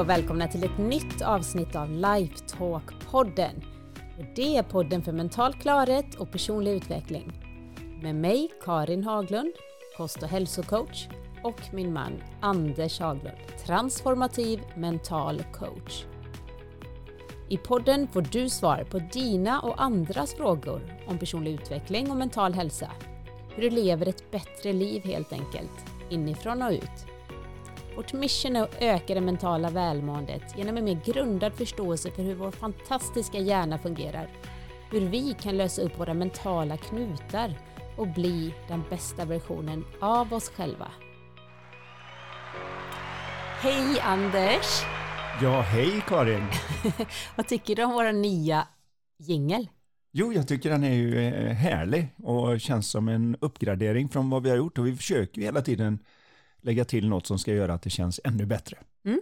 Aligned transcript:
Hej 0.00 0.04
och 0.04 0.10
välkomna 0.10 0.48
till 0.48 0.64
ett 0.64 0.78
nytt 0.78 1.22
avsnitt 1.22 1.76
av 1.76 1.88
Lifetalk-podden. 1.88 3.64
Det 4.36 4.56
är 4.56 4.62
podden 4.62 5.02
för 5.02 5.12
mental 5.12 5.54
klarhet 5.54 6.14
och 6.14 6.32
personlig 6.32 6.72
utveckling. 6.72 7.32
Med 8.02 8.14
mig, 8.14 8.50
Karin 8.64 9.04
Haglund, 9.04 9.52
kost 9.96 10.22
och 10.22 10.28
hälsocoach 10.28 11.08
och 11.42 11.60
min 11.72 11.92
man 11.92 12.12
Anders 12.40 13.00
Haglund, 13.00 13.36
transformativ 13.66 14.60
mental 14.76 15.42
coach. 15.52 16.04
I 17.48 17.56
podden 17.56 18.08
får 18.08 18.22
du 18.22 18.48
svar 18.48 18.86
på 18.90 18.98
dina 18.98 19.60
och 19.60 19.82
andras 19.82 20.34
frågor 20.34 20.82
om 21.06 21.18
personlig 21.18 21.52
utveckling 21.52 22.10
och 22.10 22.16
mental 22.16 22.54
hälsa. 22.54 22.90
Hur 23.54 23.62
du 23.62 23.70
lever 23.70 24.08
ett 24.08 24.30
bättre 24.30 24.72
liv 24.72 25.04
helt 25.04 25.32
enkelt, 25.32 25.84
inifrån 26.10 26.62
och 26.62 26.72
ut. 26.72 27.09
Vårt 27.96 28.12
mission 28.12 28.56
är 28.56 28.62
att 28.62 28.82
öka 28.82 29.14
det 29.14 29.20
mentala 29.20 29.70
välmåendet 29.70 30.42
genom 30.58 30.76
en 30.76 30.84
mer 30.84 31.00
grundad 31.04 31.54
förståelse 31.54 32.10
för 32.10 32.22
hur 32.22 32.34
vår 32.34 32.50
fantastiska 32.50 33.38
hjärna 33.38 33.78
fungerar. 33.78 34.28
Hur 34.90 35.00
vi 35.00 35.36
kan 35.40 35.56
lösa 35.56 35.82
upp 35.82 35.98
våra 35.98 36.14
mentala 36.14 36.76
knutar 36.76 37.54
och 37.96 38.08
bli 38.08 38.54
den 38.68 38.82
bästa 38.90 39.24
versionen 39.24 39.84
av 40.00 40.32
oss 40.32 40.48
själva. 40.50 40.92
Hej 43.60 44.00
Anders! 44.00 44.82
Ja, 45.42 45.60
hej 45.60 46.02
Karin! 46.08 46.46
Vad 47.36 47.48
tycker 47.48 47.76
du 47.76 47.84
om 47.84 47.92
våra 47.92 48.12
nya 48.12 48.66
jingel? 49.18 49.68
Jo, 50.12 50.32
jag 50.32 50.48
tycker 50.48 50.70
den 50.70 50.84
är 50.84 50.94
ju 50.94 51.26
eh, 51.26 51.52
härlig 51.52 52.08
och 52.22 52.60
känns 52.60 52.90
som 52.90 53.08
en 53.08 53.36
uppgradering 53.40 54.08
från 54.08 54.30
vad 54.30 54.42
vi 54.42 54.50
har 54.50 54.56
gjort 54.56 54.78
och 54.78 54.86
vi 54.86 54.96
försöker 54.96 55.40
ju 55.40 55.44
hela 55.44 55.62
tiden 55.62 55.98
lägga 56.62 56.84
till 56.84 57.08
något 57.08 57.26
som 57.26 57.38
ska 57.38 57.52
göra 57.52 57.74
att 57.74 57.82
det 57.82 57.90
känns 57.90 58.20
ännu 58.24 58.46
bättre. 58.46 58.76
Mm. 59.04 59.20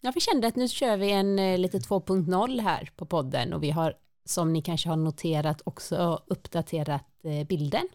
Ja, 0.00 0.12
vi 0.14 0.20
kände 0.20 0.46
att 0.46 0.56
nu 0.56 0.68
kör 0.68 0.96
vi 0.96 1.12
en 1.12 1.38
eh, 1.38 1.58
lite 1.58 1.78
2.0 1.78 2.60
här 2.60 2.90
på 2.96 3.06
podden 3.06 3.52
och 3.52 3.62
vi 3.62 3.70
har 3.70 3.94
som 4.24 4.52
ni 4.52 4.62
kanske 4.62 4.88
har 4.88 4.96
noterat 4.96 5.62
också 5.64 6.22
uppdaterat 6.26 7.04
eh, 7.24 7.46
bilden. 7.46 7.88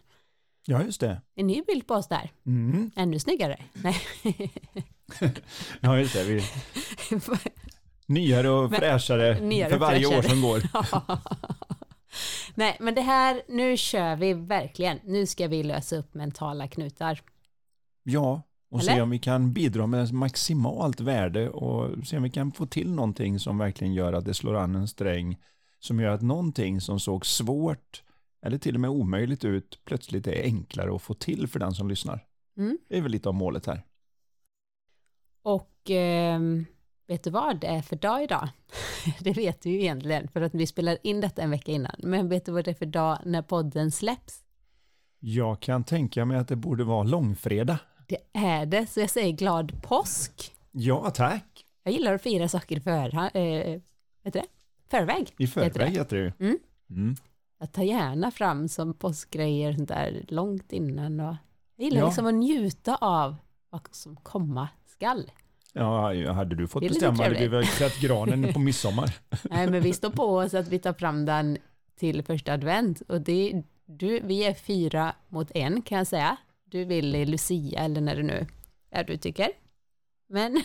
Ja, 0.66 0.82
just 0.82 1.00
det. 1.00 1.20
En 1.34 1.46
ny 1.46 1.62
bild 1.66 1.86
på 1.86 1.94
oss 1.94 2.08
där. 2.08 2.30
Mm. 2.46 2.90
Ännu 2.96 3.18
snyggare. 3.18 3.62
Nej. 3.72 3.96
ja, 5.80 5.98
just 5.98 6.14
det. 6.14 6.24
Vi... 6.24 6.42
Nyare 8.06 8.48
och 8.48 8.74
fräschare 8.74 9.40
nyare 9.40 9.70
för 9.70 9.78
varje 9.78 10.08
fräschare. 10.08 10.18
år 10.18 10.22
som 10.22 10.42
går. 10.42 10.62
Nej, 12.54 12.76
men 12.80 12.94
det 12.94 13.00
här, 13.00 13.42
nu 13.48 13.76
kör 13.76 14.16
vi 14.16 14.34
verkligen. 14.34 15.00
Nu 15.04 15.26
ska 15.26 15.48
vi 15.48 15.62
lösa 15.62 15.96
upp 15.96 16.14
mentala 16.14 16.68
knutar. 16.68 17.20
Ja, 18.02 18.42
och 18.74 18.80
Eller? 18.80 18.94
se 18.94 19.02
om 19.02 19.10
vi 19.10 19.18
kan 19.18 19.52
bidra 19.52 19.86
med 19.86 20.12
maximalt 20.12 21.00
värde 21.00 21.50
och 21.50 22.06
se 22.06 22.16
om 22.16 22.22
vi 22.22 22.30
kan 22.30 22.52
få 22.52 22.66
till 22.66 22.92
någonting 22.92 23.38
som 23.38 23.58
verkligen 23.58 23.94
gör 23.94 24.12
att 24.12 24.24
det 24.24 24.34
slår 24.34 24.56
an 24.56 24.74
en 24.74 24.88
sträng 24.88 25.36
som 25.78 26.00
gör 26.00 26.10
att 26.10 26.22
någonting 26.22 26.80
som 26.80 27.00
såg 27.00 27.26
svårt 27.26 28.02
eller 28.42 28.58
till 28.58 28.74
och 28.74 28.80
med 28.80 28.90
omöjligt 28.90 29.44
ut 29.44 29.80
plötsligt 29.84 30.26
är 30.26 30.42
enklare 30.42 30.94
att 30.94 31.02
få 31.02 31.14
till 31.14 31.48
för 31.48 31.58
den 31.58 31.72
som 31.72 31.88
lyssnar. 31.88 32.24
Mm. 32.56 32.78
Det 32.88 32.98
är 32.98 33.02
väl 33.02 33.12
lite 33.12 33.28
av 33.28 33.34
målet 33.34 33.66
här. 33.66 33.82
Och 35.42 35.90
ehm, 35.90 36.64
vet 37.06 37.24
du 37.24 37.30
vad 37.30 37.60
det 37.60 37.66
är 37.66 37.82
för 37.82 37.96
dag 37.96 38.22
idag? 38.22 38.48
det 39.20 39.32
vet 39.32 39.62
du 39.62 39.70
ju 39.70 39.80
egentligen 39.80 40.28
för 40.28 40.40
att 40.40 40.54
vi 40.54 40.66
spelar 40.66 40.98
in 41.02 41.20
detta 41.20 41.42
en 41.42 41.50
vecka 41.50 41.72
innan. 41.72 41.96
Men 41.98 42.28
vet 42.28 42.44
du 42.44 42.52
vad 42.52 42.64
det 42.64 42.70
är 42.70 42.74
för 42.74 42.86
dag 42.86 43.18
när 43.24 43.42
podden 43.42 43.90
släpps? 43.90 44.44
Jag 45.18 45.60
kan 45.60 45.84
tänka 45.84 46.24
mig 46.24 46.36
att 46.36 46.48
det 46.48 46.56
borde 46.56 46.84
vara 46.84 47.02
långfredag. 47.02 47.78
Det 48.06 48.16
är 48.32 48.66
det, 48.66 48.86
så 48.86 49.00
jag 49.00 49.10
säger 49.10 49.32
glad 49.32 49.82
påsk. 49.82 50.52
Ja, 50.72 51.10
tack. 51.10 51.64
Jag 51.82 51.92
gillar 51.94 52.14
att 52.14 52.22
fira 52.22 52.48
saker 52.48 52.80
för, 52.80 53.14
eh, 53.36 53.80
vet 54.22 54.32
du 54.32 54.40
det? 54.40 54.44
förväg. 54.90 55.34
I 55.38 55.44
heter 55.44 55.60
det. 55.64 55.70
förväg 55.70 55.92
heter 55.96 56.16
det 56.16 56.22
ju. 56.22 56.32
Mm. 56.48 56.58
Mm. 56.90 57.14
Jag 57.58 57.72
tar 57.72 57.82
gärna 57.82 58.30
fram 58.30 58.68
som 58.68 58.94
påskgrejer 58.94 59.72
sånt 59.72 59.88
där 59.88 60.24
långt 60.28 60.72
innan. 60.72 61.20
Och 61.20 61.36
jag 61.76 61.84
gillar 61.84 62.00
Ja. 62.00 62.06
liksom 62.06 62.26
att 62.26 62.34
njuta 62.34 62.96
av 62.96 63.36
vad 63.70 63.88
som 63.90 64.16
komma 64.16 64.68
skall. 64.86 65.30
Ja, 65.72 66.32
hade 66.32 66.56
du 66.56 66.68
fått 66.68 66.82
bestämma 66.88 67.22
hade 67.22 67.38
vi 67.38 67.48
väl 67.48 67.64
klätt 67.66 68.00
granen 68.00 68.52
på 68.52 68.58
midsommar. 68.58 69.14
Nej, 69.50 69.70
men 69.70 69.82
vi 69.82 69.92
står 69.92 70.10
på 70.10 70.24
oss 70.24 70.54
att 70.54 70.68
vi 70.68 70.78
tar 70.78 70.92
fram 70.92 71.24
den 71.24 71.58
till 71.96 72.22
första 72.22 72.52
advent 72.52 73.00
och 73.00 73.20
det, 73.20 73.62
du, 73.86 74.20
vi 74.20 74.44
är 74.44 74.54
fyra 74.54 75.14
mot 75.28 75.50
en 75.54 75.82
kan 75.82 75.98
jag 75.98 76.06
säga. 76.06 76.36
Du 76.74 76.84
vill 76.84 77.14
i 77.14 77.26
Lucia 77.26 77.80
eller 77.80 78.00
när 78.00 78.16
det 78.16 78.22
nu 78.22 78.46
är 78.90 79.04
du 79.04 79.16
tycker. 79.16 79.50
Men 80.28 80.52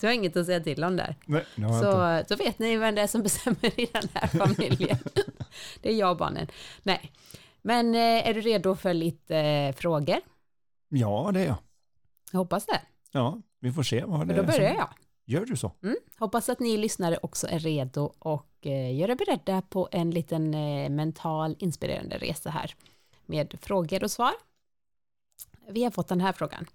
du 0.00 0.06
har 0.06 0.14
inget 0.14 0.36
att 0.36 0.46
säga 0.46 0.60
till 0.60 0.84
om 0.84 0.96
där. 0.96 1.16
Nej. 1.26 1.44
Så, 1.54 2.22
så 2.28 2.36
vet 2.36 2.58
ni 2.58 2.76
vem 2.76 2.94
det 2.94 3.02
är 3.02 3.06
som 3.06 3.22
bestämmer 3.28 3.80
i 3.80 3.86
den 3.92 4.08
här 4.14 4.26
familjen. 4.28 4.98
det 5.82 5.88
är 5.88 5.94
jag 5.94 6.10
och 6.10 6.16
barnen. 6.16 6.46
Nej, 6.82 7.12
men 7.62 7.94
eh, 7.94 8.28
är 8.28 8.34
du 8.34 8.40
redo 8.40 8.74
för 8.74 8.94
lite 8.94 9.36
eh, 9.36 9.74
frågor? 9.74 10.16
Ja, 10.88 11.30
det 11.34 11.40
är 11.40 11.46
jag. 11.46 11.56
Jag 12.32 12.38
hoppas 12.38 12.66
det. 12.66 12.80
Ja, 13.12 13.42
vi 13.60 13.72
får 13.72 13.82
se 13.82 14.04
vad 14.04 14.28
det 14.28 14.34
då 14.34 14.42
börjar 14.42 14.74
jag. 14.74 14.88
Gör 15.26 15.46
du 15.46 15.56
så? 15.56 15.72
Mm. 15.82 15.96
Hoppas 16.18 16.48
att 16.48 16.60
ni 16.60 16.76
lyssnare 16.76 17.18
också 17.22 17.46
är 17.46 17.58
redo 17.58 18.12
och 18.18 18.66
eh, 18.66 18.96
gör 18.96 19.10
er 19.10 19.16
beredda 19.16 19.62
på 19.62 19.88
en 19.92 20.10
liten 20.10 20.50
mental 20.96 21.56
inspirerande 21.58 22.18
resa 22.18 22.50
här 22.50 22.74
med 23.26 23.58
frågor 23.60 24.04
och 24.04 24.10
svar. 24.10 24.32
Vi 25.70 25.84
har 25.84 25.90
fått 25.90 26.08
den 26.08 26.20
här 26.20 26.32
frågan. 26.32 26.66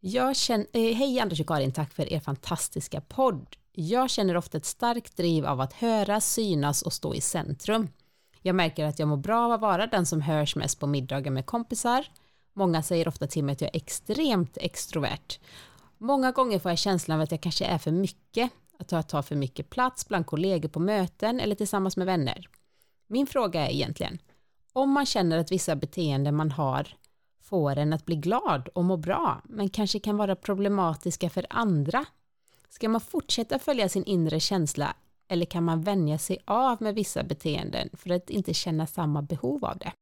Jag 0.00 0.36
känner, 0.36 0.66
eh, 0.72 0.94
hej 0.94 1.20
Anders 1.20 1.40
och 1.40 1.46
Karin, 1.46 1.72
tack 1.72 1.92
för 1.92 2.12
er 2.12 2.20
fantastiska 2.20 3.00
podd. 3.00 3.56
Jag 3.72 4.10
känner 4.10 4.36
ofta 4.36 4.58
ett 4.58 4.64
starkt 4.64 5.16
driv 5.16 5.46
av 5.46 5.60
att 5.60 5.72
höra, 5.72 6.20
synas 6.20 6.82
och 6.82 6.92
stå 6.92 7.14
i 7.14 7.20
centrum. 7.20 7.88
Jag 8.42 8.54
märker 8.54 8.84
att 8.84 8.98
jag 8.98 9.08
mår 9.08 9.16
bra 9.16 9.44
av 9.44 9.52
att 9.52 9.60
vara 9.60 9.86
den 9.86 10.06
som 10.06 10.20
hörs 10.20 10.56
mest 10.56 10.80
på 10.80 10.86
middagar 10.86 11.30
med 11.30 11.46
kompisar. 11.46 12.06
Många 12.52 12.82
säger 12.82 13.08
ofta 13.08 13.26
till 13.26 13.44
mig 13.44 13.52
att 13.52 13.60
jag 13.60 13.70
är 13.74 13.76
extremt 13.76 14.58
extrovert. 14.60 15.38
Många 15.98 16.32
gånger 16.32 16.58
får 16.58 16.70
jag 16.70 16.78
känslan 16.78 17.18
av 17.18 17.22
att 17.22 17.30
jag 17.30 17.40
kanske 17.40 17.64
är 17.64 17.78
för 17.78 17.90
mycket, 17.90 18.50
att 18.78 18.92
jag 18.92 19.08
tar 19.08 19.22
för 19.22 19.36
mycket 19.36 19.70
plats 19.70 20.08
bland 20.08 20.26
kollegor 20.26 20.68
på 20.68 20.80
möten 20.80 21.40
eller 21.40 21.54
tillsammans 21.54 21.96
med 21.96 22.06
vänner. 22.06 22.48
Min 23.06 23.26
fråga 23.26 23.66
är 23.66 23.70
egentligen, 23.70 24.18
om 24.72 24.90
man 24.90 25.06
känner 25.06 25.38
att 25.38 25.52
vissa 25.52 25.76
beteenden 25.76 26.36
man 26.36 26.50
har 26.50 26.94
får 27.48 27.76
en 27.76 27.92
att 27.92 28.06
bli 28.06 28.16
glad 28.16 28.68
och 28.68 28.84
må 28.84 28.96
bra, 28.96 29.42
men 29.44 29.68
kanske 29.68 29.98
kan 29.98 30.16
vara 30.16 30.36
problematiska 30.36 31.30
för 31.30 31.46
andra, 31.50 32.04
ska 32.68 32.88
man 32.88 33.00
fortsätta 33.00 33.58
följa 33.58 33.88
sin 33.88 34.04
inre 34.04 34.40
känsla 34.40 34.96
eller 35.28 35.46
kan 35.46 35.64
man 35.64 35.82
vänja 35.82 36.18
sig 36.18 36.38
av 36.44 36.82
med 36.82 36.94
vissa 36.94 37.22
beteenden 37.22 37.88
för 37.92 38.10
att 38.10 38.30
inte 38.30 38.54
känna 38.54 38.86
samma 38.86 39.22
behov 39.22 39.64
av 39.64 39.78
det? 39.78 39.92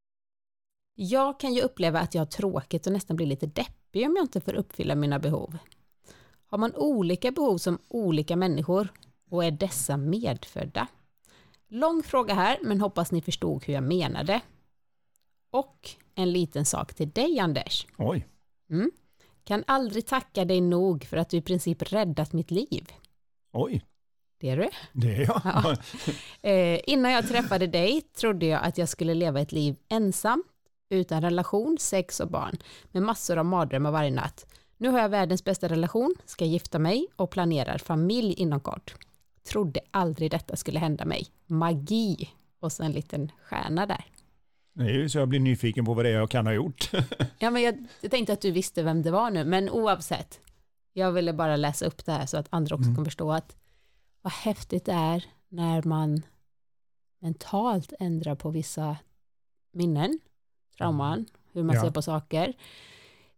Jag 0.94 1.40
kan 1.40 1.54
ju 1.54 1.60
uppleva 1.60 2.00
att 2.00 2.14
jag 2.14 2.20
har 2.20 2.26
tråkigt 2.26 2.86
och 2.86 2.92
nästan 2.92 3.16
blir 3.16 3.26
lite 3.26 3.46
deppig 3.46 4.06
om 4.06 4.16
jag 4.16 4.24
inte 4.24 4.40
får 4.40 4.54
uppfylla 4.54 4.94
mina 4.94 5.18
behov. 5.18 5.58
Har 6.46 6.58
man 6.58 6.74
olika 6.74 7.30
behov 7.30 7.58
som 7.58 7.78
olika 7.88 8.36
människor 8.36 8.88
och 9.30 9.44
är 9.44 9.50
dessa 9.50 9.96
medfödda? 9.96 10.88
Lång 11.68 12.02
fråga 12.02 12.34
här, 12.34 12.58
men 12.62 12.80
hoppas 12.80 13.12
ni 13.12 13.22
förstod 13.22 13.64
hur 13.64 13.74
jag 13.74 13.82
menade. 13.82 14.40
Och 15.50 15.90
en 16.14 16.32
liten 16.32 16.64
sak 16.64 16.94
till 16.94 17.10
dig 17.10 17.38
Anders. 17.38 17.86
Oj. 17.98 18.26
Mm. 18.70 18.90
Kan 19.44 19.64
aldrig 19.66 20.06
tacka 20.06 20.44
dig 20.44 20.60
nog 20.60 21.04
för 21.04 21.16
att 21.16 21.30
du 21.30 21.36
i 21.36 21.42
princip 21.42 21.92
räddat 21.92 22.32
mitt 22.32 22.50
liv. 22.50 22.92
Oj. 23.52 23.84
Det 24.40 24.50
är 24.50 24.56
du. 24.56 24.68
Det 24.92 25.16
är 25.16 25.20
jag. 25.20 25.40
Ja. 25.44 25.76
Eh, 26.50 26.80
innan 26.86 27.12
jag 27.12 27.28
träffade 27.28 27.66
dig 27.66 28.00
trodde 28.00 28.46
jag 28.46 28.64
att 28.64 28.78
jag 28.78 28.88
skulle 28.88 29.14
leva 29.14 29.40
ett 29.40 29.52
liv 29.52 29.76
ensam, 29.88 30.44
utan 30.90 31.22
relation, 31.22 31.76
sex 31.80 32.20
och 32.20 32.30
barn, 32.30 32.56
med 32.92 33.02
massor 33.02 33.38
av 33.38 33.44
mardrömmar 33.44 33.90
varje 33.90 34.10
natt. 34.10 34.46
Nu 34.76 34.88
har 34.88 34.98
jag 34.98 35.08
världens 35.08 35.44
bästa 35.44 35.68
relation, 35.68 36.14
ska 36.24 36.44
gifta 36.44 36.78
mig 36.78 37.06
och 37.16 37.30
planerar 37.30 37.78
familj 37.78 38.32
inom 38.32 38.60
kort. 38.60 38.94
Trodde 39.42 39.80
aldrig 39.90 40.30
detta 40.30 40.56
skulle 40.56 40.78
hända 40.78 41.04
mig. 41.04 41.26
Magi! 41.46 42.30
Och 42.60 42.72
så 42.72 42.82
en 42.82 42.92
liten 42.92 43.32
stjärna 43.42 43.86
där. 43.86 44.04
Ju 44.78 45.08
så 45.08 45.18
jag 45.18 45.28
blir 45.28 45.40
nyfiken 45.40 45.84
på 45.84 45.94
vad 45.94 46.04
det 46.04 46.08
är 46.08 46.14
jag 46.14 46.30
kan 46.30 46.46
ha 46.46 46.52
gjort. 46.52 46.90
Ja, 47.38 47.50
men 47.50 47.62
jag, 47.62 47.86
jag 48.00 48.10
tänkte 48.10 48.32
att 48.32 48.40
du 48.40 48.50
visste 48.50 48.82
vem 48.82 49.02
det 49.02 49.10
var 49.10 49.30
nu, 49.30 49.44
men 49.44 49.70
oavsett. 49.70 50.40
Jag 50.92 51.12
ville 51.12 51.32
bara 51.32 51.56
läsa 51.56 51.86
upp 51.86 52.04
det 52.06 52.12
här 52.12 52.26
så 52.26 52.36
att 52.36 52.46
andra 52.50 52.74
också 52.76 52.84
Mm. 52.84 52.96
kan 52.96 53.04
förstå 53.04 53.32
att 53.32 53.56
vad 54.22 54.32
häftigt 54.32 54.84
det 54.84 54.92
är 54.92 55.24
när 55.48 55.82
man 55.82 56.22
mentalt 57.20 57.92
ändrar 58.00 58.34
på 58.34 58.50
vissa 58.50 58.96
minnen, 59.72 60.18
trauman, 60.78 61.26
hur 61.52 61.62
man 61.62 61.76
Ja. 61.76 61.82
ser 61.82 61.90
på 61.90 62.02
saker. 62.02 62.52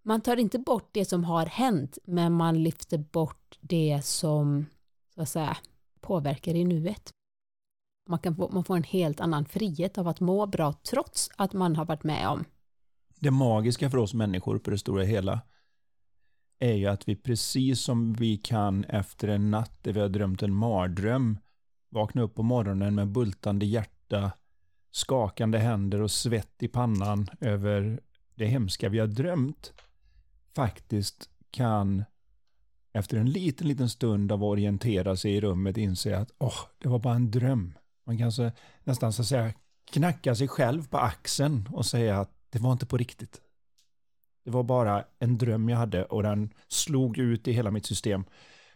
Man 0.03 0.21
tar 0.21 0.37
inte 0.37 0.59
bort 0.59 0.89
det 0.93 1.05
som 1.05 1.25
har 1.25 1.47
hänt, 1.47 1.99
men 2.05 2.33
man 2.33 2.63
lyfter 2.63 2.99
bort 2.99 3.59
det 3.61 4.01
som 4.05 4.67
så 5.15 5.23
att 5.23 5.29
säga, 5.29 5.57
påverkar 6.01 6.55
i 6.55 6.65
nuet. 6.65 7.11
Man, 8.09 8.19
kan 8.19 8.37
få, 8.37 8.51
man 8.53 8.65
får 8.65 8.77
en 8.77 8.83
helt 8.83 9.21
annan 9.21 9.45
frihet 9.45 9.99
av 9.99 10.09
att 10.09 10.21
må 10.21 10.47
bra 10.47 10.73
trots 10.91 11.31
att 11.37 11.53
man 11.53 11.77
har 11.77 11.85
varit 11.85 12.05
med 12.05 12.29
om 12.29 12.45
Det 13.19 13.31
magiska 13.31 13.91
för 13.91 13.99
oss 13.99 14.15
människor 14.15 14.59
på 14.59 14.71
det 14.71 14.79
stora 14.79 15.05
hela 15.05 15.41
är 16.59 16.75
ju 16.75 16.87
att 16.87 17.09
vi 17.09 17.17
precis 17.17 17.81
som 17.81 18.13
vi 18.13 18.37
kan 18.37 18.85
efter 18.85 19.29
en 19.29 19.51
natt 19.51 19.83
där 19.83 19.93
vi 19.93 20.01
har 20.01 20.09
drömt 20.09 20.43
en 20.43 20.55
mardröm 20.55 21.39
vakna 21.91 22.23
upp 22.23 22.35
på 22.35 22.43
morgonen 22.43 22.95
med 22.95 23.09
bultande 23.09 23.67
hjärta, 23.67 24.33
skakande 24.91 25.59
händer 25.59 26.01
och 26.01 26.11
svett 26.11 26.63
i 26.63 26.69
pannan 26.69 27.29
över 27.41 28.01
det 28.35 28.47
hemska 28.47 28.89
vi 28.89 28.99
har 28.99 29.07
drömt 29.07 29.73
faktiskt 30.55 31.31
kan 31.51 32.05
efter 32.93 33.17
en 33.17 33.31
liten, 33.31 33.69
liten 33.69 33.89
stund 33.89 34.33
av 34.33 34.43
att 34.43 34.47
orientera 34.47 35.17
sig 35.17 35.33
i 35.33 35.41
rummet 35.41 35.77
inse 35.77 36.19
att 36.19 36.31
åh, 36.39 36.49
oh, 36.49 36.61
det 36.79 36.89
var 36.89 36.99
bara 36.99 37.15
en 37.15 37.31
dröm. 37.31 37.75
Man 38.09 38.19
kan 38.19 38.33
så, 38.33 38.51
nästan 38.85 39.13
så 39.13 39.23
att 39.23 39.29
säga 39.29 39.53
knacka 39.91 40.35
sig 40.35 40.49
själv 40.49 40.89
på 40.89 40.99
axeln 40.99 41.69
och 41.73 41.87
säga 41.87 42.21
att 42.21 42.31
det 42.51 42.59
var 42.59 42.73
inte 42.73 42.87
på 42.87 42.97
riktigt. 42.97 43.41
Det 44.45 44.51
var 44.51 44.63
bara 44.63 45.05
en 45.19 45.39
dröm 45.39 45.69
jag 45.69 45.79
hade 45.79 46.05
och 46.05 46.23
den 46.23 46.55
slog 46.69 47.19
ut 47.19 47.49
i 47.49 47.53
hela 47.53 47.71
mitt 47.71 47.87
system. 47.87 48.25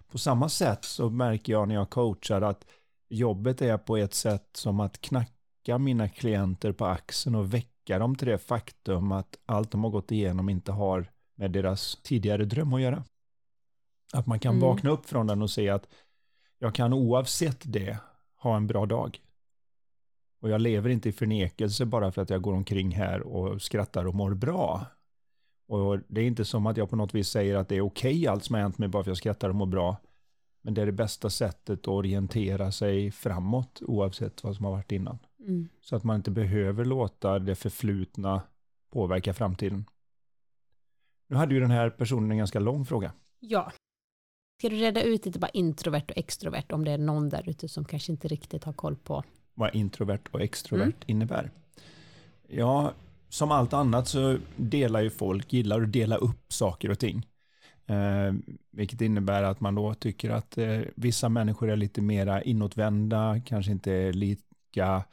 På 0.08 0.19
samma 0.19 0.49
sätt 0.49 0.84
så 0.84 1.11
märker 1.11 1.52
jag 1.52 1.69
när 1.69 1.75
jag 1.75 1.90
coachar 1.90 2.43
att 2.43 2.64
jobbet 3.08 3.62
är 3.62 3.79
på 3.79 3.96
ett 3.96 4.14
sätt 4.14 4.49
som 4.52 4.81
att 4.81 5.00
knacka 5.00 5.78
mina 5.78 6.08
klienter 6.08 6.73
på 6.73 6.87
axeln 6.87 7.35
och 7.35 7.55
väcka 7.55 7.99
dem 7.99 8.17
till 8.17 8.28
det 8.28 8.38
faktum 8.38 9.12
att 9.12 9.38
allt 9.46 9.70
de 9.70 9.85
har 9.85 9.90
gått 9.90 10.12
igenom 10.12 10.49
inte 10.49 10.73
har 10.73 11.11
med 11.35 11.50
deras 11.50 11.99
tidigare 12.02 12.44
dröm 12.44 12.73
att 12.73 12.81
göra. 12.81 13.05
Att 14.12 14.26
man 14.26 14.38
kan 14.38 14.55
mm. 14.56 14.69
vakna 14.69 14.90
upp 14.90 15.06
från 15.06 15.26
den 15.26 15.43
och 15.43 15.50
se 15.50 15.69
att 15.69 15.88
jag 16.58 16.75
kan 16.75 16.93
oavsett 16.93 17.61
det 17.64 17.99
ha 18.43 18.56
en 18.56 18.67
bra 18.67 18.87
dag. 18.87 19.21
Och 20.41 20.50
jag 20.50 20.61
lever 20.61 20.91
inte 20.91 21.09
i 21.09 21.12
förnekelse 21.12 21.87
bara 21.87 22.12
för 22.12 22.23
att 22.23 22.31
jag 22.31 22.43
går 22.43 22.53
omkring 22.53 22.91
här 22.91 23.21
och 23.21 23.62
skrattar 23.62 24.05
och 24.05 24.15
mår 24.15 24.35
bra. 24.35 24.87
Och 25.67 25.99
det 26.09 26.21
är 26.21 26.25
inte 26.25 26.44
som 26.44 26.67
att 26.67 26.77
jag 26.77 26.91
på 26.91 26.97
något 26.97 27.15
vis 27.15 27.29
säger 27.29 27.56
att 27.56 27.69
det 27.69 27.77
är 27.77 27.81
okej 27.81 28.15
okay 28.15 28.27
allt 28.27 28.44
som 28.44 28.55
har 28.55 28.62
hänt 28.62 28.79
mig 28.79 28.89
bara 28.89 29.05
för 29.05 29.11
att 29.11 29.15
jag 29.15 29.17
skrattar 29.17 29.49
och 29.49 29.55
mår 29.55 29.67
bra. 29.67 29.97
Men 30.62 30.75
det 30.75 30.83
är 30.83 30.87
det 30.87 30.93
bästa 30.93 31.31
sättet 31.31 31.81
att 31.81 31.89
orientera 31.89 32.73
sig 32.73 33.11
framåt 33.11 33.83
oavsett 33.83 34.45
vad 34.45 34.56
som 34.56 34.65
har 34.65 34.73
varit 34.73 34.93
innan. 34.93 35.19
Mm. 35.41 35.69
Så 35.81 35.97
att 35.97 36.05
man 36.05 36.17
inte 36.17 36.31
behöver 36.31 36.85
låta 36.85 37.38
det 37.38 37.55
förflutna 37.55 38.43
påverka 38.91 39.35
framtiden. 39.35 39.85
Nu 41.27 41.37
hade 41.37 41.55
ju 41.55 41.61
den 41.61 41.71
här 41.71 41.91
personen 41.91 42.31
en 42.31 42.38
ganska 42.38 42.61
lång 42.61 42.85
fråga. 42.85 43.12
Ja. 43.41 43.73
Ska 44.62 44.69
du 44.69 44.76
reda 44.76 45.03
ut 45.03 45.26
lite 45.26 45.38
bara 45.38 45.49
introvert 45.49 46.05
och 46.09 46.19
extrovert 46.19 46.73
om 46.73 46.85
det 46.85 46.91
är 46.91 46.99
någon 46.99 47.29
där 47.29 47.49
ute 47.49 47.69
som 47.69 47.85
kanske 47.85 48.12
inte 48.12 48.29
riktigt 48.29 48.64
har 48.64 48.73
koll 48.73 48.97
på 48.97 49.25
vad 49.55 49.75
introvert 49.75 50.20
och 50.31 50.41
extrovert 50.41 50.82
mm. 50.82 50.94
innebär? 51.06 51.50
Ja, 52.49 52.93
som 53.29 53.50
allt 53.50 53.73
annat 53.73 54.09
så 54.09 54.38
delar 54.56 55.00
ju 55.00 55.11
folk, 55.11 55.53
gillar 55.53 55.82
att 55.82 55.93
dela 55.93 56.17
upp 56.17 56.53
saker 56.53 56.91
och 56.91 56.99
ting. 56.99 57.26
Eh, 57.87 58.35
vilket 58.70 59.00
innebär 59.00 59.43
att 59.43 59.61
man 59.61 59.75
då 59.75 59.94
tycker 59.94 60.31
att 60.31 60.59
eh, 60.59 60.81
vissa 60.97 61.29
människor 61.29 61.70
är 61.70 61.76
lite 61.76 62.00
mera 62.03 62.43
inåtvända, 62.43 63.41
kanske 63.47 63.73
inte 63.73 63.93
är 63.93 64.12
lika 64.12 65.05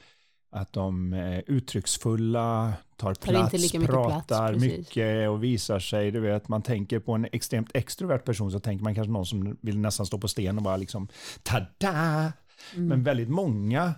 att 0.52 0.74
de 0.74 1.14
är 1.14 1.44
uttrycksfulla, 1.48 2.74
tar, 2.96 3.14
tar 3.14 3.32
plats, 3.32 3.54
mycket 3.54 3.86
pratar 3.86 4.50
plats, 4.50 4.66
mycket 4.66 5.30
och 5.30 5.44
visar 5.44 5.80
sig. 5.80 6.12
Du 6.12 6.20
vet, 6.20 6.48
man 6.48 6.62
tänker 6.62 7.00
på 7.00 7.14
en 7.14 7.28
extremt 7.32 7.76
extrovert 7.76 8.20
person 8.20 8.52
så 8.52 8.60
tänker 8.60 8.84
man 8.84 8.96
kanske 8.96 9.12
någon 9.12 9.26
som 9.26 9.58
vill 9.62 9.80
nästan 9.80 10.06
stå 10.06 10.18
på 10.18 10.28
sten 10.28 10.58
och 10.58 10.64
bara 10.64 10.78
liksom 10.78 11.08
tada! 11.44 12.34
Mm. 12.76 12.88
Men 12.88 13.04
väldigt 13.04 13.30
många 13.30 13.94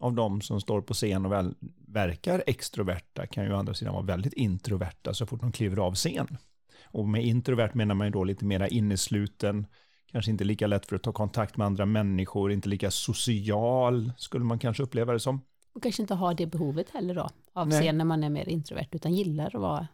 av 0.00 0.12
de 0.12 0.40
som 0.40 0.60
står 0.60 0.80
på 0.80 0.94
scen 0.94 1.26
och 1.26 1.32
väl, 1.32 1.54
verkar 1.88 2.44
extroverta 2.46 3.26
kan 3.26 3.44
ju 3.44 3.52
å 3.52 3.56
andra 3.56 3.74
sidan 3.74 3.94
vara 3.94 4.04
väldigt 4.04 4.32
introverta 4.32 5.14
så 5.14 5.26
fort 5.26 5.40
de 5.40 5.52
kliver 5.52 5.76
av 5.76 5.94
scen. 5.94 6.36
Och 6.84 7.08
med 7.08 7.24
introvert 7.24 7.74
menar 7.74 7.94
man 7.94 8.06
ju 8.06 8.10
då 8.10 8.24
lite 8.24 8.44
mera 8.44 8.68
innesluten, 8.68 9.66
kanske 10.12 10.30
inte 10.30 10.44
lika 10.44 10.66
lätt 10.66 10.86
för 10.86 10.96
att 10.96 11.02
ta 11.02 11.12
kontakt 11.12 11.56
med 11.56 11.66
andra 11.66 11.86
människor, 11.86 12.52
inte 12.52 12.68
lika 12.68 12.90
social 12.90 14.12
skulle 14.16 14.44
man 14.44 14.58
kanske 14.58 14.82
uppleva 14.82 15.12
det 15.12 15.20
som. 15.20 15.40
Och 15.74 15.82
kanske 15.82 16.02
inte 16.02 16.14
har 16.14 16.34
det 16.34 16.46
behovet 16.46 16.90
heller 16.90 17.14
då, 17.14 17.28
av 17.52 17.68
Nej. 17.68 17.80
scen 17.80 17.98
när 17.98 18.04
man 18.04 18.24
är 18.24 18.30
mer 18.30 18.48
introvert, 18.48 18.88
utan 18.90 19.14
gillar 19.14 19.46
att 19.46 19.54
vara 19.54 19.86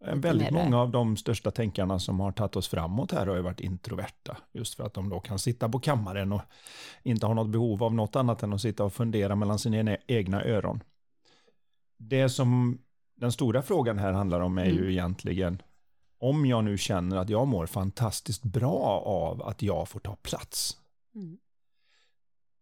Väldigt 0.00 0.50
många 0.50 0.80
av 0.80 0.90
de 0.90 1.16
största 1.16 1.50
tänkarna 1.50 1.98
som 1.98 2.20
har 2.20 2.32
tagit 2.32 2.56
oss 2.56 2.68
framåt 2.68 3.12
här 3.12 3.26
har 3.26 3.36
ju 3.36 3.42
varit 3.42 3.60
introverta. 3.60 4.36
Just 4.52 4.74
för 4.74 4.84
att 4.84 4.94
de 4.94 5.08
då 5.08 5.20
kan 5.20 5.38
sitta 5.38 5.68
på 5.68 5.80
kammaren 5.80 6.32
och 6.32 6.42
inte 7.02 7.26
ha 7.26 7.34
något 7.34 7.48
behov 7.48 7.82
av 7.82 7.94
något 7.94 8.16
annat 8.16 8.42
än 8.42 8.52
att 8.52 8.60
sitta 8.60 8.84
och 8.84 8.92
fundera 8.92 9.34
mellan 9.34 9.58
sina 9.58 9.96
egna 10.06 10.44
öron. 10.44 10.82
Det 11.96 12.28
som 12.28 12.78
den 13.14 13.32
stora 13.32 13.62
frågan 13.62 13.98
här 13.98 14.12
handlar 14.12 14.40
om 14.40 14.58
är 14.58 14.64
mm. 14.64 14.76
ju 14.76 14.92
egentligen 14.92 15.62
om 16.18 16.46
jag 16.46 16.64
nu 16.64 16.78
känner 16.78 17.16
att 17.16 17.28
jag 17.28 17.48
mår 17.48 17.66
fantastiskt 17.66 18.42
bra 18.42 19.02
av 19.06 19.42
att 19.42 19.62
jag 19.62 19.88
får 19.88 20.00
ta 20.00 20.16
plats. 20.16 20.76
Mm. 21.14 21.38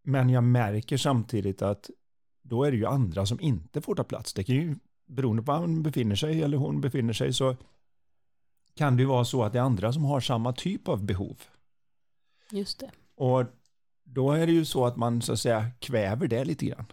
Men 0.03 0.31
jag 0.31 0.45
märker 0.45 0.97
samtidigt 0.97 1.63
att 1.63 1.91
då 2.49 2.65
är 2.65 2.71
det 2.71 2.77
ju 2.77 2.87
andra 2.87 3.27
som 3.27 3.41
inte 3.41 3.81
får 3.81 3.95
ta 3.95 4.05
plats. 4.05 4.33
Det 4.33 4.45
kan 4.45 4.55
ju, 4.55 4.77
beroende 5.07 5.43
på 5.43 5.53
var 5.53 5.59
han 5.59 5.83
befinner 5.83 6.17
sig 6.17 6.43
eller 6.43 6.57
hon 6.57 6.81
befinner 6.81 7.13
sig, 7.13 7.33
så 7.33 7.57
kan 8.75 8.97
det 8.97 9.03
ju 9.03 9.07
vara 9.09 9.25
så 9.25 9.43
att 9.43 9.53
det 9.53 9.59
är 9.59 9.63
andra 9.63 9.93
som 9.93 10.05
har 10.05 10.21
samma 10.21 10.53
typ 10.53 10.89
av 10.89 11.05
behov. 11.05 11.43
Just 12.51 12.81
det. 12.81 12.91
Och 13.15 13.45
då 14.05 14.33
är 14.33 14.47
det 14.47 14.53
ju 14.53 14.65
så 14.65 14.87
att 14.87 14.97
man 14.97 15.23
så 15.23 15.33
att 15.33 15.41
säga 15.41 15.71
kväver 15.79 16.27
det 16.27 16.45
lite 16.45 16.67
grann. 16.67 16.87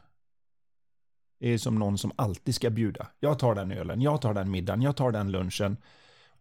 Det 1.40 1.50
är 1.50 1.58
som 1.58 1.76
någon 1.76 1.98
som 1.98 2.12
alltid 2.16 2.56
ska 2.56 2.70
bjuda. 2.70 3.08
Jag 3.20 3.40
tar 3.40 3.56
den 3.56 3.72
ölen, 3.72 4.02
jag 4.02 4.22
tar 4.22 4.34
den 4.34 4.52
middagen, 4.52 4.82
jag 4.82 4.96
tar 4.96 5.12
den 5.12 5.32
lunchen. 5.32 5.78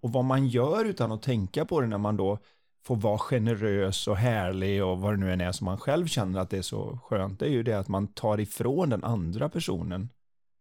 Och 0.00 0.12
vad 0.12 0.24
man 0.24 0.48
gör 0.48 0.84
utan 0.84 1.12
att 1.12 1.22
tänka 1.22 1.64
på 1.64 1.80
det 1.80 1.86
när 1.86 1.98
man 1.98 2.16
då 2.16 2.38
får 2.82 2.96
vara 2.96 3.18
generös 3.18 4.08
och 4.08 4.16
härlig 4.16 4.84
och 4.84 5.00
vad 5.00 5.12
det 5.12 5.16
nu 5.16 5.32
än 5.32 5.40
är 5.40 5.52
som 5.52 5.64
man 5.64 5.78
själv 5.78 6.06
känner 6.06 6.40
att 6.40 6.50
det 6.50 6.58
är 6.58 6.62
så 6.62 6.98
skönt, 7.04 7.38
det 7.38 7.46
är 7.46 7.50
ju 7.50 7.62
det 7.62 7.78
att 7.78 7.88
man 7.88 8.06
tar 8.06 8.40
ifrån 8.40 8.90
den 8.90 9.04
andra 9.04 9.48
personen 9.48 10.08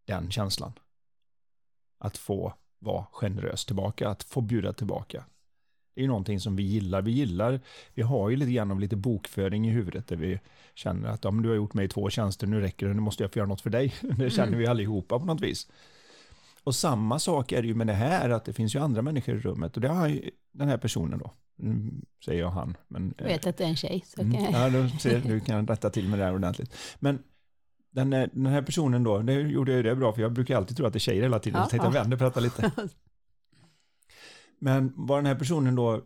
den 0.05 0.31
känslan. 0.31 0.73
Att 1.99 2.17
få 2.17 2.53
vara 2.79 3.05
generös 3.11 3.65
tillbaka, 3.65 4.09
att 4.09 4.23
få 4.23 4.41
bjuda 4.41 4.73
tillbaka. 4.73 5.25
Det 5.95 6.01
är 6.01 6.03
ju 6.03 6.07
någonting 6.07 6.39
som 6.39 6.55
vi 6.55 6.63
gillar. 6.63 7.01
Vi 7.01 7.11
gillar, 7.11 7.59
vi 7.93 8.01
har 8.01 8.29
ju 8.29 8.35
lite 8.35 8.51
grann 8.51 8.71
av 8.71 8.79
lite 8.79 8.95
bokföring 8.95 9.67
i 9.67 9.71
huvudet 9.71 10.07
där 10.07 10.15
vi 10.15 10.39
känner 10.75 11.09
att 11.09 11.23
ja, 11.23 11.31
men 11.31 11.43
du 11.43 11.49
har 11.49 11.55
gjort 11.55 11.73
mig 11.73 11.87
två 11.87 12.09
tjänster, 12.09 12.47
nu 12.47 12.61
räcker 12.61 12.87
det, 12.87 12.93
nu 12.93 13.01
måste 13.01 13.23
jag 13.23 13.33
få 13.33 13.39
göra 13.39 13.47
något 13.47 13.61
för 13.61 13.69
dig. 13.69 13.93
Det 14.01 14.29
känner 14.29 14.47
mm. 14.47 14.59
vi 14.59 14.67
allihopa 14.67 15.19
på 15.19 15.25
något 15.25 15.41
vis. 15.41 15.67
Och 16.63 16.75
samma 16.75 17.19
sak 17.19 17.51
är 17.51 17.61
det 17.61 17.67
ju 17.67 17.75
med 17.75 17.87
det 17.87 17.93
här, 17.93 18.29
att 18.29 18.45
det 18.45 18.53
finns 18.53 18.75
ju 18.75 18.79
andra 18.79 19.01
människor 19.01 19.35
i 19.35 19.39
rummet. 19.39 19.75
Och 19.75 19.81
det 19.81 19.87
har 19.87 20.07
ju 20.07 20.31
den 20.51 20.67
här 20.67 20.77
personen 20.77 21.19
då, 21.19 21.33
säger 22.25 22.39
jag 22.39 22.49
han. 22.49 22.77
Men, 22.87 23.13
jag 23.17 23.25
vet 23.25 23.47
att 23.47 23.57
det 23.57 23.63
är 23.63 23.67
en 23.67 23.75
tjej. 23.75 24.03
Så 24.05 24.21
mm, 24.21 24.33
kan 24.33 24.43
jag... 24.43 24.53
Ja, 24.53 24.69
du, 24.69 24.89
ser, 24.99 25.21
du 25.21 25.39
kan 25.39 25.67
rätta 25.67 25.89
till 25.89 26.09
med 26.09 26.19
det 26.19 26.25
här 26.25 26.35
ordentligt. 26.35 26.75
Men 26.99 27.23
den, 27.91 28.09
den 28.09 28.45
här 28.45 28.61
personen 28.61 29.03
då, 29.03 29.17
det 29.17 29.33
gjorde 29.33 29.71
jag 29.71 29.85
det 29.85 29.95
bra, 29.95 30.13
för 30.13 30.21
jag 30.21 30.33
brukar 30.33 30.57
alltid 30.57 30.77
tro 30.77 30.85
att 30.85 30.93
det 30.93 30.97
är 30.97 30.99
tjejer 30.99 31.21
hela 31.21 31.39
tiden. 31.39 31.59
Ja, 31.59 31.65
så 31.65 31.69
tänkte 31.69 31.87
ja. 31.87 31.93
jag 31.93 32.01
vända 32.01 32.17
på 32.17 32.23
detta 32.23 32.39
lite. 32.39 32.71
Men 34.59 34.93
vad 34.95 35.17
den 35.17 35.25
här 35.25 35.35
personen 35.35 35.75
då 35.75 36.01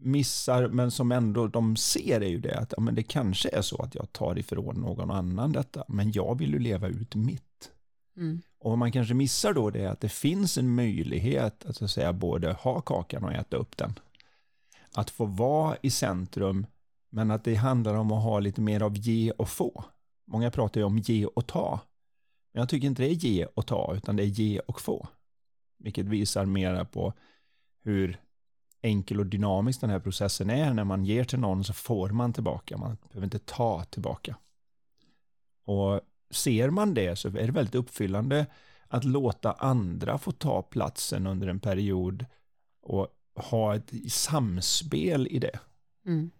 missar, 0.00 0.68
men 0.68 0.90
som 0.90 1.12
ändå 1.12 1.46
de 1.46 1.76
ser 1.76 2.20
är 2.20 2.28
ju 2.28 2.40
det 2.40 2.58
att 2.58 2.74
ja, 2.76 2.82
men 2.82 2.94
det 2.94 3.02
kanske 3.02 3.48
är 3.48 3.62
så 3.62 3.82
att 3.82 3.94
jag 3.94 4.12
tar 4.12 4.38
ifrån 4.38 4.80
någon 4.80 5.10
annan 5.10 5.52
detta, 5.52 5.84
men 5.88 6.12
jag 6.12 6.38
vill 6.38 6.52
ju 6.52 6.58
leva 6.58 6.88
ut 6.88 7.14
mitt. 7.14 7.70
Mm. 8.16 8.40
Och 8.58 8.78
man 8.78 8.92
kanske 8.92 9.14
missar 9.14 9.52
då 9.52 9.70
det 9.70 9.86
att 9.86 10.00
det 10.00 10.08
finns 10.08 10.58
en 10.58 10.74
möjlighet 10.74 11.64
att, 11.64 11.82
att 11.82 11.90
säga 11.90 12.12
både 12.12 12.52
ha 12.52 12.80
kakan 12.80 13.24
och 13.24 13.32
äta 13.32 13.56
upp 13.56 13.76
den. 13.76 13.98
Att 14.94 15.10
få 15.10 15.24
vara 15.24 15.76
i 15.82 15.90
centrum, 15.90 16.66
men 17.10 17.30
att 17.30 17.44
det 17.44 17.54
handlar 17.54 17.94
om 17.94 18.12
att 18.12 18.22
ha 18.22 18.40
lite 18.40 18.60
mer 18.60 18.82
av 18.82 18.96
ge 18.96 19.30
och 19.30 19.48
få. 19.48 19.84
Många 20.24 20.50
pratar 20.50 20.80
ju 20.80 20.84
om 20.84 20.98
ge 20.98 21.26
och 21.26 21.46
ta. 21.46 21.80
Men 22.52 22.60
jag 22.60 22.68
tycker 22.68 22.86
inte 22.86 23.02
det 23.02 23.08
är 23.08 23.14
ge 23.14 23.44
och 23.44 23.66
ta, 23.66 23.94
utan 23.96 24.16
det 24.16 24.22
är 24.22 24.26
ge 24.26 24.58
och 24.58 24.80
få. 24.80 25.08
Vilket 25.78 26.06
visar 26.06 26.46
mera 26.46 26.84
på 26.84 27.12
hur 27.82 28.20
enkel 28.82 29.20
och 29.20 29.26
dynamisk 29.26 29.80
den 29.80 29.90
här 29.90 30.00
processen 30.00 30.50
är. 30.50 30.74
När 30.74 30.84
man 30.84 31.04
ger 31.04 31.24
till 31.24 31.38
någon 31.38 31.64
så 31.64 31.72
får 31.72 32.08
man 32.08 32.32
tillbaka, 32.32 32.76
man 32.76 32.96
behöver 33.08 33.24
inte 33.24 33.38
ta 33.38 33.84
tillbaka. 33.84 34.36
Och 35.64 36.00
ser 36.30 36.70
man 36.70 36.94
det 36.94 37.16
så 37.16 37.28
är 37.28 37.32
det 37.46 37.52
väldigt 37.52 37.74
uppfyllande 37.74 38.46
att 38.88 39.04
låta 39.04 39.52
andra 39.52 40.18
få 40.18 40.32
ta 40.32 40.62
platsen 40.62 41.26
under 41.26 41.48
en 41.48 41.60
period 41.60 42.26
och 42.82 43.08
ha 43.38 43.74
ett 43.74 43.92
samspel 44.12 45.26
i 45.30 45.38
det. 45.38 45.58
Mm. 46.06 46.30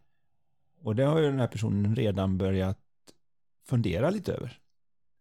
Och 0.81 0.97
det 0.97 1.05
har 1.05 1.19
ju 1.19 1.26
den 1.26 1.40
här 1.40 1.47
personen 1.47 1.97
redan 1.97 2.38
börjat 2.38 2.78
fundera 3.67 4.11
lite 4.11 4.33
över. 4.33 4.59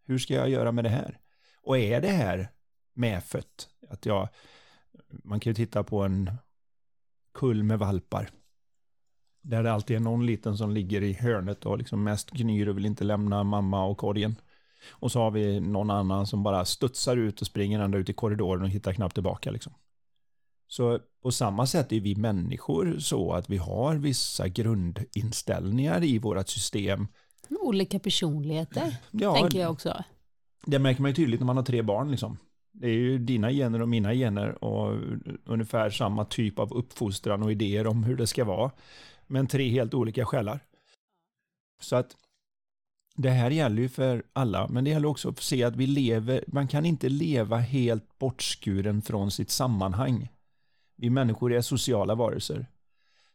Hur 0.05 0.17
ska 0.17 0.33
jag 0.33 0.49
göra 0.49 0.71
med 0.71 0.83
det 0.83 0.89
här? 0.89 1.19
Och 1.61 1.77
är 1.77 2.01
det 2.01 2.07
här 2.07 2.51
medfött? 2.93 3.69
Att 3.89 4.05
jag, 4.05 4.29
man 5.09 5.39
kan 5.39 5.51
ju 5.51 5.55
titta 5.55 5.83
på 5.83 6.03
en 6.03 6.31
kull 7.33 7.63
med 7.63 7.79
valpar. 7.79 8.29
Där 9.41 9.63
det 9.63 9.71
alltid 9.71 9.95
är 9.95 9.99
någon 9.99 10.25
liten 10.25 10.57
som 10.57 10.71
ligger 10.71 11.03
i 11.03 11.13
hörnet 11.13 11.65
och 11.65 11.77
liksom 11.77 12.03
mest 12.03 12.31
gnyr 12.31 12.67
och 12.67 12.77
vill 12.77 12.85
inte 12.85 13.03
lämna 13.03 13.43
mamma 13.43 13.85
och 13.85 13.97
korgen. 13.97 14.35
Och 14.89 15.11
så 15.11 15.19
har 15.19 15.31
vi 15.31 15.59
någon 15.59 15.91
annan 15.91 16.27
som 16.27 16.43
bara 16.43 16.65
studsar 16.65 17.17
ut 17.17 17.41
och 17.41 17.47
springer 17.47 17.79
ända 17.79 17.97
ut 17.97 18.09
i 18.09 18.13
korridoren 18.13 18.63
och 18.63 18.69
hittar 18.69 18.93
knappt 18.93 19.13
tillbaka. 19.13 19.51
Liksom. 19.51 19.73
Så 20.67 20.99
på 21.21 21.31
samma 21.31 21.67
sätt 21.67 21.91
är 21.91 21.99
vi 21.99 22.15
människor 22.15 22.99
så 22.99 23.33
att 23.33 23.49
vi 23.49 23.57
har 23.57 23.95
vissa 23.95 24.47
grundinställningar 24.47 26.03
i 26.03 26.19
vårt 26.19 26.49
system. 26.49 27.07
Olika 27.49 27.99
personligheter, 27.99 28.97
ja, 29.11 29.35
tänker 29.35 29.59
jag 29.59 29.71
också. 29.71 30.03
Det 30.65 30.79
märker 30.79 31.01
man 31.01 31.11
ju 31.11 31.15
tydligt 31.15 31.39
när 31.39 31.47
man 31.47 31.57
har 31.57 31.63
tre 31.63 31.81
barn. 31.81 32.11
Liksom. 32.11 32.37
Det 32.71 32.87
är 32.87 32.93
ju 32.93 33.17
dina 33.17 33.51
gener 33.51 33.81
och 33.81 33.89
mina 33.89 34.13
gener 34.13 34.63
och 34.63 34.99
ungefär 35.45 35.89
samma 35.89 36.25
typ 36.25 36.59
av 36.59 36.73
uppfostran 36.73 37.43
och 37.43 37.51
idéer 37.51 37.87
om 37.87 38.03
hur 38.03 38.15
det 38.15 38.27
ska 38.27 38.45
vara. 38.45 38.71
Men 39.27 39.47
tre 39.47 39.69
helt 39.69 39.93
olika 39.93 40.25
själar. 40.25 40.59
Så 41.81 41.95
att 41.95 42.15
det 43.15 43.29
här 43.29 43.51
gäller 43.51 43.81
ju 43.81 43.89
för 43.89 44.23
alla, 44.33 44.67
men 44.67 44.83
det 44.83 44.89
gäller 44.89 45.07
också 45.07 45.29
att 45.29 45.39
se 45.39 45.63
att 45.63 45.75
vi 45.75 45.87
lever, 45.87 46.43
man 46.47 46.67
kan 46.67 46.85
inte 46.85 47.09
leva 47.09 47.57
helt 47.57 48.19
bortskuren 48.19 49.01
från 49.01 49.31
sitt 49.31 49.49
sammanhang. 49.49 50.29
Vi 50.97 51.09
människor 51.09 51.53
är 51.53 51.61
sociala 51.61 52.15
varelser. 52.15 52.67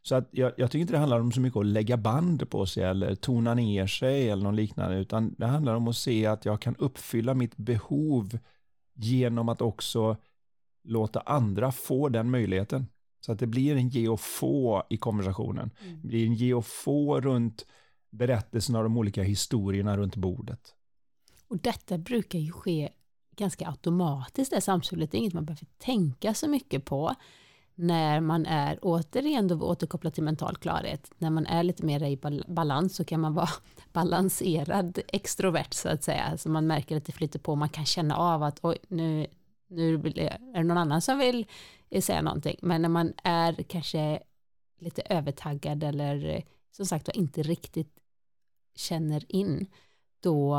Så 0.01 0.15
att 0.15 0.27
jag, 0.31 0.51
jag 0.57 0.71
tycker 0.71 0.81
inte 0.81 0.93
det 0.93 0.99
handlar 0.99 1.19
om 1.19 1.31
så 1.31 1.41
mycket 1.41 1.59
att 1.59 1.65
lägga 1.65 1.97
band 1.97 2.49
på 2.49 2.65
sig 2.65 2.83
eller 2.83 3.15
tona 3.15 3.53
ner 3.53 3.87
sig 3.87 4.29
eller 4.29 4.43
något 4.43 4.55
liknande, 4.55 4.97
utan 4.97 5.35
det 5.37 5.45
handlar 5.45 5.75
om 5.75 5.87
att 5.87 5.97
se 5.97 6.25
att 6.25 6.45
jag 6.45 6.61
kan 6.61 6.75
uppfylla 6.75 7.33
mitt 7.33 7.57
behov 7.57 8.39
genom 8.93 9.49
att 9.49 9.61
också 9.61 10.17
låta 10.83 11.19
andra 11.19 11.71
få 11.71 12.09
den 12.09 12.31
möjligheten. 12.31 12.87
Så 13.25 13.31
att 13.31 13.39
det 13.39 13.47
blir 13.47 13.75
en 13.75 13.89
ge 13.89 14.07
och 14.07 14.19
få 14.19 14.83
i 14.89 14.97
konversationen. 14.97 15.71
Mm. 15.85 16.01
Det 16.01 16.07
blir 16.07 16.25
en 16.27 16.33
ge 16.33 16.53
och 16.53 16.65
få 16.65 17.21
runt 17.21 17.65
berättelserna 18.09 18.77
av 18.77 18.83
de 18.83 18.97
olika 18.97 19.23
historierna 19.23 19.97
runt 19.97 20.15
bordet. 20.15 20.75
Och 21.47 21.57
detta 21.57 21.97
brukar 21.97 22.39
ju 22.39 22.51
ske 22.51 22.89
ganska 23.35 23.67
automatiskt, 23.67 24.51
det 24.51 24.61
samspelet. 24.61 25.11
Det 25.11 25.17
är 25.17 25.19
inget 25.19 25.33
man 25.33 25.45
behöver 25.45 25.67
tänka 25.77 26.33
så 26.33 26.49
mycket 26.49 26.85
på 26.85 27.15
när 27.75 28.19
man 28.19 28.45
är, 28.45 28.79
återigen 28.81 29.47
då 29.47 29.55
vi 29.55 30.11
till 30.11 30.23
mental 30.23 30.57
klarhet, 30.57 31.11
när 31.17 31.29
man 31.29 31.45
är 31.45 31.63
lite 31.63 31.85
mer 31.85 32.03
i 32.03 32.19
balans 32.47 32.95
så 32.95 33.05
kan 33.05 33.19
man 33.19 33.33
vara 33.33 33.49
balanserad 33.93 34.99
extrovert 35.07 35.73
så 35.73 35.89
att 35.89 36.03
säga. 36.03 36.37
Så 36.37 36.49
man 36.49 36.67
märker 36.67 36.97
att 36.97 37.05
det 37.05 37.11
flyter 37.11 37.39
på, 37.39 37.55
man 37.55 37.69
kan 37.69 37.85
känna 37.85 38.17
av 38.17 38.43
att 38.43 38.59
oj, 38.61 38.77
nu, 38.87 39.27
nu 39.67 39.93
är 39.93 39.99
det 40.53 40.63
någon 40.63 40.77
annan 40.77 41.01
som 41.01 41.17
vill 41.17 41.45
säga 42.01 42.21
någonting. 42.21 42.57
Men 42.61 42.81
när 42.81 42.89
man 42.89 43.13
är 43.23 43.53
kanske 43.53 44.19
lite 44.79 45.01
övertaggad 45.01 45.83
eller 45.83 46.43
som 46.71 46.85
sagt 46.85 47.07
var 47.07 47.17
inte 47.17 47.43
riktigt 47.43 47.99
känner 48.75 49.35
in, 49.35 49.67
då 50.23 50.57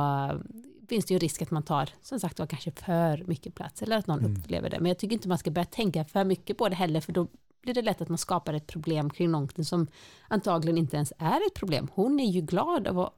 finns 0.88 1.04
det 1.04 1.14
ju 1.14 1.18
risk 1.18 1.42
att 1.42 1.50
man 1.50 1.62
tar, 1.62 1.90
som 2.02 2.20
sagt 2.20 2.38
var, 2.38 2.46
kanske 2.46 2.70
för 2.70 3.24
mycket 3.26 3.54
plats 3.54 3.82
eller 3.82 3.96
att 3.96 4.06
någon 4.06 4.18
mm. 4.18 4.36
upplever 4.36 4.70
det. 4.70 4.80
Men 4.80 4.88
jag 4.88 4.98
tycker 4.98 5.14
inte 5.14 5.28
man 5.28 5.38
ska 5.38 5.50
börja 5.50 5.64
tänka 5.64 6.04
för 6.04 6.24
mycket 6.24 6.58
på 6.58 6.68
det 6.68 6.74
heller, 6.74 7.00
för 7.00 7.12
då 7.12 7.26
blir 7.62 7.74
det 7.74 7.82
lätt 7.82 8.00
att 8.00 8.08
man 8.08 8.18
skapar 8.18 8.54
ett 8.54 8.66
problem 8.66 9.10
kring 9.10 9.30
någonting 9.30 9.64
som 9.64 9.86
antagligen 10.28 10.78
inte 10.78 10.96
ens 10.96 11.12
är 11.18 11.46
ett 11.46 11.54
problem. 11.54 11.88
Hon 11.94 12.20
är 12.20 12.30
ju 12.30 12.40
glad 12.40 12.88
av 12.88 12.98
att, 12.98 13.14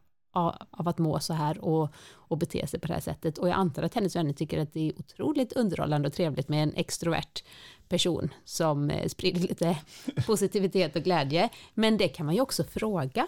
av 0.70 0.88
att 0.88 0.98
må 0.98 1.20
så 1.20 1.32
här 1.32 1.64
och, 1.64 1.90
och 2.12 2.38
bete 2.38 2.66
sig 2.66 2.80
på 2.80 2.86
det 2.86 2.94
här 2.94 3.00
sättet. 3.00 3.38
Och 3.38 3.48
jag 3.48 3.54
antar 3.54 3.82
att 3.82 3.94
hennes 3.94 4.16
vänner 4.16 4.32
tycker 4.32 4.60
att 4.60 4.72
det 4.72 4.88
är 4.88 4.98
otroligt 4.98 5.52
underhållande 5.52 6.08
och 6.08 6.14
trevligt 6.14 6.48
med 6.48 6.62
en 6.62 6.74
extrovert 6.74 7.44
person 7.88 8.34
som 8.44 8.90
eh, 8.90 9.08
sprider 9.08 9.40
lite 9.40 9.78
positivitet 10.26 10.96
och 10.96 11.02
glädje. 11.02 11.48
Men 11.74 11.96
det 11.96 12.08
kan 12.08 12.26
man 12.26 12.34
ju 12.34 12.40
också 12.40 12.64
fråga 12.64 13.26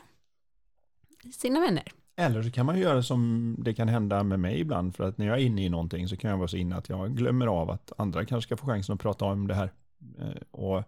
sina 1.33 1.61
vänner. 1.61 1.93
Eller 2.21 2.43
så 2.43 2.51
kan 2.51 2.67
man 2.67 2.79
göra 2.79 3.03
som 3.03 3.55
det 3.59 3.75
kan 3.75 3.89
hända 3.89 4.23
med 4.23 4.41
mig 4.41 4.61
ibland, 4.61 4.97
för 4.97 5.05
att 5.05 5.19
när 5.19 5.27
jag 5.27 5.39
är 5.39 5.43
inne 5.43 5.65
i 5.65 5.69
någonting 5.69 6.09
så 6.09 6.17
kan 6.17 6.31
jag 6.31 6.39
vara 6.39 6.49
så 6.49 6.57
inne 6.57 6.77
att 6.77 6.89
jag 6.89 7.17
glömmer 7.17 7.47
av 7.47 7.71
att 7.71 7.93
andra 7.97 8.25
kanske 8.25 8.49
ska 8.49 8.57
få 8.57 8.67
chansen 8.67 8.95
att 8.95 9.01
prata 9.01 9.25
om 9.25 9.49
det 9.49 9.55
här. 9.55 9.73
Eh, 10.19 10.43
och 10.51 10.83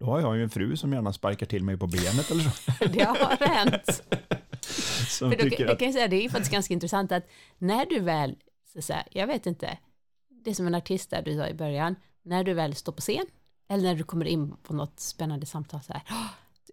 då 0.00 0.06
har 0.06 0.20
jag 0.20 0.36
ju 0.36 0.42
en 0.42 0.50
fru 0.50 0.76
som 0.76 0.92
gärna 0.92 1.12
sparkar 1.12 1.46
till 1.46 1.64
mig 1.64 1.76
på 1.76 1.86
benet 1.86 2.30
eller 2.30 2.42
så. 2.42 2.72
Det 2.92 3.04
har 3.04 3.46
hänt. 3.46 4.02
Som 5.08 5.30
för 5.30 5.38
då, 5.38 5.56
jag 5.58 5.78
kan 5.78 5.86
jag 5.86 5.94
säga, 5.94 6.08
det 6.08 6.16
är 6.16 6.22
ju 6.22 6.30
faktiskt 6.30 6.52
ganska 6.52 6.74
intressant 6.74 7.12
att 7.12 7.24
när 7.58 7.86
du 7.86 8.00
väl, 8.00 8.36
så 8.72 8.82
säga, 8.82 9.04
jag 9.10 9.26
vet 9.26 9.46
inte, 9.46 9.78
det 10.44 10.50
är 10.50 10.54
som 10.54 10.66
en 10.66 10.74
artist 10.74 11.10
där 11.10 11.22
du 11.22 11.36
sa 11.36 11.48
i 11.48 11.54
början, 11.54 11.94
när 12.22 12.44
du 12.44 12.54
väl 12.54 12.74
står 12.74 12.92
på 12.92 13.00
scen, 13.00 13.26
eller 13.68 13.82
när 13.82 13.94
du 13.94 14.04
kommer 14.04 14.24
in 14.24 14.56
på 14.62 14.74
något 14.74 15.00
spännande 15.00 15.46
samtal 15.46 15.80
så 15.80 15.92
här, 15.92 16.02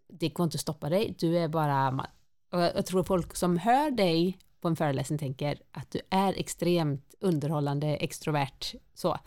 det 0.08 0.30
går 0.30 0.44
inte 0.44 0.56
att 0.56 0.62
stoppa 0.62 0.90
dig, 0.90 1.16
du 1.20 1.38
är 1.38 1.48
bara, 1.48 2.08
och 2.52 2.60
jag 2.60 2.86
tror 2.86 3.04
folk 3.04 3.36
som 3.36 3.58
hör 3.58 3.92
dig 3.92 4.38
på 4.62 4.68
en 4.68 4.76
föreläsning 4.76 5.20
tänker 5.20 5.60
att 5.72 5.92
du 5.92 6.02
är 6.10 6.34
extremt 6.40 7.16
underhållande, 7.20 7.88
extrovert, 7.88 8.74
så. 8.94 9.18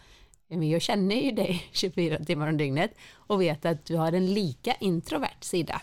Men 0.49 0.71
jag 0.71 0.83
känner 0.83 1.17
ju 1.17 1.31
dig 1.31 1.69
24 1.73 2.25
timmar 2.25 2.49
om 2.49 2.57
dygnet 2.57 2.95
och 3.15 3.41
vet 3.41 3.65
att 3.65 3.85
du 3.85 3.97
har 3.97 4.13
en 4.13 4.35
lika 4.35 4.75
introvert 4.75 5.41
sida. 5.41 5.83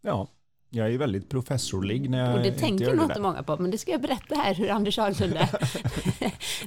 Ja, 0.00 0.28
jag 0.70 0.94
är 0.94 0.98
väldigt 0.98 1.28
professorlig 1.28 2.10
när 2.10 2.18
jag 2.18 2.36
Och 2.36 2.42
det 2.42 2.52
tänker 2.52 2.94
nog 2.94 3.04
inte 3.04 3.20
många 3.20 3.42
på, 3.42 3.56
men 3.56 3.70
det 3.70 3.78
ska 3.78 3.90
jag 3.90 4.00
berätta 4.00 4.34
här 4.34 4.54
hur 4.54 4.70
Anders 4.70 4.98
Haglund 4.98 5.32
är. 5.32 5.48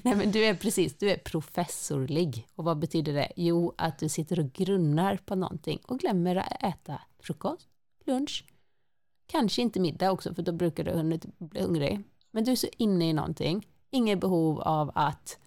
Nej 0.03 0.15
men 0.15 0.31
du 0.31 0.45
är 0.45 0.53
precis, 0.53 0.97
du 0.97 1.09
är 1.11 1.17
professorlig. 1.17 2.47
Och 2.55 2.63
vad 2.65 2.79
betyder 2.79 3.13
det? 3.13 3.31
Jo, 3.35 3.73
att 3.77 3.99
du 3.99 4.09
sitter 4.09 4.39
och 4.39 4.53
grunnar 4.53 5.17
på 5.25 5.35
någonting 5.35 5.79
och 5.87 5.99
glömmer 5.99 6.35
att 6.35 6.63
äta 6.63 7.01
frukost, 7.19 7.67
lunch, 8.05 8.45
Kanske 9.27 9.61
inte 9.61 9.79
middag 9.79 10.11
också, 10.11 10.33
för 10.33 10.41
då 10.41 10.51
brukar 10.51 10.83
du 10.83 10.91
hunnit 10.91 11.25
bli 11.39 11.61
hungrig. 11.61 12.03
Men 12.31 12.43
du 12.43 12.51
är 12.51 12.55
så 12.55 12.67
inne 12.77 13.09
i 13.09 13.13
någonting, 13.13 13.67
inget 13.89 14.19
behov 14.19 14.61
av 14.61 14.91
att, 14.95 15.39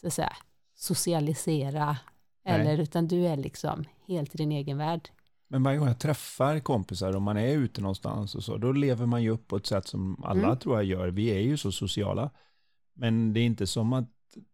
så 0.00 0.06
att 0.06 0.12
säga, 0.12 0.32
socialisera, 0.74 1.96
eller, 2.44 2.78
utan 2.78 3.08
du 3.08 3.26
är 3.26 3.36
liksom 3.36 3.84
helt 4.06 4.34
i 4.34 4.38
din 4.38 4.52
egen 4.52 4.78
värld. 4.78 5.08
Men 5.48 5.62
varje 5.62 5.78
gång 5.78 5.88
jag 5.88 5.98
träffar 5.98 6.58
kompisar, 6.58 7.16
om 7.16 7.22
man 7.22 7.36
är 7.36 7.48
ute 7.48 7.80
någonstans 7.80 8.34
och 8.34 8.44
så, 8.44 8.56
då 8.56 8.72
lever 8.72 9.06
man 9.06 9.22
ju 9.22 9.30
upp 9.30 9.48
på 9.48 9.56
ett 9.56 9.66
sätt 9.66 9.86
som 9.86 10.24
alla 10.24 10.46
mm. 10.46 10.58
tror 10.58 10.76
jag 10.76 10.84
gör. 10.84 11.08
Vi 11.08 11.28
är 11.28 11.40
ju 11.40 11.56
så 11.56 11.72
sociala. 11.72 12.30
Men 12.94 13.32
det 13.32 13.40
är 13.40 13.44
inte 13.44 13.66
som 13.66 13.92
att 13.92 14.08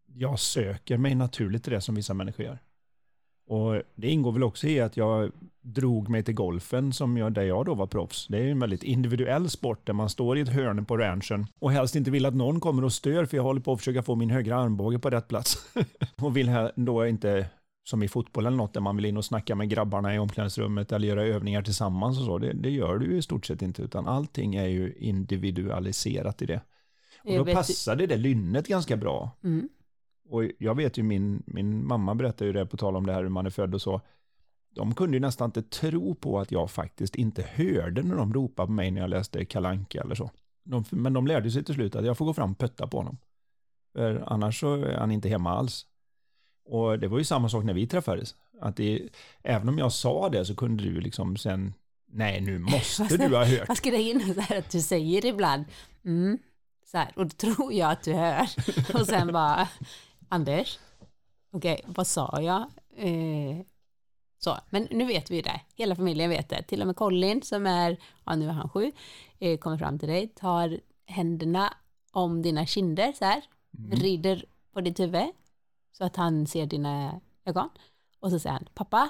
jag 0.07 0.39
söker 0.39 0.97
mig 0.97 1.15
naturligt 1.15 1.65
till 1.65 1.73
det 1.73 1.81
som 1.81 1.95
vissa 1.95 2.15
människor 2.15 2.45
gör. 2.45 2.59
Och 3.49 3.83
det 3.95 4.09
ingår 4.09 4.33
väl 4.33 4.43
också 4.43 4.67
i 4.67 4.81
att 4.81 4.97
jag 4.97 5.33
drog 5.61 6.09
mig 6.09 6.23
till 6.23 6.35
golfen 6.35 6.93
som 6.93 7.17
jag, 7.17 7.33
där 7.33 7.43
jag 7.43 7.67
då 7.67 7.75
var 7.75 7.87
proffs. 7.87 8.27
Det 8.27 8.39
är 8.39 8.51
en 8.51 8.59
väldigt 8.59 8.83
individuell 8.83 9.51
sport 9.51 9.87
där 9.87 9.93
man 9.93 10.09
står 10.09 10.39
i 10.39 10.41
ett 10.41 10.49
hörn 10.49 10.85
på 10.85 10.97
ranchen 10.97 11.47
och 11.59 11.73
helst 11.73 11.97
inte 11.97 12.11
vill 12.11 12.27
att 12.27 12.35
någon 12.35 12.61
kommer 12.61 12.85
och 12.85 12.93
stör 12.93 13.25
för 13.25 13.37
jag 13.37 13.45
håller 13.45 13.61
på 13.61 13.73
att 13.73 13.79
försöka 13.79 14.03
få 14.03 14.15
min 14.15 14.31
högra 14.31 14.57
armbåge 14.57 14.99
på 14.99 15.11
rätt 15.11 15.29
plats. 15.29 15.67
och 16.23 16.37
vill 16.37 16.49
här 16.49 16.73
då 16.77 17.07
inte 17.07 17.47
som 17.85 18.03
i 18.03 18.09
fotboll 18.09 18.47
eller 18.47 18.57
något 18.57 18.75
där 18.75 18.81
man 18.81 18.97
vill 18.97 19.05
in 19.05 19.17
och 19.17 19.25
snacka 19.25 19.55
med 19.55 19.69
grabbarna 19.69 20.15
i 20.15 20.19
omklädningsrummet 20.19 20.93
eller 20.93 21.09
göra 21.09 21.25
övningar 21.25 21.63
tillsammans 21.63 22.19
och 22.19 22.25
så. 22.25 22.39
Det, 22.39 22.53
det 22.53 22.71
gör 22.71 22.99
du 22.99 23.17
i 23.17 23.23
stort 23.23 23.47
sett 23.47 23.63
inte 23.63 23.83
utan 23.83 24.07
allting 24.07 24.55
är 24.55 24.67
ju 24.67 24.95
individualiserat 24.99 26.43
i 26.43 26.47
det. 26.47 26.61
Och 27.25 27.47
då 27.47 27.53
passade 27.53 28.07
det 28.07 28.17
lynnet 28.17 28.69
ganska 28.69 28.97
bra. 28.97 29.31
Mm. 29.45 29.69
Och 30.29 30.45
jag 30.59 30.75
vet 30.75 30.99
ju 30.99 31.03
min, 31.03 31.43
min 31.47 31.87
mamma 31.87 32.15
berättade 32.15 32.45
ju 32.45 32.53
det 32.53 32.67
på 32.67 32.77
tal 32.77 32.97
om 32.97 33.07
det 33.07 33.13
här 33.13 33.23
hur 33.23 33.29
man 33.29 33.47
är 33.47 33.51
född 33.51 33.75
och 33.75 33.83
så. 33.83 34.01
De 34.75 34.95
kunde 34.95 35.17
ju 35.17 35.21
nästan 35.21 35.49
inte 35.49 35.63
tro 35.63 36.15
på 36.15 36.41
att 36.41 36.53
jag 36.53 36.71
faktiskt 36.71 37.15
inte 37.15 37.43
hörde 37.43 38.03
när 38.03 38.17
de 38.17 38.35
ropade 38.35 38.67
på 38.67 38.73
mig 38.73 38.91
när 38.91 39.01
jag 39.01 39.11
läste 39.11 39.45
Kalanka 39.45 40.01
eller 40.01 40.15
så. 40.15 40.31
De, 40.65 40.85
men 40.91 41.13
de 41.13 41.27
lärde 41.27 41.51
sig 41.51 41.65
till 41.65 41.75
slut 41.75 41.97
att 41.97 42.07
jag 42.07 42.19
får 42.19 42.25
gå 42.25 42.35
fram 42.35 42.51
och 42.53 42.59
putta 42.59 42.87
på 42.87 42.97
honom. 42.97 43.19
För 43.93 44.25
annars 44.27 44.61
så 44.61 44.75
är 44.75 44.97
han 44.97 45.11
inte 45.11 45.29
hemma 45.29 45.51
alls. 45.51 45.87
Och 46.65 46.99
det 46.99 47.09
var 47.09 47.19
ju 47.19 47.25
samma 47.25 47.49
sak 47.49 47.65
när 47.65 47.75
vi 47.75 47.87
träffades. 47.87 48.35
Att 48.61 48.77
det, 48.77 49.09
även 49.43 49.69
om 49.69 49.79
jag 49.79 49.93
sa 49.93 50.29
det 50.29 50.45
så 50.45 50.57
kunde 50.57 50.85
du 50.85 51.01
liksom 51.01 51.37
sen, 51.37 51.75
nej 52.07 52.41
nu 52.41 52.59
måste 52.59 53.17
du 53.17 53.37
ha 53.37 53.45
hört. 53.45 53.69
Vad 53.69 53.77
ska 53.77 53.91
det 53.91 54.03
in 54.03 54.35
så 54.35 54.41
här 54.41 54.59
att 54.59 54.71
du 54.71 54.81
säger 54.81 55.27
ibland, 55.27 55.65
mm, 56.05 56.39
så 56.87 56.99
här, 56.99 57.13
och 57.17 57.25
då 57.25 57.31
tror 57.31 57.73
jag 57.73 57.91
att 57.91 58.03
du 58.03 58.15
hör. 58.15 58.47
Och 58.95 59.07
sen 59.07 59.33
bara, 59.33 59.69
Anders, 60.29 60.79
okej, 61.51 61.81
okay, 61.83 61.95
vad 61.97 62.07
sa 62.07 62.39
jag? 62.43 62.61
Eh, 62.97 63.67
så, 64.39 64.59
men 64.71 64.89
nu 64.91 65.05
vet 65.05 65.31
vi 65.31 65.43
det. 65.43 65.61
Hela 65.75 65.97
familjen 65.97 66.31
vet 66.31 66.49
det. 66.49 66.63
Till 66.63 66.81
och 66.81 66.87
med 66.87 66.97
Colin 66.97 67.43
som 67.43 67.67
är, 67.67 67.97
ja 68.25 68.37
nu 68.37 68.49
är 68.49 68.53
han 68.53 68.69
sju, 68.69 68.93
eh, 69.39 69.59
kommer 69.59 69.79
fram 69.79 69.99
till 69.99 70.09
dig, 70.09 70.29
tar 70.29 70.81
händerna 71.07 71.75
om 72.13 72.43
dina 72.43 72.67
kinder 72.67 73.13
så 73.13 73.25
här, 73.25 73.43
mm. 73.79 73.91
rider 73.91 74.45
på 74.73 74.81
ditt 74.81 75.01
huvud 75.01 75.31
så 75.93 76.05
att 76.05 76.17
han 76.17 76.47
ser 76.47 76.67
dina 76.67 77.21
ögon. 77.45 77.69
Och 78.21 78.31
så 78.31 78.39
säger 78.39 78.53
han, 78.53 78.69
pappa, 78.75 79.09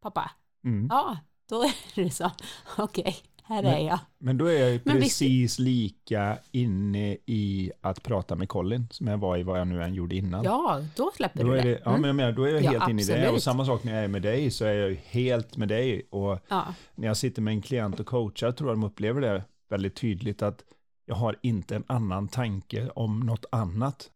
pappa, 0.00 0.30
mm. 0.64 0.86
ja, 0.90 1.18
då 1.48 1.62
är 1.62 2.04
det 2.04 2.10
så, 2.10 2.30
okej, 2.78 3.02
okay 3.02 3.14
här 3.48 3.62
men, 3.62 3.74
är 3.74 3.86
jag. 3.86 3.98
Men 4.18 4.38
då 4.38 4.46
är 4.46 4.60
jag 4.60 4.70
ju 4.70 4.78
precis 4.78 5.58
lika 5.58 6.38
inne 6.52 7.16
i 7.26 7.72
att 7.80 8.02
prata 8.02 8.34
med 8.34 8.48
Colin 8.48 8.86
som 8.90 9.06
jag 9.06 9.18
var 9.18 9.36
i 9.36 9.42
vad 9.42 9.60
jag 9.60 9.66
nu 9.66 9.82
än 9.82 9.94
gjorde 9.94 10.16
innan. 10.16 10.44
Ja, 10.44 10.80
då 10.96 11.10
släpper 11.16 11.44
då 11.44 11.50
du 11.50 11.56
det. 11.56 11.62
det. 11.62 11.80
Ja, 11.84 11.94
mm. 11.94 12.16
men 12.16 12.26
jag 12.26 12.34
då 12.34 12.42
är 12.42 12.52
jag 12.52 12.60
helt 12.60 12.74
ja, 12.74 12.90
inne 12.90 13.02
i 13.02 13.04
det. 13.04 13.28
Och 13.28 13.42
samma 13.42 13.66
sak 13.66 13.84
när 13.84 13.94
jag 13.94 14.04
är 14.04 14.08
med 14.08 14.22
dig 14.22 14.50
så 14.50 14.64
är 14.64 14.72
jag 14.72 14.96
helt 15.06 15.56
med 15.56 15.68
dig. 15.68 16.02
Och 16.10 16.38
ja. 16.48 16.66
när 16.94 17.06
jag 17.06 17.16
sitter 17.16 17.42
med 17.42 17.52
en 17.52 17.62
klient 17.62 18.00
och 18.00 18.06
coachar 18.06 18.52
tror 18.52 18.70
jag 18.70 18.78
de 18.78 18.84
upplever 18.84 19.20
det 19.20 19.42
väldigt 19.70 19.94
tydligt 19.94 20.42
att 20.42 20.64
jag 21.06 21.14
har 21.14 21.36
inte 21.42 21.76
en 21.76 21.84
annan 21.86 22.28
tanke 22.28 22.90
om 22.94 23.20
något 23.20 23.44
annat. 23.52 24.10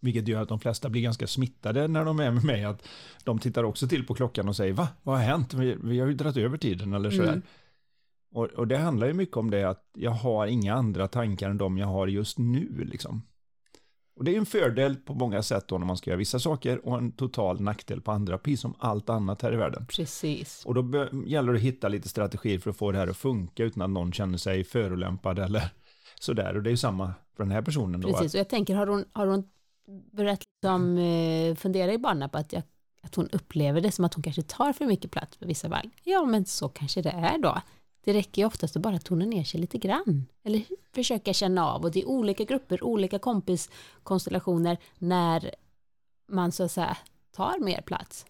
Vilket 0.00 0.28
gör 0.28 0.42
att 0.42 0.48
de 0.48 0.60
flesta 0.60 0.88
blir 0.88 1.02
ganska 1.02 1.26
smittade 1.26 1.88
när 1.88 2.04
de 2.04 2.20
är 2.20 2.30
med 2.30 2.44
mig. 2.44 2.64
Att 2.64 2.88
de 3.24 3.38
tittar 3.38 3.64
också 3.64 3.88
till 3.88 4.06
på 4.06 4.14
klockan 4.14 4.48
och 4.48 4.56
säger 4.56 4.72
va, 4.72 4.88
vad 5.02 5.16
har 5.16 5.24
hänt? 5.24 5.54
Vi, 5.54 5.76
vi 5.82 6.00
har 6.00 6.06
ju 6.06 6.14
dragit 6.14 6.36
över 6.36 6.58
tiden 6.58 6.94
eller 6.94 7.10
sådär. 7.10 7.28
Mm. 7.28 7.42
Och, 8.30 8.44
och, 8.44 8.68
det 8.68 8.78
handlar 8.78 9.06
ju 9.06 9.12
mycket 9.12 9.36
om 9.36 9.50
det 9.50 9.64
att 9.64 9.90
jag 9.94 10.10
har 10.10 10.46
inga 10.46 10.74
andra 10.74 11.08
tankar 11.08 11.50
än 11.50 11.58
de 11.58 11.78
jag 11.78 11.86
har 11.86 12.06
just 12.06 12.38
nu. 12.38 12.84
Liksom. 12.84 13.22
Och 14.16 14.24
det 14.24 14.34
är 14.34 14.38
en 14.38 14.46
fördel 14.46 14.96
på 14.96 15.14
många 15.14 15.42
sätt 15.42 15.68
då 15.68 15.78
när 15.78 15.86
man 15.86 15.96
ska 15.96 16.10
göra 16.10 16.18
vissa 16.18 16.38
saker 16.38 16.86
och 16.86 16.98
en 16.98 17.12
total 17.12 17.60
nackdel 17.60 18.00
på 18.00 18.12
andra, 18.12 18.38
precis 18.38 18.60
som 18.60 18.74
allt 18.78 19.10
annat 19.10 19.42
här 19.42 19.52
i 19.52 19.56
världen. 19.56 19.86
Precis. 19.86 20.64
Och 20.66 20.74
då 20.74 21.06
gäller 21.26 21.52
det 21.52 21.58
att 21.58 21.64
hitta 21.64 21.88
lite 21.88 22.08
strategier 22.08 22.58
för 22.58 22.70
att 22.70 22.76
få 22.76 22.92
det 22.92 22.98
här 22.98 23.08
att 23.08 23.16
funka 23.16 23.64
utan 23.64 23.82
att 23.82 23.90
någon 23.90 24.12
känner 24.12 24.38
sig 24.38 24.64
förolämpad 24.64 25.38
eller 25.38 25.70
sådär. 26.20 26.56
Och 26.56 26.62
det 26.62 26.68
är 26.68 26.72
ju 26.72 26.76
samma 26.76 27.12
för 27.36 27.42
den 27.42 27.52
här 27.52 27.62
personen 27.62 28.00
då. 28.00 28.08
Precis, 28.08 28.34
och 28.34 28.40
jag 28.40 28.48
tänker, 28.48 28.74
har 28.74 28.86
hon, 28.86 29.04
har 29.12 29.26
hon 29.26 29.44
börjat 30.12 30.42
liksom, 30.62 30.98
eh, 30.98 31.54
fundera 31.54 31.92
i 31.92 31.98
banan 31.98 32.30
på 32.30 32.38
att, 32.38 32.52
jag, 32.52 32.62
att 33.02 33.14
hon 33.14 33.28
upplever 33.28 33.80
det 33.80 33.92
som 33.92 34.04
att 34.04 34.14
hon 34.14 34.22
kanske 34.22 34.42
tar 34.42 34.72
för 34.72 34.86
mycket 34.86 35.10
plats 35.10 35.36
på 35.36 35.46
vissa 35.46 35.68
val? 35.68 35.90
Ja, 36.04 36.24
men 36.24 36.44
så 36.44 36.68
kanske 36.68 37.02
det 37.02 37.10
är 37.10 37.38
då. 37.38 37.60
Det 38.08 38.14
räcker 38.14 38.42
ju 38.42 38.46
oftast 38.46 38.76
att 38.76 38.82
bara 38.82 38.98
tona 38.98 39.24
ner 39.24 39.44
sig 39.44 39.60
lite 39.60 39.78
grann. 39.78 40.26
Eller 40.44 40.62
försöka 40.94 41.32
känna 41.32 41.66
av. 41.66 41.82
Och 41.82 41.90
det 41.90 42.02
är 42.02 42.08
olika 42.08 42.44
grupper, 42.44 42.84
olika 42.84 43.18
kompiskonstellationer 43.18 44.78
när 44.98 45.54
man 46.28 46.52
så 46.52 46.64
att 46.64 46.70
säga 46.70 46.96
tar 47.36 47.64
mer 47.64 47.80
plats. 47.80 48.26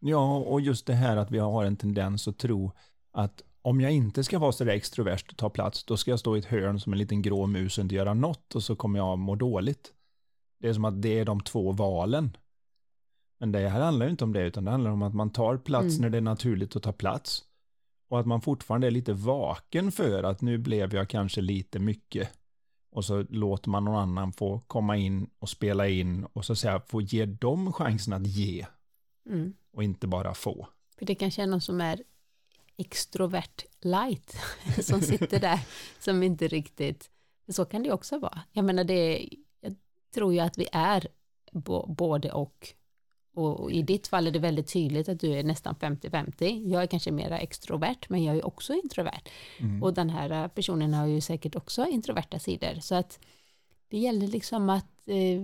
Ja, 0.00 0.36
och 0.36 0.60
just 0.60 0.86
det 0.86 0.94
här 0.94 1.16
att 1.16 1.30
vi 1.30 1.38
har 1.38 1.64
en 1.64 1.76
tendens 1.76 2.28
att 2.28 2.38
tro 2.38 2.72
att 3.12 3.42
om 3.62 3.80
jag 3.80 3.92
inte 3.92 4.24
ska 4.24 4.38
vara 4.38 4.52
så 4.52 4.64
där 4.64 4.72
extrovert 4.72 5.30
och 5.30 5.36
ta 5.36 5.50
plats, 5.50 5.84
då 5.84 5.96
ska 5.96 6.10
jag 6.10 6.20
stå 6.20 6.36
i 6.36 6.38
ett 6.38 6.44
hörn 6.44 6.80
som 6.80 6.92
en 6.92 6.98
liten 6.98 7.22
grå 7.22 7.46
mus 7.46 7.78
och 7.78 7.82
inte 7.82 7.94
göra 7.94 8.14
något 8.14 8.54
och 8.54 8.62
så 8.62 8.76
kommer 8.76 8.98
jag 8.98 9.18
må 9.18 9.34
dåligt. 9.34 9.92
Det 10.60 10.68
är 10.68 10.72
som 10.72 10.84
att 10.84 11.02
det 11.02 11.18
är 11.18 11.24
de 11.24 11.40
två 11.40 11.72
valen. 11.72 12.36
Men 13.38 13.52
det 13.52 13.68
här 13.68 13.80
handlar 13.80 14.06
ju 14.06 14.10
inte 14.10 14.24
om 14.24 14.32
det, 14.32 14.42
utan 14.42 14.64
det 14.64 14.70
handlar 14.70 14.90
om 14.90 15.02
att 15.02 15.14
man 15.14 15.30
tar 15.30 15.56
plats 15.56 15.98
mm. 15.98 16.00
när 16.00 16.10
det 16.10 16.16
är 16.16 16.22
naturligt 16.22 16.76
att 16.76 16.82
ta 16.82 16.92
plats. 16.92 17.44
Och 18.08 18.20
att 18.20 18.26
man 18.26 18.40
fortfarande 18.40 18.86
är 18.86 18.90
lite 18.90 19.12
vaken 19.12 19.92
för 19.92 20.22
att 20.22 20.40
nu 20.40 20.58
blev 20.58 20.94
jag 20.94 21.08
kanske 21.08 21.40
lite 21.40 21.78
mycket. 21.78 22.30
Och 22.90 23.04
så 23.04 23.22
låter 23.28 23.70
man 23.70 23.84
någon 23.84 23.96
annan 23.96 24.32
få 24.32 24.60
komma 24.66 24.96
in 24.96 25.30
och 25.38 25.48
spela 25.48 25.88
in 25.88 26.24
och 26.24 26.44
så 26.44 26.56
säga 26.56 26.80
få 26.80 27.00
ge 27.00 27.26
dem 27.26 27.72
chansen 27.72 28.12
att 28.12 28.26
ge. 28.26 28.66
Mm. 29.26 29.54
Och 29.72 29.84
inte 29.84 30.06
bara 30.06 30.34
få. 30.34 30.68
För 30.98 31.06
det 31.06 31.14
kanske 31.14 31.42
är 31.42 31.46
någon 31.46 31.60
som 31.60 31.80
är 31.80 32.02
extrovert 32.76 33.64
light 33.80 34.36
som 34.80 35.00
sitter 35.00 35.40
där 35.40 35.60
som 35.98 36.22
inte 36.22 36.48
riktigt, 36.48 37.10
så 37.48 37.64
kan 37.64 37.82
det 37.82 37.92
också 37.92 38.18
vara. 38.18 38.42
Jag 38.52 38.64
menar 38.64 38.84
det, 38.84 39.28
jag 39.60 39.76
tror 40.14 40.32
ju 40.32 40.40
att 40.40 40.58
vi 40.58 40.68
är 40.72 41.08
både 41.86 42.32
och 42.32 42.74
och 43.38 43.72
i 43.72 43.82
ditt 43.82 44.06
fall 44.06 44.26
är 44.26 44.30
det 44.30 44.38
väldigt 44.38 44.72
tydligt 44.72 45.08
att 45.08 45.20
du 45.20 45.32
är 45.32 45.42
nästan 45.42 45.74
50-50. 45.74 46.70
Jag 46.70 46.82
är 46.82 46.86
kanske 46.86 47.12
mera 47.12 47.38
extrovert, 47.38 48.08
men 48.08 48.24
jag 48.24 48.36
är 48.36 48.46
också 48.46 48.72
introvert. 48.72 49.22
Mm. 49.58 49.82
Och 49.82 49.94
den 49.94 50.10
här 50.10 50.48
personen 50.48 50.94
har 50.94 51.06
ju 51.06 51.20
säkert 51.20 51.56
också 51.56 51.86
introverta 51.86 52.38
sidor. 52.38 52.80
Så 52.80 52.94
att 52.94 53.18
det 53.88 53.98
gäller 53.98 54.26
liksom 54.26 54.70
att... 54.70 55.08
Eh... 55.08 55.42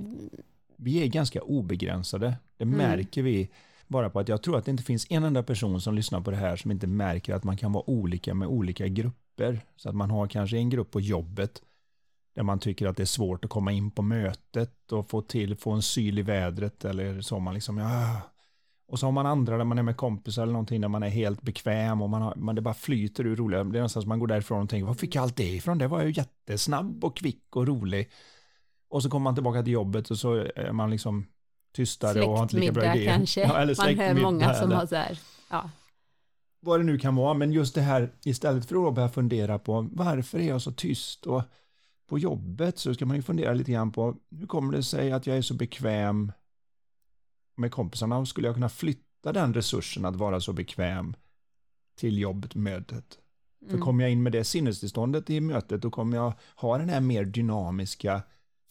Vi 0.76 1.02
är 1.02 1.06
ganska 1.06 1.42
obegränsade. 1.42 2.34
Det 2.56 2.64
mm. 2.64 2.78
märker 2.78 3.22
vi 3.22 3.48
bara 3.86 4.10
på 4.10 4.20
att 4.20 4.28
jag 4.28 4.42
tror 4.42 4.58
att 4.58 4.64
det 4.64 4.70
inte 4.70 4.82
finns 4.82 5.06
en 5.10 5.24
enda 5.24 5.42
person 5.42 5.80
som 5.80 5.94
lyssnar 5.94 6.20
på 6.20 6.30
det 6.30 6.36
här 6.36 6.56
som 6.56 6.70
inte 6.70 6.86
märker 6.86 7.34
att 7.34 7.44
man 7.44 7.56
kan 7.56 7.72
vara 7.72 7.90
olika 7.90 8.34
med 8.34 8.48
olika 8.48 8.88
grupper. 8.88 9.60
Så 9.76 9.88
att 9.88 9.94
man 9.94 10.10
har 10.10 10.26
kanske 10.26 10.56
en 10.56 10.70
grupp 10.70 10.90
på 10.90 11.00
jobbet 11.00 11.62
där 12.34 12.42
man 12.42 12.58
tycker 12.58 12.86
att 12.86 12.96
det 12.96 13.02
är 13.02 13.06
svårt 13.06 13.44
att 13.44 13.50
komma 13.50 13.72
in 13.72 13.90
på 13.90 14.02
mötet 14.02 14.92
och 14.92 15.10
få 15.10 15.22
till, 15.22 15.56
få 15.56 15.70
en 15.70 15.82
syl 15.82 16.18
i 16.18 16.22
vädret 16.22 16.84
eller 16.84 17.20
så 17.20 17.38
man 17.38 17.54
liksom, 17.54 17.78
ja. 17.78 18.20
Och 18.88 18.98
så 18.98 19.06
har 19.06 19.12
man 19.12 19.26
andra 19.26 19.56
där 19.56 19.64
man 19.64 19.78
är 19.78 19.82
med 19.82 19.96
kompisar 19.96 20.42
eller 20.42 20.52
någonting 20.52 20.80
där 20.80 20.88
man 20.88 21.02
är 21.02 21.08
helt 21.08 21.42
bekväm 21.42 22.02
och 22.02 22.10
man, 22.10 22.22
har, 22.22 22.34
man 22.36 22.54
det 22.54 22.60
bara 22.60 22.74
flyter 22.74 23.26
ur 23.26 23.36
roliga. 23.36 23.64
Det 23.64 23.78
är 23.78 23.82
nästan 23.82 24.02
som 24.02 24.08
man 24.08 24.18
går 24.18 24.26
därifrån 24.26 24.62
och 24.62 24.70
tänker, 24.70 24.86
var 24.86 24.94
fick 24.94 25.14
jag 25.14 25.22
allt 25.22 25.36
det 25.36 25.48
ifrån? 25.48 25.78
Det 25.78 25.86
var 25.86 26.02
ju 26.02 26.10
jättesnabb 26.10 27.04
och 27.04 27.16
kvick 27.16 27.56
och 27.56 27.66
rolig. 27.66 28.10
Och 28.88 29.02
så 29.02 29.10
kommer 29.10 29.24
man 29.24 29.34
tillbaka 29.34 29.62
till 29.62 29.72
jobbet 29.72 30.10
och 30.10 30.18
så 30.18 30.34
är 30.56 30.72
man 30.72 30.90
liksom 30.90 31.26
tystare 31.74 32.22
och 32.22 32.36
har 32.36 32.42
inte 32.42 32.56
lika 32.56 32.72
bra 32.72 32.94
idéer. 32.94 33.12
kanske. 33.12 33.40
Ja, 33.48 33.58
eller 33.58 33.76
man 33.76 33.98
hör 33.98 34.22
många 34.22 34.54
som 34.54 34.64
eller, 34.64 34.76
har 34.76 34.86
så 34.86 34.96
här, 34.96 35.18
ja. 35.50 35.70
Vad 36.60 36.80
det 36.80 36.84
nu 36.84 36.98
kan 36.98 37.16
vara, 37.16 37.34
men 37.34 37.52
just 37.52 37.74
det 37.74 37.80
här 37.80 38.10
istället 38.24 38.68
för 38.68 38.88
att 38.88 38.94
börja 38.94 39.08
fundera 39.08 39.58
på 39.58 39.88
varför 39.92 40.38
är 40.38 40.48
jag 40.48 40.62
så 40.62 40.72
tyst 40.72 41.26
och 41.26 41.42
på 42.06 42.18
jobbet 42.18 42.78
så 42.78 42.94
ska 42.94 43.06
man 43.06 43.16
ju 43.16 43.22
fundera 43.22 43.54
lite 43.54 43.72
grann 43.72 43.92
på 43.92 44.16
hur 44.30 44.46
kommer 44.46 44.72
det 44.72 44.82
sig 44.82 45.12
att 45.12 45.26
jag 45.26 45.36
är 45.36 45.42
så 45.42 45.54
bekväm 45.54 46.32
med 47.56 47.72
kompisarna? 47.72 48.26
Skulle 48.26 48.48
jag 48.48 48.54
kunna 48.54 48.68
flytta 48.68 49.32
den 49.32 49.54
resursen 49.54 50.04
att 50.04 50.16
vara 50.16 50.40
så 50.40 50.52
bekväm 50.52 51.16
till 51.96 52.18
jobbet, 52.18 52.54
mötet? 52.54 53.18
Mm. 53.62 53.72
För 53.72 53.78
kommer 53.78 54.04
jag 54.04 54.12
in 54.12 54.22
med 54.22 54.32
det 54.32 54.44
sinnestillståndet 54.44 55.30
i 55.30 55.40
mötet 55.40 55.82
då 55.82 55.90
kommer 55.90 56.16
jag 56.16 56.32
ha 56.56 56.78
den 56.78 56.88
här 56.88 57.00
mer 57.00 57.24
dynamiska 57.24 58.22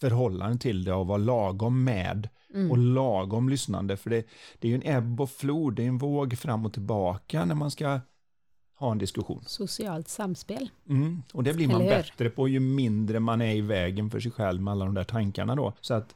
förhållanden 0.02 0.60
till 0.60 0.84
det 0.84 0.94
och 0.94 1.08
vara 1.08 1.18
lagom 1.18 1.84
med 1.84 2.30
mm. 2.54 2.72
och 2.72 2.78
lagom 2.78 3.50
lyssnande. 3.50 3.98
För 3.98 4.10
det, 4.10 4.28
det 4.60 4.68
är 4.68 4.70
ju 4.70 4.76
en 4.76 4.98
ebb 4.98 5.22
och 5.22 5.30
flod, 5.30 5.76
det 5.76 5.84
är 5.84 5.88
en 5.88 5.98
våg 5.98 6.38
fram 6.38 6.66
och 6.66 6.74
tillbaka 6.74 7.46
när 7.46 7.56
man 7.56 7.72
ska 7.72 8.00
ha 8.76 8.92
en 8.92 8.98
diskussion. 8.98 9.44
Socialt 9.46 10.08
samspel. 10.08 10.70
Mm, 10.90 11.24
och 11.34 11.44
det 11.44 11.54
blir 11.54 11.68
man 11.68 11.80
bättre 11.80 12.30
på 12.30 12.48
ju 12.48 12.60
mindre 12.60 13.20
man 13.20 13.42
är 13.42 13.56
i 13.56 13.62
vägen 13.62 14.10
för 14.10 14.20
sig 14.20 14.32
själv 14.32 14.62
med 14.62 14.72
alla 14.72 14.86
de 14.86 14.94
där 14.94 15.04
tankarna 15.04 15.56
då. 15.56 15.74
Så 15.82 15.94
att, 15.94 16.16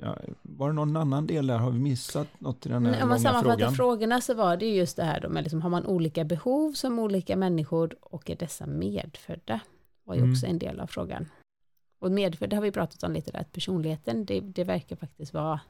ja, 0.00 0.16
var 0.42 0.68
det 0.68 0.74
någon 0.74 0.96
annan 0.96 1.26
del 1.26 1.46
där? 1.46 1.58
Har 1.58 1.70
vi 1.70 1.78
missat 1.78 2.28
något 2.38 2.66
i 2.66 2.68
den 2.68 2.86
här 2.86 2.92
Nej, 2.92 3.02
Om 3.02 3.08
man 3.08 3.20
sammanfattar 3.20 3.70
frågorna 3.70 4.20
så 4.20 4.34
var 4.34 4.56
det 4.56 4.74
just 4.74 4.96
det 4.96 5.04
här 5.04 5.20
då 5.20 5.28
med 5.28 5.42
liksom, 5.42 5.62
har 5.62 5.70
man 5.70 5.86
olika 5.86 6.24
behov 6.24 6.72
som 6.72 6.98
olika 6.98 7.36
människor 7.36 7.96
och 8.00 8.30
är 8.30 8.36
dessa 8.36 8.66
medfödda? 8.66 9.60
var 10.06 10.14
ju 10.14 10.20
mm. 10.20 10.32
också 10.32 10.46
en 10.46 10.58
del 10.58 10.80
av 10.80 10.86
frågan. 10.86 11.28
Och 11.98 12.12
medfödda 12.12 12.56
har 12.56 12.62
vi 12.62 12.72
pratat 12.72 13.02
om 13.02 13.12
lite 13.12 13.30
där, 13.30 13.40
att 13.40 13.52
personligheten, 13.52 14.24
det, 14.24 14.40
det 14.40 14.64
verkar 14.64 14.96
faktiskt 14.96 15.34
vara 15.34 15.60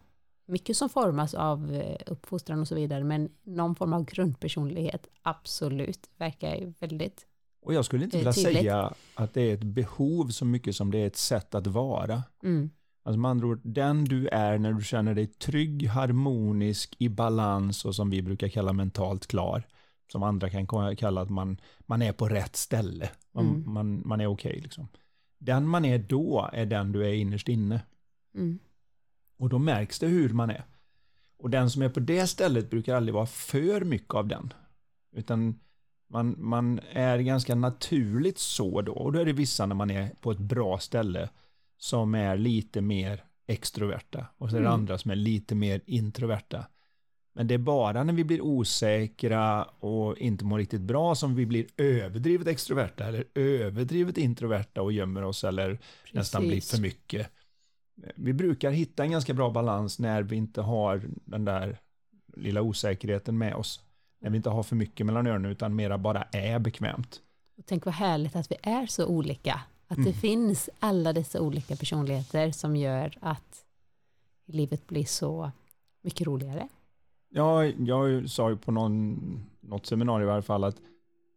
mycket 0.46 0.76
som 0.76 0.88
formas 0.88 1.34
av 1.34 1.74
eh, 1.74 1.96
uppfostran 2.06 2.60
och 2.60 2.68
så 2.68 2.74
vidare, 2.74 3.04
men 3.04 3.28
någon 3.42 3.74
form 3.74 3.92
av 3.92 4.04
grundpersonlighet, 4.04 5.06
absolut, 5.22 6.10
verkar 6.16 6.72
väldigt 6.80 7.26
Och 7.62 7.74
jag 7.74 7.84
skulle 7.84 8.04
inte 8.04 8.16
vilja 8.16 8.32
tydligt. 8.32 8.56
säga 8.56 8.94
att 9.14 9.34
det 9.34 9.42
är 9.42 9.54
ett 9.54 9.64
behov 9.64 10.28
så 10.28 10.44
mycket 10.44 10.76
som 10.76 10.90
det 10.90 10.98
är 10.98 11.06
ett 11.06 11.16
sätt 11.16 11.54
att 11.54 11.66
vara. 11.66 12.22
Mm. 12.42 12.70
Alltså 13.02 13.18
med 13.18 13.30
andra 13.30 13.46
ord, 13.46 13.60
den 13.62 14.04
du 14.04 14.28
är 14.28 14.58
när 14.58 14.72
du 14.72 14.82
känner 14.82 15.14
dig 15.14 15.26
trygg, 15.26 15.86
harmonisk, 15.86 16.96
i 16.98 17.08
balans 17.08 17.84
och 17.84 17.94
som 17.94 18.10
vi 18.10 18.22
brukar 18.22 18.48
kalla 18.48 18.72
mentalt 18.72 19.26
klar. 19.26 19.66
Som 20.12 20.22
andra 20.22 20.50
kan 20.50 20.96
kalla 20.96 21.20
att 21.20 21.30
man, 21.30 21.60
man 21.80 22.02
är 22.02 22.12
på 22.12 22.28
rätt 22.28 22.56
ställe. 22.56 23.10
Man, 23.32 23.46
mm. 23.46 23.72
man, 23.72 24.02
man 24.08 24.20
är 24.20 24.26
okej 24.26 24.50
okay, 24.50 24.62
liksom. 24.62 24.88
Den 25.38 25.68
man 25.68 25.84
är 25.84 25.98
då 25.98 26.50
är 26.52 26.66
den 26.66 26.92
du 26.92 27.06
är 27.06 27.12
innerst 27.12 27.48
inne. 27.48 27.80
Mm. 28.34 28.58
Och 29.36 29.48
då 29.48 29.58
märks 29.58 29.98
det 29.98 30.06
hur 30.06 30.28
man 30.28 30.50
är. 30.50 30.64
Och 31.38 31.50
den 31.50 31.70
som 31.70 31.82
är 31.82 31.88
på 31.88 32.00
det 32.00 32.26
stället 32.26 32.70
brukar 32.70 32.94
aldrig 32.94 33.14
vara 33.14 33.26
för 33.26 33.80
mycket 33.80 34.14
av 34.14 34.28
den. 34.28 34.52
Utan 35.12 35.60
man, 36.08 36.34
man 36.38 36.80
är 36.90 37.18
ganska 37.18 37.54
naturligt 37.54 38.38
så 38.38 38.82
då. 38.82 38.92
Och 38.92 39.12
då 39.12 39.18
är 39.18 39.24
det 39.24 39.32
vissa 39.32 39.66
när 39.66 39.74
man 39.74 39.90
är 39.90 40.10
på 40.20 40.30
ett 40.30 40.38
bra 40.38 40.78
ställe 40.78 41.28
som 41.78 42.14
är 42.14 42.36
lite 42.36 42.80
mer 42.80 43.24
extroverta. 43.46 44.26
Och 44.38 44.50
så 44.50 44.56
är 44.56 44.60
det 44.60 44.66
mm. 44.66 44.80
andra 44.80 44.98
som 44.98 45.10
är 45.10 45.16
lite 45.16 45.54
mer 45.54 45.80
introverta. 45.86 46.66
Men 47.32 47.46
det 47.46 47.54
är 47.54 47.58
bara 47.58 48.04
när 48.04 48.12
vi 48.12 48.24
blir 48.24 48.40
osäkra 48.40 49.64
och 49.64 50.18
inte 50.18 50.44
mår 50.44 50.58
riktigt 50.58 50.80
bra 50.80 51.14
som 51.14 51.34
vi 51.34 51.46
blir 51.46 51.66
överdrivet 51.76 52.46
extroverta 52.46 53.04
eller 53.04 53.24
överdrivet 53.34 54.18
introverta 54.18 54.82
och 54.82 54.92
gömmer 54.92 55.22
oss 55.22 55.44
eller 55.44 55.68
Precis. 55.70 56.14
nästan 56.14 56.48
blir 56.48 56.60
för 56.60 56.80
mycket 56.80 57.30
vi 58.14 58.32
brukar 58.32 58.70
hitta 58.70 59.04
en 59.04 59.10
ganska 59.10 59.34
bra 59.34 59.50
balans 59.50 59.98
när 59.98 60.22
vi 60.22 60.36
inte 60.36 60.62
har 60.62 61.02
den 61.24 61.44
där 61.44 61.78
lilla 62.36 62.62
osäkerheten 62.62 63.38
med 63.38 63.54
oss. 63.54 63.80
När 64.20 64.30
vi 64.30 64.36
inte 64.36 64.50
har 64.50 64.62
för 64.62 64.76
mycket 64.76 65.06
mellan 65.06 65.26
öronen 65.26 65.50
utan 65.50 65.76
mera 65.76 65.98
bara 65.98 66.22
är 66.22 66.58
bekvämt. 66.58 67.20
Och 67.58 67.66
tänk 67.66 67.84
vad 67.84 67.94
härligt 67.94 68.36
att 68.36 68.50
vi 68.50 68.56
är 68.62 68.86
så 68.86 69.06
olika. 69.06 69.60
Att 69.88 69.96
det 69.96 70.02
mm. 70.02 70.14
finns 70.14 70.70
alla 70.78 71.12
dessa 71.12 71.40
olika 71.40 71.76
personligheter 71.76 72.50
som 72.50 72.76
gör 72.76 73.18
att 73.20 73.64
livet 74.46 74.86
blir 74.86 75.04
så 75.04 75.50
mycket 76.02 76.26
roligare. 76.26 76.68
Ja, 77.28 77.64
jag 77.64 78.30
sa 78.30 78.50
ju 78.50 78.56
på 78.56 78.72
någon, 78.72 79.20
något 79.60 79.86
seminarium 79.86 80.28
i 80.28 80.32
alla 80.32 80.42
fall 80.42 80.64
att 80.64 80.76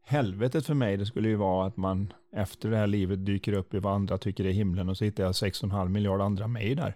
helvetet 0.10 0.66
för 0.66 0.74
mig 0.74 0.98
det 0.98 1.06
skulle 1.06 1.30
ju 1.30 1.36
vara 1.36 1.68
att 1.68 1.78
man 1.78 2.14
efter 2.36 2.70
det 2.70 2.78
här 2.78 2.88
livet 2.88 3.26
dyker 3.26 3.54
upp 3.54 3.74
i 3.74 3.80
vad 3.80 3.94
andra 3.94 4.18
tycker 4.18 4.46
är 4.46 4.52
himlen 4.52 4.90
och 4.90 4.98
så 4.98 5.06
hittar 5.06 5.24
jag 5.24 5.32
6,5 5.32 5.90
miljard 5.90 6.22
andra 6.22 6.48
mig 6.48 6.76
där. 6.76 6.96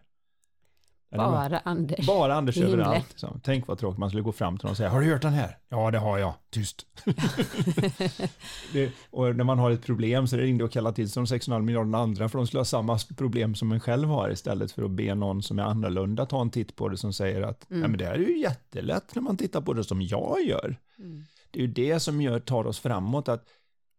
Med? 1.10 1.20
Bara 1.20 1.60
Anders. 1.60 2.08
Bara 2.08 2.34
Anders 2.34 2.58
överallt. 2.58 3.10
liksom. 3.10 3.42
Tänk 3.44 3.68
vad 3.68 3.80
tråkigt 3.80 4.00
man 4.00 4.10
skulle 4.10 4.24
gå 4.24 4.32
fram 4.32 4.58
till 4.58 4.66
någon 4.66 4.72
och 4.72 4.78
säga, 4.78 4.90
har 4.90 5.02
du 5.02 5.12
hört 5.12 5.22
den 5.22 5.34
här? 5.34 5.58
Ja, 5.70 5.92
det 5.92 5.98
har 5.98 6.18
jag. 6.18 6.34
Tyst. 6.50 6.86
det, 8.74 8.92
och 9.10 9.36
när 9.36 9.44
man 9.44 9.60
har 9.60 9.72
ett 9.72 9.86
problem 9.86 10.28
så 10.28 10.36
är 10.36 10.40
det 10.40 10.46
ringde 10.46 10.64
och 10.64 10.72
kalla 10.72 10.92
till 10.92 11.10
sig 11.10 11.24
de 11.24 11.26
6,5 11.26 11.62
miljarderna 11.62 11.98
andra 11.98 12.30
för 12.30 12.38
de 12.38 12.48
skulle 12.48 12.60
ha 12.60 12.66
samma 12.66 13.00
problem 13.18 13.56
som 13.56 13.72
en 13.72 13.80
själv 13.80 14.10
har 14.10 14.30
istället 14.30 14.72
för 14.72 14.84
att 14.84 14.92
be 14.92 15.16
någon 15.16 15.44
som 15.44 15.60
är 15.60 15.64
annorlunda 15.64 16.26
ta 16.26 16.42
en 16.42 16.50
titt 16.50 16.76
på 16.76 16.90
det 16.90 16.98
som 16.98 17.14
säger 17.14 17.42
att 17.42 17.70
Mm. 17.70 17.82
Nej, 17.82 17.90
men 17.90 17.98
det 17.98 18.06
här 18.06 18.14
är 18.14 18.20
ju 18.20 18.40
jättelätt 18.40 19.16
när 19.16 19.22
man 19.22 19.38
tittar 19.38 19.62
på 19.62 19.74
det 19.74 19.84
som 19.84 20.02
jag 20.02 20.38
gör. 20.46 20.76
Mm. 21.00 21.26
Det 21.54 21.60
är 21.60 21.62
ju 21.62 21.74
det 21.74 22.00
som 22.00 22.22
gör, 22.22 22.40
tar 22.40 22.68
oss 22.68 22.80
framåt, 22.80 23.30
att 23.30 23.50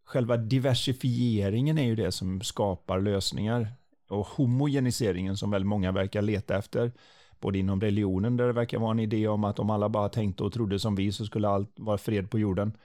själva 0.04 0.36
diversifieringen 0.36 1.78
är 1.78 1.86
ju 1.86 1.96
det 1.96 2.12
som 2.12 2.40
skapar 2.40 3.00
lösningar. 3.00 3.68
Och 4.08 4.26
homogeniseringen 4.26 5.36
som 5.36 5.50
väldigt 5.50 5.68
många 5.68 5.92
verkar 5.92 6.22
leta 6.22 6.58
efter, 6.58 6.92
både 7.40 7.58
inom 7.58 7.80
religionen 7.80 8.36
där 8.36 8.46
det 8.46 8.52
verkar 8.52 8.78
vara 8.78 8.90
en 8.90 9.00
idé 9.00 9.28
om 9.28 9.44
att 9.44 9.58
om 9.58 9.70
alla 9.70 9.88
bara 9.88 10.08
tänkte 10.08 10.42
och 10.42 10.52
trodde 10.52 10.78
som 10.78 10.94
vi 10.94 11.12
så 11.12 11.26
skulle 11.26 11.48
allt 11.48 11.72
vara 11.76 11.98
fred 11.98 12.30
på 12.30 12.38
jorden. 12.38 12.76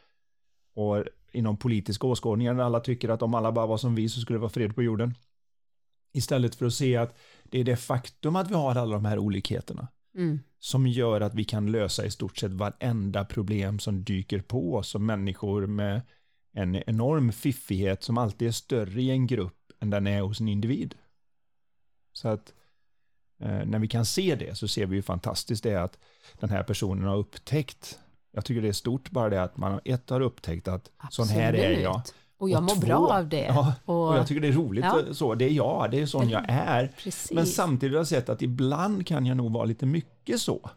Och 0.73 1.03
inom 1.31 1.57
politiska 1.57 2.07
åskådningar 2.07 2.53
där 2.53 2.63
alla 2.63 2.79
tycker 2.79 3.09
att 3.09 3.21
om 3.21 3.33
alla 3.33 3.51
bara 3.51 3.65
var 3.65 3.77
som 3.77 3.95
vi 3.95 4.09
så 4.09 4.21
skulle 4.21 4.37
det 4.37 4.41
vara 4.41 4.49
fred 4.49 4.75
på 4.75 4.83
jorden. 4.83 5.13
Istället 6.13 6.55
för 6.55 6.65
att 6.65 6.73
se 6.73 6.97
att 6.97 7.17
det 7.43 7.59
är 7.59 7.63
det 7.63 7.77
faktum 7.77 8.35
att 8.35 8.51
vi 8.51 8.55
har 8.55 8.75
alla 8.75 8.93
de 8.93 9.05
här 9.05 9.17
olikheterna 9.19 9.87
Mm 10.15 10.39
som 10.59 10.87
gör 10.87 11.21
att 11.21 11.33
vi 11.33 11.43
kan 11.43 11.71
lösa 11.71 12.05
i 12.05 12.11
stort 12.11 12.37
sett 12.37 12.51
varenda 12.51 13.25
problem 13.25 13.79
som 13.79 14.03
dyker 14.03 14.41
på 14.41 14.75
oss 14.75 14.89
som 14.89 15.05
människor 15.05 15.67
med 15.67 16.01
en 16.53 16.75
enorm 16.75 17.31
fiffighet 17.31 18.03
som 18.03 18.17
alltid 18.17 18.47
är 18.47 18.51
större 18.51 19.01
i 19.01 19.09
en 19.09 19.27
grupp 19.27 19.71
än 19.79 19.89
den 19.89 20.07
är 20.07 20.21
hos 20.21 20.39
en 20.39 20.47
individ. 20.47 20.95
Så 22.13 22.27
att 22.27 22.53
eh, 23.39 23.65
när 23.65 23.79
vi 23.79 23.87
kan 23.87 24.05
se 24.05 24.35
det 24.35 24.57
så 24.57 24.67
ser 24.67 24.85
vi 24.85 24.95
ju 24.95 25.01
fantastiskt 25.01 25.63
det 25.63 25.71
är 25.71 25.79
att 25.79 25.99
den 26.39 26.49
här 26.49 26.63
personen 26.63 27.03
har 27.03 27.17
upptäckt. 27.17 27.99
Jag 28.31 28.45
tycker 28.45 28.61
det 28.61 28.67
är 28.67 28.73
stort 28.73 29.09
bara 29.09 29.29
det 29.29 29.43
att 29.43 29.57
man 29.57 29.79
ett 29.85 30.09
har 30.09 30.21
upptäckt 30.21 30.67
att 30.67 30.91
sån 31.09 31.27
här 31.27 31.53
är 31.53 31.57
Absolut. 31.57 31.83
jag. 31.83 32.01
Och 32.39 32.49
jag 32.49 32.57
Och 32.57 32.63
mår 32.63 32.75
två- 32.75 32.81
bra 32.81 32.97
av 33.17 33.29
det. 33.29 33.45
Ja, 33.45 33.73
och, 33.85 34.07
Och 34.09 34.17
jag 34.17 34.27
tycker 34.27 34.41
det 34.41 34.47
är 34.47 34.51
roligt 34.51 34.85
Ja. 34.85 35.13
så. 35.13 35.35
Det 35.35 35.45
är 35.45 35.49
jag, 35.49 35.91
det 35.91 35.99
är 35.99 36.05
sån 36.05 36.29
jag 36.29 36.45
är. 36.47 36.91
precis. 36.97 37.31
Men 37.31 37.45
samtidigt 37.45 37.93
har 37.93 37.99
jag 37.99 38.07
sett 38.07 38.29
att 38.29 38.41
ibland 38.41 39.07
kan 39.07 39.25
jag 39.25 39.37
nog 39.37 39.51
vara 39.51 39.65
lite 39.65 39.85
mycket 39.85 40.41
så. 40.41 40.69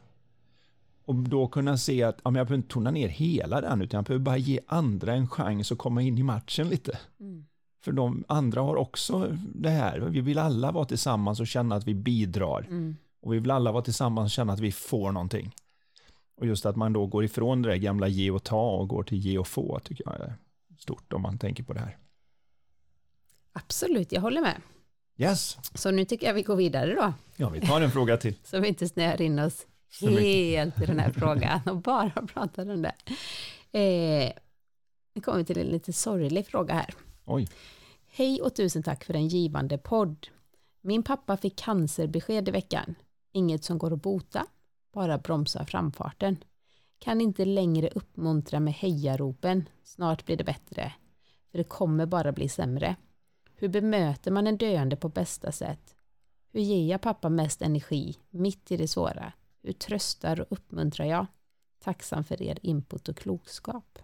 Och 1.04 1.14
då 1.14 1.46
kunna 1.46 1.78
se 1.78 2.02
att 2.02 2.20
ja, 2.24 2.30
men 2.30 2.38
jag 2.38 2.46
behöver 2.46 2.56
inte 2.62 2.72
tona 2.74 2.90
ner 2.90 3.08
hela 3.08 3.60
den, 3.60 3.82
utan 3.82 3.98
jag 3.98 4.04
behöver 4.04 4.24
bara 4.24 4.36
ge 4.36 4.60
andra 4.66 5.14
en 5.14 5.28
chans 5.28 5.72
att 5.72 5.78
komma 5.78 6.02
in 6.02 6.18
i 6.18 6.22
matchen 6.22 6.68
lite. 6.68 6.98
Mm. 7.20 7.44
För 7.84 7.92
de 7.92 8.24
andra 8.28 8.60
har 8.60 8.76
också 8.76 9.36
det 9.54 9.70
här. 9.70 9.98
Vi 10.00 10.20
vill 10.20 10.38
alla 10.38 10.72
vara 10.72 10.84
tillsammans 10.84 11.40
och 11.40 11.46
känna 11.46 11.74
att 11.74 11.84
vi 11.86 11.94
bidrar. 11.94 12.66
Mm. 12.68 12.96
Och 13.22 13.32
vi 13.34 13.38
vill 13.38 13.50
alla 13.50 13.72
vara 13.72 13.82
tillsammans 13.82 14.26
och 14.26 14.30
känna 14.30 14.52
att 14.52 14.60
vi 14.60 14.72
får 14.72 15.12
någonting. 15.12 15.54
Och 16.36 16.46
just 16.46 16.66
att 16.66 16.76
man 16.76 16.92
då 16.92 17.06
går 17.06 17.24
ifrån 17.24 17.62
det 17.62 17.68
där 17.68 17.76
gamla 17.76 18.08
ge 18.08 18.30
och 18.30 18.42
ta 18.42 18.70
och 18.70 18.88
går 18.88 19.02
till 19.02 19.18
ge 19.18 19.38
och 19.38 19.46
få 19.46 19.80
tycker 19.84 20.04
jag 20.06 20.14
är 20.20 20.34
stort 20.82 21.12
om 21.12 21.22
man 21.22 21.38
tänker 21.38 21.62
på 21.62 21.72
det 21.72 21.80
här. 21.80 21.98
Absolut, 23.52 24.12
jag 24.12 24.20
håller 24.20 24.40
med. 24.40 24.60
Yes, 25.16 25.58
Så 25.74 25.90
nu 25.90 26.04
tycker 26.04 26.26
jag 26.26 26.34
vi 26.34 26.42
går 26.42 26.56
vidare 26.56 26.94
då. 26.94 27.12
ja 27.36 27.48
vi 27.48 27.60
tar 27.60 27.80
en 27.80 27.90
fråga 27.90 28.16
till. 28.16 28.34
Så 28.44 28.60
vi 28.60 28.68
inte 28.68 28.88
snöar 28.88 29.22
in 29.22 29.38
oss 29.38 29.66
helt 30.00 30.82
i 30.82 30.86
den 30.86 30.98
här 30.98 31.12
frågan 31.12 31.60
och 31.66 31.76
bara 31.76 32.10
pratar 32.10 32.70
om 32.70 32.82
det. 32.82 32.94
Eh, 33.78 34.32
nu 35.14 35.22
kommer 35.22 35.38
vi 35.38 35.44
till 35.44 35.58
en 35.58 35.66
lite 35.66 35.92
sorglig 35.92 36.46
fråga 36.46 36.74
här. 36.74 36.94
Oj, 37.24 37.48
Hej 38.14 38.40
och 38.42 38.54
tusen 38.54 38.82
tack 38.82 39.04
för 39.04 39.14
en 39.14 39.28
givande 39.28 39.78
podd. 39.78 40.28
Min 40.80 41.02
pappa 41.02 41.36
fick 41.36 41.58
cancerbesked 41.58 42.48
i 42.48 42.50
veckan. 42.50 42.94
Inget 43.32 43.64
som 43.64 43.78
går 43.78 43.92
att 43.92 44.02
bota, 44.02 44.46
bara 44.92 45.18
bromsa 45.18 45.66
framfarten. 45.66 46.36
Kan 47.02 47.20
inte 47.20 47.44
längre 47.44 47.88
uppmuntra 47.88 48.60
med 48.60 48.74
hejaropen. 48.74 49.68
Snart 49.82 50.26
blir 50.26 50.36
det 50.36 50.44
bättre. 50.44 50.92
För 51.50 51.58
det 51.58 51.64
kommer 51.64 52.06
bara 52.06 52.32
bli 52.32 52.48
sämre. 52.48 52.96
Hur 53.54 53.68
bemöter 53.68 54.30
man 54.30 54.46
en 54.46 54.56
döende 54.56 54.96
på 54.96 55.08
bästa 55.08 55.52
sätt? 55.52 55.96
Hur 56.52 56.60
ger 56.60 56.90
jag 56.90 57.00
pappa 57.00 57.28
mest 57.28 57.62
energi 57.62 58.16
mitt 58.30 58.72
i 58.72 58.76
det 58.76 58.88
svåra? 58.88 59.32
Hur 59.62 59.72
tröstar 59.72 60.40
och 60.40 60.46
uppmuntrar 60.50 61.06
jag? 61.06 61.26
Tacksam 61.78 62.24
för 62.24 62.42
er 62.42 62.58
input 62.62 63.08
och 63.08 63.16
klokskap. 63.16 63.98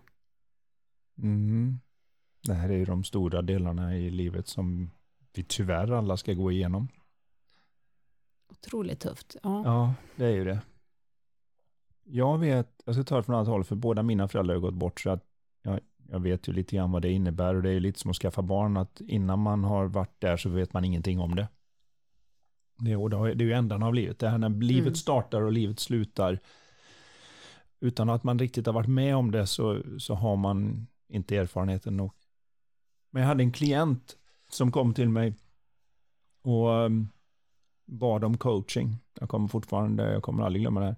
Mm. 1.18 1.80
Det 2.42 2.54
här 2.54 2.68
är 2.68 2.76
ju 2.76 2.84
de 2.84 3.04
stora 3.04 3.42
delarna 3.42 3.96
i 3.96 4.11
livet 4.11 4.48
som 4.48 4.90
vi 5.32 5.44
tyvärr 5.44 5.92
alla 5.92 6.16
ska 6.16 6.32
gå 6.32 6.52
igenom. 6.52 6.88
Otroligt 8.48 9.00
tufft. 9.00 9.37
Ja. 9.42 9.62
Ja, 9.64 9.94
det 10.16 10.24
är 10.24 10.34
ju 10.34 10.44
det. 10.44 10.61
Jag 12.11 12.38
vet, 12.38 12.83
jag 12.85 12.94
ska 12.94 13.05
ta 13.05 13.16
det 13.16 13.23
från 13.23 13.35
annat 13.35 13.49
håll, 13.49 13.64
för 13.64 13.77
båda 13.77 14.03
mina 14.03 14.29
föräldrar 14.29 14.55
har 14.55 14.61
gått 14.61 14.75
bort, 14.75 15.01
så 15.01 15.11
att 15.11 15.25
jag, 15.62 15.81
jag 16.09 16.21
vet 16.21 16.49
ju 16.49 16.53
lite 16.53 16.77
grann 16.77 16.92
vad 16.92 17.03
det 17.03 17.12
innebär 17.12 17.55
och 17.55 17.62
det 17.62 17.68
är 17.68 17.73
ju 17.73 17.81
lite 17.81 17.99
som 18.01 18.11
att 18.11 18.16
skaffa 18.16 18.42
barn, 18.42 18.77
att 18.77 19.01
innan 19.01 19.38
man 19.38 19.64
har 19.64 19.87
varit 19.87 20.21
där 20.21 20.37
så 20.37 20.49
vet 20.49 20.73
man 20.73 20.85
ingenting 20.85 21.21
om 21.21 21.37
det. 21.37 21.49
Är 22.87 23.09
det 23.35 23.44
är 23.44 23.47
ju 23.47 23.53
ändan 23.53 23.83
av 23.83 23.94
livet. 23.94 24.18
Det 24.18 24.29
här 24.29 24.38
när 24.38 24.49
livet 24.49 24.87
Mm. 24.87 24.94
startar 24.94 25.42
och 25.42 25.53
livet 25.53 25.81
slutar, 25.81 26.38
utan 27.81 28.11
att 28.11 28.25
man 28.25 28.38
riktigt 28.38 28.66
har 28.66 28.73
varit 28.73 28.88
med 28.88 29.16
om 29.16 29.31
det 29.31 29.47
så, 29.47 29.83
så 29.99 30.14
har 30.14 30.37
man 30.37 30.87
inte 31.09 31.37
erfarenheten 31.37 31.97
nog. 31.97 32.12
Men 33.11 33.23
jag 33.23 33.29
hade 33.29 33.42
en 33.42 33.53
klient 33.53 34.16
som 34.51 34.73
kom 34.73 34.94
till 34.94 35.09
mig 35.09 35.35
och 36.42 36.68
um, 36.68 37.09
bad 37.87 38.25
om 38.25 38.37
coaching. 38.37 38.97
Jag 39.21 39.29
kommer 39.29 39.49
fortfarande, 39.49 40.12
jag 40.12 40.23
kommer 40.23 40.44
aldrig 40.44 40.62
glömma 40.62 40.81
det 40.81 40.87
här. 40.87 40.97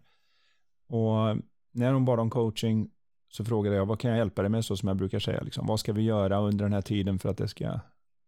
Och 0.90 1.36
när 1.72 1.92
hon 1.92 2.04
bad 2.04 2.20
om 2.20 2.30
coaching 2.30 2.90
så 3.28 3.44
frågade 3.44 3.76
jag, 3.76 3.86
vad 3.86 4.00
kan 4.00 4.10
jag 4.10 4.18
hjälpa 4.18 4.42
dig 4.42 4.50
med, 4.50 4.64
så 4.64 4.76
som 4.76 4.88
jag 4.88 4.96
brukar 4.96 5.18
säga, 5.18 5.40
liksom, 5.40 5.66
vad 5.66 5.80
ska 5.80 5.92
vi 5.92 6.02
göra 6.02 6.38
under 6.40 6.64
den 6.64 6.72
här 6.72 6.82
tiden 6.82 7.18
för 7.18 7.28
att 7.28 7.36
det 7.36 7.48
ska 7.48 7.80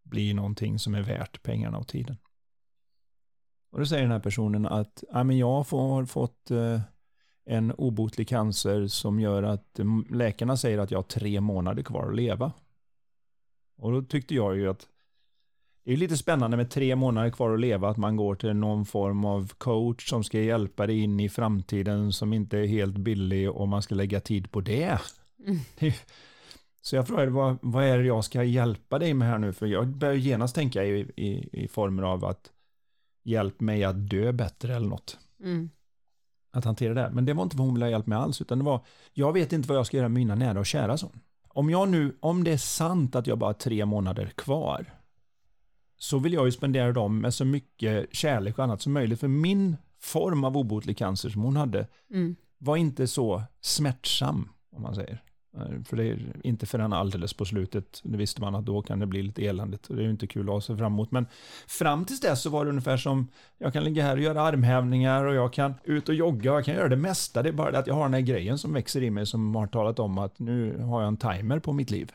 bli 0.02 0.34
någonting 0.34 0.78
som 0.78 0.94
är 0.94 1.02
värt 1.02 1.42
pengarna 1.42 1.78
och 1.78 1.88
tiden. 1.88 2.16
Och 3.72 3.78
då 3.78 3.86
säger 3.86 4.02
den 4.02 4.12
här 4.12 4.20
personen 4.20 4.66
att, 4.66 5.04
ja 5.12 5.24
men 5.24 5.38
jag 5.38 5.62
har 5.62 6.04
fått 6.06 6.50
eh, 6.50 6.80
en 7.44 7.72
obotlig 7.72 8.28
cancer 8.28 8.86
som 8.86 9.20
gör 9.20 9.42
att 9.42 9.78
mm, 9.78 10.06
läkarna 10.10 10.56
säger 10.56 10.78
att 10.78 10.90
jag 10.90 10.98
har 10.98 11.02
tre 11.02 11.40
månader 11.40 11.82
kvar 11.82 12.08
att 12.08 12.16
leva. 12.16 12.52
Och 13.76 13.92
då 13.92 14.02
tyckte 14.02 14.34
jag 14.34 14.56
ju 14.56 14.70
att 14.70 14.88
det 15.84 15.92
är 15.92 15.96
lite 15.96 16.16
spännande 16.16 16.56
med 16.56 16.70
tre 16.70 16.96
månader 16.96 17.30
kvar 17.30 17.54
att 17.54 17.60
leva, 17.60 17.88
att 17.88 17.96
man 17.96 18.16
går 18.16 18.34
till 18.34 18.52
någon 18.52 18.84
form 18.84 19.24
av 19.24 19.52
coach 19.58 20.08
som 20.08 20.24
ska 20.24 20.40
hjälpa 20.40 20.86
dig 20.86 21.00
in 21.00 21.20
i 21.20 21.28
framtiden 21.28 22.12
som 22.12 22.32
inte 22.32 22.58
är 22.58 22.66
helt 22.66 22.96
billig 22.96 23.50
och 23.50 23.68
man 23.68 23.82
ska 23.82 23.94
lägga 23.94 24.20
tid 24.20 24.50
på 24.50 24.60
det. 24.60 24.98
Mm. 25.46 25.92
Så 26.80 26.96
jag 26.96 27.06
frågade, 27.06 27.30
vad, 27.30 27.58
vad 27.62 27.84
är 27.84 27.98
det 27.98 28.04
jag 28.04 28.24
ska 28.24 28.44
hjälpa 28.44 28.98
dig 28.98 29.14
med 29.14 29.28
här 29.28 29.38
nu? 29.38 29.52
För 29.52 29.66
jag 29.66 29.88
börjar 29.88 30.14
genast 30.14 30.54
tänka 30.54 30.84
i, 30.84 31.00
i, 31.16 31.48
i 31.62 31.68
former 31.68 32.02
av 32.02 32.24
att 32.24 32.50
hjälp 33.24 33.60
mig 33.60 33.84
att 33.84 34.10
dö 34.10 34.32
bättre 34.32 34.76
eller 34.76 34.88
något. 34.88 35.18
Mm. 35.40 35.70
Att 36.52 36.64
hantera 36.64 36.94
det. 36.94 37.00
här. 37.00 37.10
Men 37.10 37.24
det 37.24 37.32
var 37.32 37.42
inte 37.42 37.56
vad 37.56 37.66
hon 37.66 37.74
ville 37.74 37.84
ha 37.84 37.90
hjälp 37.90 38.06
med 38.06 38.18
alls, 38.18 38.40
utan 38.40 38.58
det 38.58 38.64
var, 38.64 38.80
jag 39.12 39.32
vet 39.32 39.52
inte 39.52 39.68
vad 39.68 39.78
jag 39.78 39.86
ska 39.86 39.96
göra 39.96 40.08
med 40.08 40.20
mina 40.20 40.34
nära 40.34 40.58
och 40.58 40.66
kära, 40.66 40.96
så. 40.96 41.10
Om 41.48 41.70
jag 41.70 41.88
nu, 41.88 42.16
om 42.20 42.44
det 42.44 42.52
är 42.52 42.56
sant 42.56 43.16
att 43.16 43.26
jag 43.26 43.38
bara 43.38 43.48
har 43.48 43.54
tre 43.54 43.84
månader 43.84 44.26
kvar, 44.26 44.86
så 46.02 46.18
vill 46.18 46.32
jag 46.32 46.44
ju 46.46 46.52
spendera 46.52 46.92
dem 46.92 47.20
med 47.20 47.34
så 47.34 47.44
mycket 47.44 48.06
kärlek 48.14 48.58
och 48.58 48.64
annat 48.64 48.82
som 48.82 48.92
möjligt. 48.92 49.20
För 49.20 49.28
min 49.28 49.76
form 50.00 50.44
av 50.44 50.56
obotlig 50.56 50.96
cancer 50.98 51.28
som 51.30 51.42
hon 51.42 51.56
hade 51.56 51.86
Mm. 52.10 52.36
var 52.58 52.76
inte 52.76 53.06
så 53.06 53.42
smärtsam, 53.60 54.48
om 54.76 54.82
man 54.82 54.94
säger. 54.94 55.22
Eh, 55.56 55.82
För 55.84 55.96
det 55.96 56.04
är 56.04 56.18
inte 56.44 56.66
förrän 56.66 56.92
alldeles 56.92 57.34
på 57.34 57.44
slutet, 57.44 58.00
det 58.04 58.16
visste 58.16 58.40
man 58.40 58.54
att 58.54 58.64
då 58.64 58.82
kan 58.82 58.98
det 58.98 59.06
bli 59.06 59.22
lite 59.22 59.46
eländigt 59.46 59.86
och 59.86 59.96
det 59.96 60.02
är 60.02 60.04
ju 60.04 60.10
inte 60.10 60.26
kul 60.26 60.48
att 60.48 60.52
ha 60.54 60.60
sig 60.60 60.76
fram 60.76 60.92
emot. 60.92 61.10
Men 61.10 61.26
fram 61.66 62.04
tills 62.04 62.20
dess 62.20 62.42
så 62.42 62.50
var 62.50 62.64
det 62.64 62.68
ungefär 62.70 62.96
som, 62.96 63.28
jag 63.58 63.72
kan 63.72 63.84
ligga 63.84 64.02
här 64.02 64.16
och 64.16 64.22
göra 64.22 64.40
armhävningar 64.42 65.24
och 65.24 65.34
jag 65.34 65.52
kan 65.52 65.74
ut 65.84 66.08
och 66.08 66.14
jogga 66.14 66.50
och 66.52 66.56
jag 66.58 66.64
kan 66.64 66.74
göra 66.74 66.88
det 66.88 66.96
mesta. 66.96 67.42
Det 67.42 67.48
är 67.48 67.52
bara 67.52 67.70
det 67.70 67.78
att 67.78 67.86
jag 67.86 67.94
har 67.94 68.02
den 68.02 68.14
här 68.14 68.20
grejen 68.20 68.58
som 68.58 68.72
växer 68.72 69.02
i 69.02 69.10
mig 69.10 69.26
som 69.26 69.54
har 69.54 69.66
talat 69.66 69.98
om 69.98 70.18
att 70.18 70.38
nu 70.38 70.78
har 70.78 71.00
jag 71.02 71.08
en 71.08 71.16
timer 71.16 71.58
på 71.58 71.72
mitt 71.72 71.90
liv. 71.90 72.12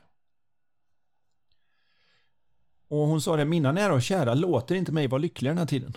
Och 2.89 2.97
hon 2.97 3.21
sa 3.21 3.35
det, 3.35 3.45
mina 3.45 3.71
nära 3.71 3.93
och 3.93 4.01
kära 4.01 4.33
låter 4.33 4.75
inte 4.75 4.91
mig 4.91 5.07
vara 5.07 5.19
lycklig 5.19 5.51
den 5.51 5.57
här 5.57 5.65
tiden. 5.65 5.93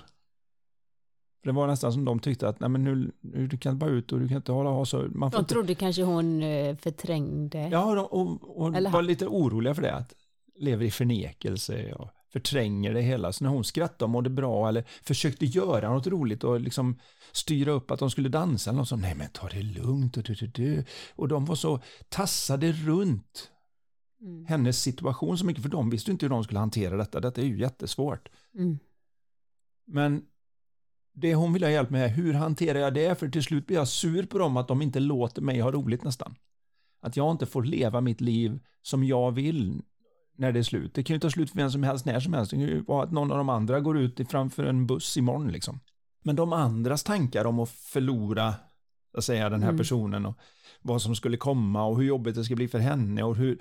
För 1.40 1.46
det 1.46 1.53
var 1.53 1.66
nästan 1.66 1.92
som 1.92 2.05
de 2.05 2.18
tyckte 2.18 2.48
att, 2.48 2.61
nej 2.61 2.68
men 2.68 2.85
nu, 2.85 3.12
nu 3.20 3.46
du 3.46 3.59
kan 3.59 3.79
bara 3.79 3.90
ut 3.90 4.12
och 4.12 4.20
du 4.20 4.29
kan 4.29 4.37
inte 4.37 4.53
hålla 4.53 4.70
ha 4.70 4.85
så. 4.85 4.96
Man 4.96 5.31
De 5.31 5.38
inte, 5.38 5.55
trodde 5.55 5.74
kanske 5.74 6.03
hon 6.03 6.42
eh, 6.42 6.76
förträngde. 6.76 7.68
ja, 7.72 8.00
och, 8.00 8.20
och, 8.20 8.61
och 8.62 8.76
Eller 8.76 8.90
var 8.90 9.03
lite 9.03 9.26
oroliga 9.26 9.74
för 9.74 9.83
det. 9.83 9.94
Att 9.94 10.14
lever 10.59 10.85
i 10.85 10.90
förnekelse 10.90 11.92
och 11.92 12.09
förtränger 12.33 12.94
det 12.94 13.00
hela. 13.03 13.33
Så 13.33 13.44
när 13.44 13.50
hon 13.50 13.64
skrattade 13.64 14.05
och 14.05 14.11
mådde 14.11 14.31
bra 14.31 14.68
eller 14.68 14.85
försökte 15.03 15.46
göra 15.46 15.92
något 15.92 16.07
roligt 16.07 16.44
och 16.44 16.61
liksom 16.61 16.98
styra 17.33 17.72
upp 17.72 17.90
att 17.90 17.98
de 17.98 18.11
skulle 18.11 18.29
dansa 18.29 18.70
eller 18.70 18.79
något 18.79 18.88
sånt. 18.88 19.03
Nej 19.03 19.14
men 19.14 19.29
ta 19.33 19.48
det 19.48 19.62
lugnt 19.62 20.16
och 20.16 20.22
du, 20.22 20.35
du, 20.35 20.46
du. 20.46 20.85
Och 21.16 21.29
de 21.29 21.44
var 21.44 21.55
så 21.55 21.81
tassade 22.09 22.72
runt 22.72 23.50
Mm. 24.22 24.46
hennes 24.46 24.83
situation 24.83 25.38
så 25.38 25.46
mycket 25.46 25.62
för 25.62 25.70
de 25.70 25.90
visste 25.90 26.11
inte 26.11 26.26
hur 26.26 26.30
de 26.30 26.44
skulle 26.44 26.61
hantera 26.61 26.96
detta. 26.96 27.20
Detta 27.20 27.40
är 27.40 27.44
ju 27.44 27.59
jättesvårt. 27.59 28.28
Mm. 28.54 28.78
Men 29.85 30.22
det 31.12 31.35
hon 31.35 31.52
vill 31.52 31.62
ha 31.62 31.70
hjälp 31.70 31.90
med 31.90 32.04
är 32.04 32.09
hur 32.09 32.33
hanterar 32.33 32.78
jag 32.78 32.94
det? 32.94 33.18
För 33.18 33.28
till 33.28 33.42
slut 33.42 33.66
blir 33.66 33.76
jag 33.76 33.88
sur 33.88 34.26
på 34.26 34.38
dem 34.38 34.56
att 34.56 34.68
de 34.68 34.83
inte 34.83 35.00
låter 35.00 35.42
mig 35.42 35.61
ha 35.61 35.72
roligt 35.72 36.04
nästan. 36.04 36.35
Att 37.00 37.16
jag 37.16 37.30
inte 37.30 37.46
får 37.46 37.62
leva 37.62 38.00
mitt 38.00 38.20
liv 38.20 38.61
som 38.83 39.04
jag 39.04 39.33
vill 39.33 39.83
när 40.37 40.52
det 40.52 40.59
är 40.59 40.62
slut. 40.62 40.94
Det 40.94 41.02
kan 41.02 41.14
ju 41.14 41.20
ta 41.20 41.30
slut 41.30 41.50
för 41.50 41.56
vem 41.56 41.70
som 41.70 41.83
helst 41.83 42.04
när 42.04 42.20
som 42.20 42.33
helst. 42.33 42.50
Det 42.50 42.56
kan 42.56 42.66
ju 42.66 42.83
vara 42.83 43.04
att 43.04 43.12
någon 43.12 43.30
av 43.30 43.38
de 43.38 43.48
andra 43.48 43.80
går 43.80 43.98
ut 43.98 44.30
framför 44.30 44.64
en 44.64 44.87
buss 44.87 45.16
imorgon 45.16 45.52
liksom. 45.52 45.80
Men 46.22 46.37
de 46.37 46.52
andras 46.52 47.02
tankar 47.02 47.44
om 47.44 47.59
att 47.59 47.70
förlora, 47.70 48.54
att 49.16 49.24
säga, 49.24 49.48
den 49.48 49.62
här 49.62 49.68
mm. 49.68 49.78
personen 49.78 50.26
och 50.26 50.38
vad 50.83 51.02
som 51.02 51.16
skulle 51.16 51.37
komma 51.37 51.85
och 51.85 51.96
hur 51.96 52.04
jobbigt 52.04 52.35
det 52.35 52.44
ska 52.44 52.56
bli 52.56 52.68
för 52.68 52.78
henne 52.78 53.22
och 53.22 53.37
hur 53.37 53.61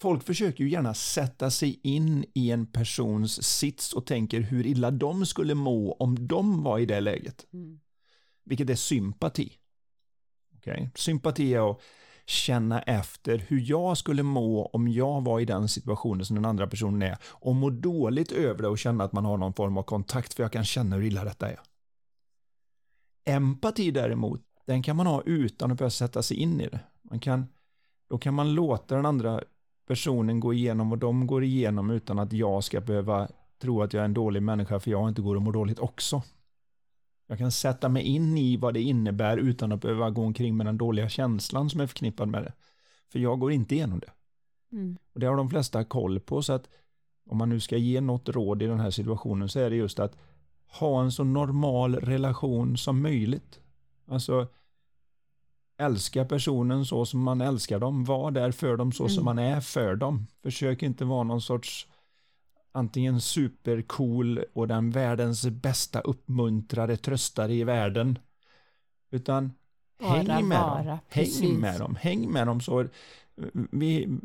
folk 0.00 0.22
försöker 0.22 0.64
ju 0.64 0.70
gärna 0.70 0.94
sätta 0.94 1.50
sig 1.50 1.80
in 1.82 2.24
i 2.34 2.50
en 2.50 2.66
persons 2.66 3.42
sits 3.42 3.92
och 3.92 4.06
tänker 4.06 4.40
hur 4.40 4.66
illa 4.66 4.90
de 4.90 5.26
skulle 5.26 5.54
må 5.54 5.92
om 5.92 6.26
de 6.26 6.62
var 6.62 6.78
i 6.78 6.86
det 6.86 7.00
läget. 7.00 7.46
Mm. 7.52 7.80
Vilket 8.44 8.70
är 8.70 8.74
sympati. 8.74 9.52
Okay? 10.56 10.88
Sympati 10.94 11.54
är 11.54 11.70
att 11.70 11.80
känna 12.26 12.82
efter 12.82 13.38
hur 13.38 13.70
jag 13.70 13.98
skulle 13.98 14.22
må 14.22 14.66
om 14.66 14.88
jag 14.88 15.24
var 15.24 15.40
i 15.40 15.44
den 15.44 15.68
situationen 15.68 16.26
som 16.26 16.36
den 16.36 16.44
andra 16.44 16.66
personen 16.66 17.02
är 17.02 17.18
och 17.24 17.54
må 17.54 17.70
dåligt 17.70 18.32
över 18.32 18.62
det 18.62 18.68
och 18.68 18.78
känna 18.78 19.04
att 19.04 19.12
man 19.12 19.24
har 19.24 19.36
någon 19.36 19.52
form 19.52 19.78
av 19.78 19.82
kontakt 19.82 20.34
för 20.34 20.42
jag 20.42 20.52
kan 20.52 20.64
känna 20.64 20.96
hur 20.96 21.02
illa 21.02 21.24
detta 21.24 21.50
är. 21.50 21.60
Empati 23.24 23.90
däremot, 23.90 24.40
den 24.66 24.82
kan 24.82 24.96
man 24.96 25.06
ha 25.06 25.22
utan 25.22 25.72
att 25.72 25.78
behöva 25.78 25.90
sätta 25.90 26.22
sig 26.22 26.36
in 26.36 26.60
i 26.60 26.68
det. 26.68 26.80
Man 27.02 27.20
kan, 27.20 27.46
då 28.08 28.18
kan 28.18 28.34
man 28.34 28.54
låta 28.54 28.96
den 28.96 29.06
andra 29.06 29.42
personen 29.86 30.40
gå 30.40 30.54
igenom 30.54 30.90
vad 30.90 30.98
de 30.98 31.26
går 31.26 31.44
igenom 31.44 31.90
utan 31.90 32.18
att 32.18 32.32
jag 32.32 32.64
ska 32.64 32.80
behöva 32.80 33.28
tro 33.58 33.82
att 33.82 33.92
jag 33.92 34.00
är 34.00 34.04
en 34.04 34.14
dålig 34.14 34.42
människa 34.42 34.80
för 34.80 34.90
jag 34.90 35.08
inte 35.08 35.22
går 35.22 35.36
och 35.36 35.42
mår 35.42 35.52
dåligt 35.52 35.78
också. 35.78 36.22
Jag 37.26 37.38
kan 37.38 37.52
sätta 37.52 37.88
mig 37.88 38.02
in 38.02 38.38
i 38.38 38.56
vad 38.56 38.74
det 38.74 38.82
innebär 38.82 39.36
utan 39.36 39.72
att 39.72 39.80
behöva 39.80 40.10
gå 40.10 40.22
omkring 40.22 40.56
med 40.56 40.66
den 40.66 40.78
dåliga 40.78 41.08
känslan 41.08 41.70
som 41.70 41.80
är 41.80 41.86
förknippad 41.86 42.28
med 42.28 42.42
det. 42.42 42.52
För 43.12 43.18
jag 43.18 43.40
går 43.40 43.52
inte 43.52 43.74
igenom 43.74 43.98
det. 43.98 44.12
Mm. 44.72 44.96
Och 45.12 45.20
det 45.20 45.26
har 45.26 45.36
de 45.36 45.50
flesta 45.50 45.84
koll 45.84 46.20
på 46.20 46.42
så 46.42 46.52
att 46.52 46.68
om 47.26 47.38
man 47.38 47.48
nu 47.48 47.60
ska 47.60 47.76
ge 47.76 48.00
något 48.00 48.28
råd 48.28 48.62
i 48.62 48.66
den 48.66 48.80
här 48.80 48.90
situationen 48.90 49.48
så 49.48 49.60
är 49.60 49.70
det 49.70 49.76
just 49.76 49.98
att 49.98 50.16
ha 50.66 51.02
en 51.02 51.12
så 51.12 51.24
normal 51.24 51.94
relation 51.94 52.76
som 52.76 53.02
möjligt. 53.02 53.60
Alltså 54.06 54.46
älska 55.78 56.24
personen 56.24 56.86
så 56.86 57.06
som 57.06 57.22
man 57.22 57.40
älskar 57.40 57.78
dem, 57.78 58.04
var 58.04 58.30
där 58.30 58.50
för 58.50 58.76
dem 58.76 58.92
så 58.92 59.02
mm. 59.02 59.14
som 59.14 59.24
man 59.24 59.38
är 59.38 59.60
för 59.60 59.96
dem. 59.96 60.26
Försök 60.42 60.82
inte 60.82 61.04
vara 61.04 61.22
någon 61.22 61.42
sorts 61.42 61.88
antingen 62.72 63.20
supercool 63.20 64.44
och 64.52 64.68
den 64.68 64.90
världens 64.90 65.46
bästa 65.46 66.00
uppmuntrare, 66.00 66.96
tröstare 66.96 67.54
i 67.54 67.64
världen. 67.64 68.18
Utan 69.10 69.52
bara 70.00 70.12
häng 70.12 70.48
med 70.48 70.60
vara, 70.60 70.84
dem. 70.84 70.98
Häng 71.08 71.60
med 71.60 71.80
dem. 71.80 71.96
Häng 72.00 72.32
med 72.32 72.46
dem 72.46 72.60
så 72.60 72.86
vi, 73.70 74.18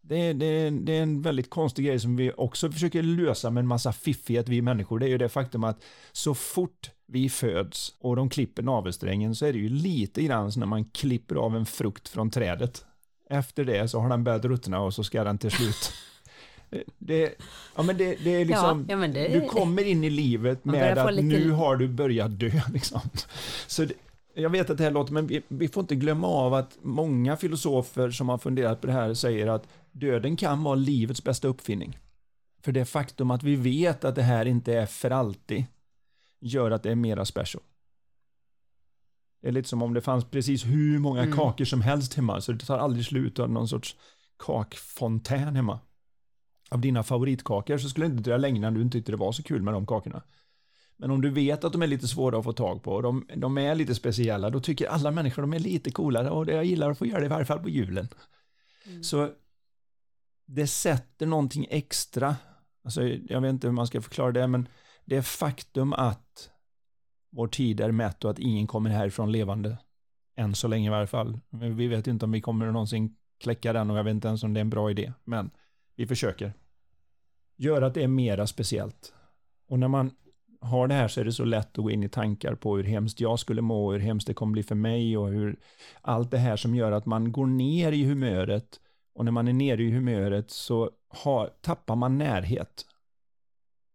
det, 0.00 0.32
det, 0.32 0.70
det, 0.70 0.92
är 0.92 1.02
en 1.02 1.22
väldigt 1.22 1.50
konstig 1.50 1.86
grej 1.86 2.00
som 2.00 2.16
vi 2.16 2.32
också 2.36 2.72
försöker 2.72 3.02
lösa 3.02 3.50
med 3.50 3.60
en 3.60 3.66
massa 3.66 3.92
fiffighet 3.92 4.48
vi 4.48 4.62
människor. 4.62 4.98
Det 4.98 5.06
är 5.06 5.10
ju 5.10 5.18
det 5.18 5.28
faktum 5.28 5.64
att 5.64 5.82
så 6.12 6.34
fort 6.34 6.90
vi 7.12 7.28
föds 7.28 7.94
och 8.00 8.16
de 8.16 8.28
klipper 8.28 8.62
navelsträngen 8.62 9.34
så 9.34 9.46
är 9.46 9.52
det 9.52 9.58
ju 9.58 9.68
lite 9.68 10.22
grann 10.22 10.52
som 10.52 10.60
när 10.60 10.66
man 10.66 10.84
klipper 10.84 11.34
av 11.34 11.56
en 11.56 11.66
frukt 11.66 12.08
från 12.08 12.30
trädet. 12.30 12.84
Efter 13.30 13.64
det 13.64 13.88
så 13.88 14.00
har 14.00 14.08
den 14.08 14.24
börjat 14.24 14.44
ruttna 14.44 14.80
och 14.80 14.94
så 14.94 15.04
ska 15.04 15.24
den 15.24 15.38
till 15.38 15.50
slut 15.50 15.92
det, 16.98 17.34
ja, 17.76 17.82
men 17.82 17.96
det, 17.96 18.16
det 18.24 18.30
är 18.30 18.44
liksom, 18.44 18.86
ja, 18.88 18.96
ja, 18.96 19.08
det, 19.08 19.28
du 19.28 19.48
kommer 19.48 19.84
in 19.84 20.04
i 20.04 20.10
livet 20.10 20.64
med 20.64 20.98
att 20.98 21.14
lite... 21.14 21.26
nu 21.26 21.50
har 21.50 21.76
du 21.76 21.88
börjat 21.88 22.38
dö. 22.38 22.50
Liksom. 22.72 23.00
Så 23.66 23.84
det, 23.84 23.94
jag 24.34 24.50
vet 24.50 24.70
att 24.70 24.78
det 24.78 24.84
här 24.84 24.90
låter, 24.90 25.12
men 25.12 25.26
vi, 25.26 25.42
vi, 25.48 25.68
får 25.68 25.80
inte 25.80 25.94
glömma 25.94 26.26
av 26.26 26.54
att 26.54 26.78
många 26.82 27.36
filosofer 27.36 28.10
som 28.10 28.28
har 28.28 28.38
funderat 28.38 28.80
på 28.80 28.86
det 28.86 28.92
här 28.92 29.14
säger 29.14 29.46
att 29.46 29.68
döden 29.92 30.36
kan 30.36 30.62
vara 30.62 30.74
livets 30.74 31.24
bästa 31.24 31.48
uppfinning. 31.48 31.98
För 32.62 32.72
det 32.72 32.84
faktum 32.84 33.30
att 33.30 33.42
vi 33.42 33.56
vet 33.56 34.04
att 34.04 34.14
det 34.14 34.22
här 34.22 34.46
inte 34.46 34.74
är 34.74 34.86
för 34.86 35.10
alltid 35.10 35.64
gör 36.42 36.70
att 36.70 36.82
det 36.82 36.90
är 36.90 36.94
mera 36.94 37.24
special. 37.24 37.62
Det 39.40 39.48
är 39.48 39.52
lite 39.52 39.68
som 39.68 39.82
om 39.82 39.94
det 39.94 40.00
fanns 40.00 40.24
precis 40.24 40.64
hur 40.64 40.98
många 40.98 41.22
mm. 41.22 41.36
kakor 41.36 41.64
som 41.64 41.80
helst 41.80 42.14
hemma, 42.14 42.40
så 42.40 42.52
det 42.52 42.64
tar 42.64 42.78
aldrig 42.78 43.04
slut 43.04 43.38
av 43.38 43.50
någon 43.50 43.68
sorts 43.68 43.96
kakfontän 44.38 45.56
hemma 45.56 45.80
av 46.70 46.80
dina 46.80 47.02
favoritkakor 47.02 47.78
så 47.78 47.88
skulle 47.88 48.06
det 48.06 48.10
inte 48.10 48.22
dröja 48.22 48.38
länge 48.38 48.60
när 48.60 48.70
du 48.70 48.82
inte 48.82 48.98
tyckte 48.98 49.12
det 49.12 49.16
var 49.16 49.32
så 49.32 49.42
kul 49.42 49.62
med 49.62 49.74
de 49.74 49.86
kakorna. 49.86 50.22
Men 50.96 51.10
om 51.10 51.20
du 51.20 51.30
vet 51.30 51.64
att 51.64 51.72
de 51.72 51.82
är 51.82 51.86
lite 51.86 52.08
svåra 52.08 52.38
att 52.38 52.44
få 52.44 52.52
tag 52.52 52.82
på 52.82 52.92
och 52.92 53.02
de, 53.02 53.26
de 53.36 53.58
är 53.58 53.74
lite 53.74 53.94
speciella, 53.94 54.50
då 54.50 54.60
tycker 54.60 54.86
alla 54.86 55.10
människor 55.10 55.42
de 55.42 55.52
är 55.52 55.58
lite 55.58 55.90
coolare 55.90 56.30
och 56.30 56.48
jag 56.48 56.64
gillar 56.64 56.90
att 56.90 56.98
få 56.98 57.06
göra 57.06 57.20
det 57.20 57.26
i 57.26 57.28
varje 57.28 57.44
fall 57.44 57.58
på 57.58 57.68
julen. 57.68 58.08
Mm. 58.86 59.02
Så 59.02 59.30
det 60.46 60.66
sätter 60.66 61.26
någonting 61.26 61.66
extra, 61.70 62.36
alltså 62.84 63.02
jag 63.02 63.40
vet 63.40 63.50
inte 63.50 63.66
hur 63.66 63.72
man 63.72 63.86
ska 63.86 64.00
förklara 64.00 64.32
det, 64.32 64.46
men 64.46 64.68
det 65.04 65.22
faktum 65.22 65.92
att 65.92 66.50
vår 67.30 67.48
tid 67.48 67.80
är 67.80 67.90
mätt 67.90 68.24
och 68.24 68.30
att 68.30 68.38
ingen 68.38 68.66
kommer 68.66 68.90
härifrån 68.90 69.32
levande. 69.32 69.78
Än 70.36 70.54
så 70.54 70.68
länge 70.68 70.86
i 70.86 70.90
varje 70.90 71.06
fall. 71.06 71.38
Vi 71.50 71.88
vet 71.88 72.06
inte 72.06 72.24
om 72.24 72.32
vi 72.32 72.40
kommer 72.40 72.72
någonsin 72.72 73.16
kläcka 73.40 73.72
den 73.72 73.90
och 73.90 73.98
jag 73.98 74.04
vet 74.04 74.10
inte 74.10 74.28
ens 74.28 74.42
om 74.42 74.54
det 74.54 74.60
är 74.60 74.62
en 74.62 74.70
bra 74.70 74.90
idé, 74.90 75.12
men 75.24 75.50
vi 75.96 76.06
försöker 76.06 76.52
gör 77.56 77.82
att 77.82 77.94
det 77.94 78.02
är 78.02 78.08
mera 78.08 78.46
speciellt. 78.46 79.14
Och 79.68 79.78
när 79.78 79.88
man 79.88 80.10
har 80.60 80.88
det 80.88 80.94
här 80.94 81.08
så 81.08 81.20
är 81.20 81.24
det 81.24 81.32
så 81.32 81.44
lätt 81.44 81.78
att 81.78 81.84
gå 81.84 81.90
in 81.90 82.02
i 82.02 82.08
tankar 82.08 82.54
på 82.54 82.76
hur 82.76 82.84
hemskt 82.84 83.20
jag 83.20 83.38
skulle 83.38 83.62
må, 83.62 83.92
hur 83.92 83.98
hemskt 83.98 84.26
det 84.26 84.34
kommer 84.34 84.52
bli 84.52 84.62
för 84.62 84.74
mig 84.74 85.16
och 85.16 85.28
hur 85.28 85.56
allt 86.00 86.30
det 86.30 86.38
här 86.38 86.56
som 86.56 86.74
gör 86.74 86.92
att 86.92 87.06
man 87.06 87.32
går 87.32 87.46
ner 87.46 87.92
i 87.92 88.04
humöret 88.04 88.80
och 89.14 89.24
när 89.24 89.32
man 89.32 89.48
är 89.48 89.52
nere 89.52 89.82
i 89.82 89.90
humöret 89.90 90.50
så 90.50 90.90
har, 91.08 91.50
tappar 91.60 91.96
man 91.96 92.18
närhet. 92.18 92.86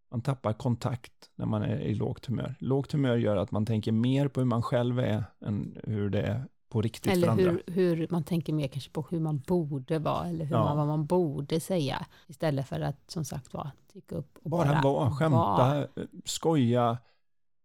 Man 0.10 0.22
tappar 0.22 0.54
kontakt 0.54 1.30
när 1.36 1.46
man 1.46 1.63
är 1.63 1.80
i 1.80 1.96
lågt 1.96 2.26
humör. 2.26 2.56
Lågt 2.60 2.91
humör 2.91 3.17
gör 3.17 3.38
att 3.38 3.52
man 3.52 3.65
tänker 3.65 3.91
mer 3.91 4.28
på 4.28 4.39
hur 4.39 4.48
man 4.48 4.63
själv 4.63 5.00
är 5.00 5.24
än 5.46 5.78
hur 5.84 6.10
det 6.10 6.22
är 6.22 6.46
på 6.70 6.82
riktigt 6.82 7.12
eller 7.12 7.28
för 7.28 7.32
andra. 7.32 7.52
Hur, 7.67 7.96
hur 7.96 8.08
man 8.10 8.24
tänker 8.24 8.54
mer 8.54 8.67
kanske 8.67 8.91
på 8.91 9.08
hur 9.10 9.20
man 9.20 9.39
borde 9.39 10.00
vara 10.00 10.28
eller 10.28 10.46
hur 10.46 10.56
ja. 10.56 10.63
man, 10.63 10.78
vad 10.78 10.88
man 10.88 11.06
borde 11.06 11.60
säga 11.60 12.06
istället 12.28 12.67
för 12.67 12.82
att 12.82 13.12
som 13.12 13.26
sagt 13.26 13.54
vara, 13.54 13.72
dyka 13.93 14.15
upp 14.15 14.38
och 14.43 14.50
bara, 14.50 14.67
bara 14.67 14.82
vara, 14.82 15.12
skämta, 15.12 15.38
var. 15.38 15.88
skoja, 16.26 16.98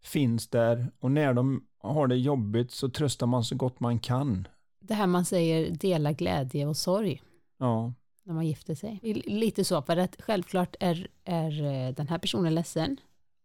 finns 0.03 0.49
där 0.49 0.93
och 1.01 1.11
när 1.11 1.35
de 1.35 1.67
har 1.79 2.07
det 2.07 2.17
jobbigt 2.17 2.71
så 2.71 2.89
tröstar 2.89 3.27
man 3.27 3.45
så 3.45 3.57
gott 3.57 3.81
man 3.81 3.99
kan. 3.99 4.49
Det 4.81 4.95
här 4.95 5.07
man 5.07 5.25
säger 5.25 5.71
dela 5.71 6.13
glädje 6.13 6.67
och 6.67 6.77
sorg. 6.77 7.23
Ja. 7.59 7.93
När 8.25 8.35
man 8.35 8.47
gifter 8.47 8.75
sig. 8.75 9.01
Lite 9.27 9.65
så, 9.65 9.83
för 9.83 9.97
att 9.97 10.17
självklart 10.19 10.77
är, 10.81 11.09
är 11.25 11.63
eh, 11.63 11.95
den 11.95 12.09
här 12.09 12.19
personen 12.19 12.55
ledsen, 12.55 13.01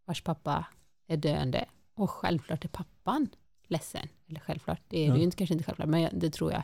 vars 0.06 0.22
pappa 0.22 0.66
är 1.08 1.18
döende, 1.18 1.66
och 1.94 2.10
självklart 2.10 2.66
är 2.66 2.70
pappan 2.70 3.30
ledsen. 3.68 4.08
Eller 4.28 4.40
självklart, 4.40 4.82
det 4.88 5.00
är 5.00 5.08
ja. 5.08 5.14
det 5.14 5.18
ju 5.18 5.24
inte, 5.24 5.38
kanske 5.38 5.54
inte 5.54 5.64
självklart, 5.64 5.90
men 5.90 6.20
det 6.20 6.30
tror 6.30 6.52
jag. 6.52 6.64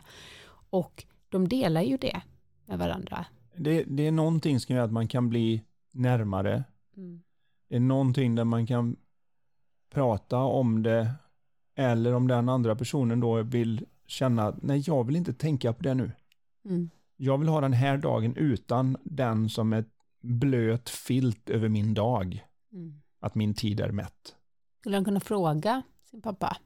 Och 0.70 1.04
de 1.28 1.48
delar 1.48 1.82
ju 1.82 1.96
det 1.96 2.22
med 2.66 2.78
varandra. 2.78 3.26
Det, 3.56 3.84
det 3.84 4.06
är 4.06 4.12
någonting 4.12 4.60
som 4.60 4.74
gör 4.74 4.84
att 4.84 4.92
man 4.92 5.08
kan 5.08 5.28
bli 5.28 5.62
närmare. 5.90 6.64
Mm. 6.96 7.22
Det 7.68 7.76
är 7.76 7.80
någonting 7.80 8.34
där 8.34 8.44
man 8.44 8.66
kan 8.66 8.96
prata 9.90 10.38
om 10.38 10.82
det 10.82 11.10
eller 11.74 12.14
om 12.14 12.28
den 12.28 12.48
andra 12.48 12.76
personen 12.76 13.20
då 13.20 13.42
vill 13.42 13.86
känna, 14.06 14.56
nej 14.62 14.82
jag 14.86 15.04
vill 15.04 15.16
inte 15.16 15.32
tänka 15.32 15.72
på 15.72 15.82
det 15.82 15.94
nu. 15.94 16.12
Mm. 16.64 16.90
Jag 17.24 17.38
vill 17.38 17.48
ha 17.48 17.60
den 17.60 17.72
här 17.72 17.98
dagen 17.98 18.36
utan 18.36 18.96
den 19.02 19.48
som 19.48 19.72
ett 19.72 19.88
blöt 20.20 20.90
filt 20.90 21.50
över 21.50 21.68
min 21.68 21.94
dag. 21.94 22.46
Mm. 22.72 23.02
Att 23.20 23.34
min 23.34 23.54
tid 23.54 23.80
är 23.80 23.92
mätt. 23.92 24.36
Skulle 24.80 24.96
han 24.96 25.04
kunna 25.04 25.20
fråga 25.20 25.82
sin 26.10 26.22
pappa? 26.22 26.56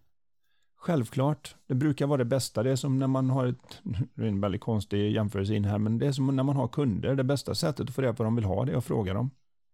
Självklart, 0.77 1.57
det 1.67 1.75
brukar 1.75 2.07
vara 2.07 2.19
det 2.19 2.25
bästa. 2.25 2.63
Det 2.63 2.71
är 2.71 2.77
som 2.77 2.99
när 2.99 3.07
man 3.07 3.31
har 3.31 3.47
ett, 3.47 3.81
det 4.15 4.23
är 4.23 4.27
en 4.27 4.41
väldigt 4.41 4.61
konstig 4.61 5.13
jämförelse 5.13 5.55
in 5.55 5.65
här, 5.65 5.79
men 5.79 5.99
det 5.99 6.07
är 6.07 6.13
som 6.13 6.37
när 6.37 6.43
man 6.43 6.57
har 6.57 6.69
kunder. 6.69 7.15
Det 7.15 7.25
bästa 7.25 7.55
sättet 7.55 7.89
att 7.89 7.95
få 7.95 8.03
reda 8.03 8.13
på 8.13 8.23
vad 8.23 8.27
de 8.27 8.37
vill 8.37 8.45
ha 8.45 8.65
det 8.65 8.73
är 8.73 8.77
att 8.77 8.85
fråga 8.85 9.15
dem. 9.15 9.31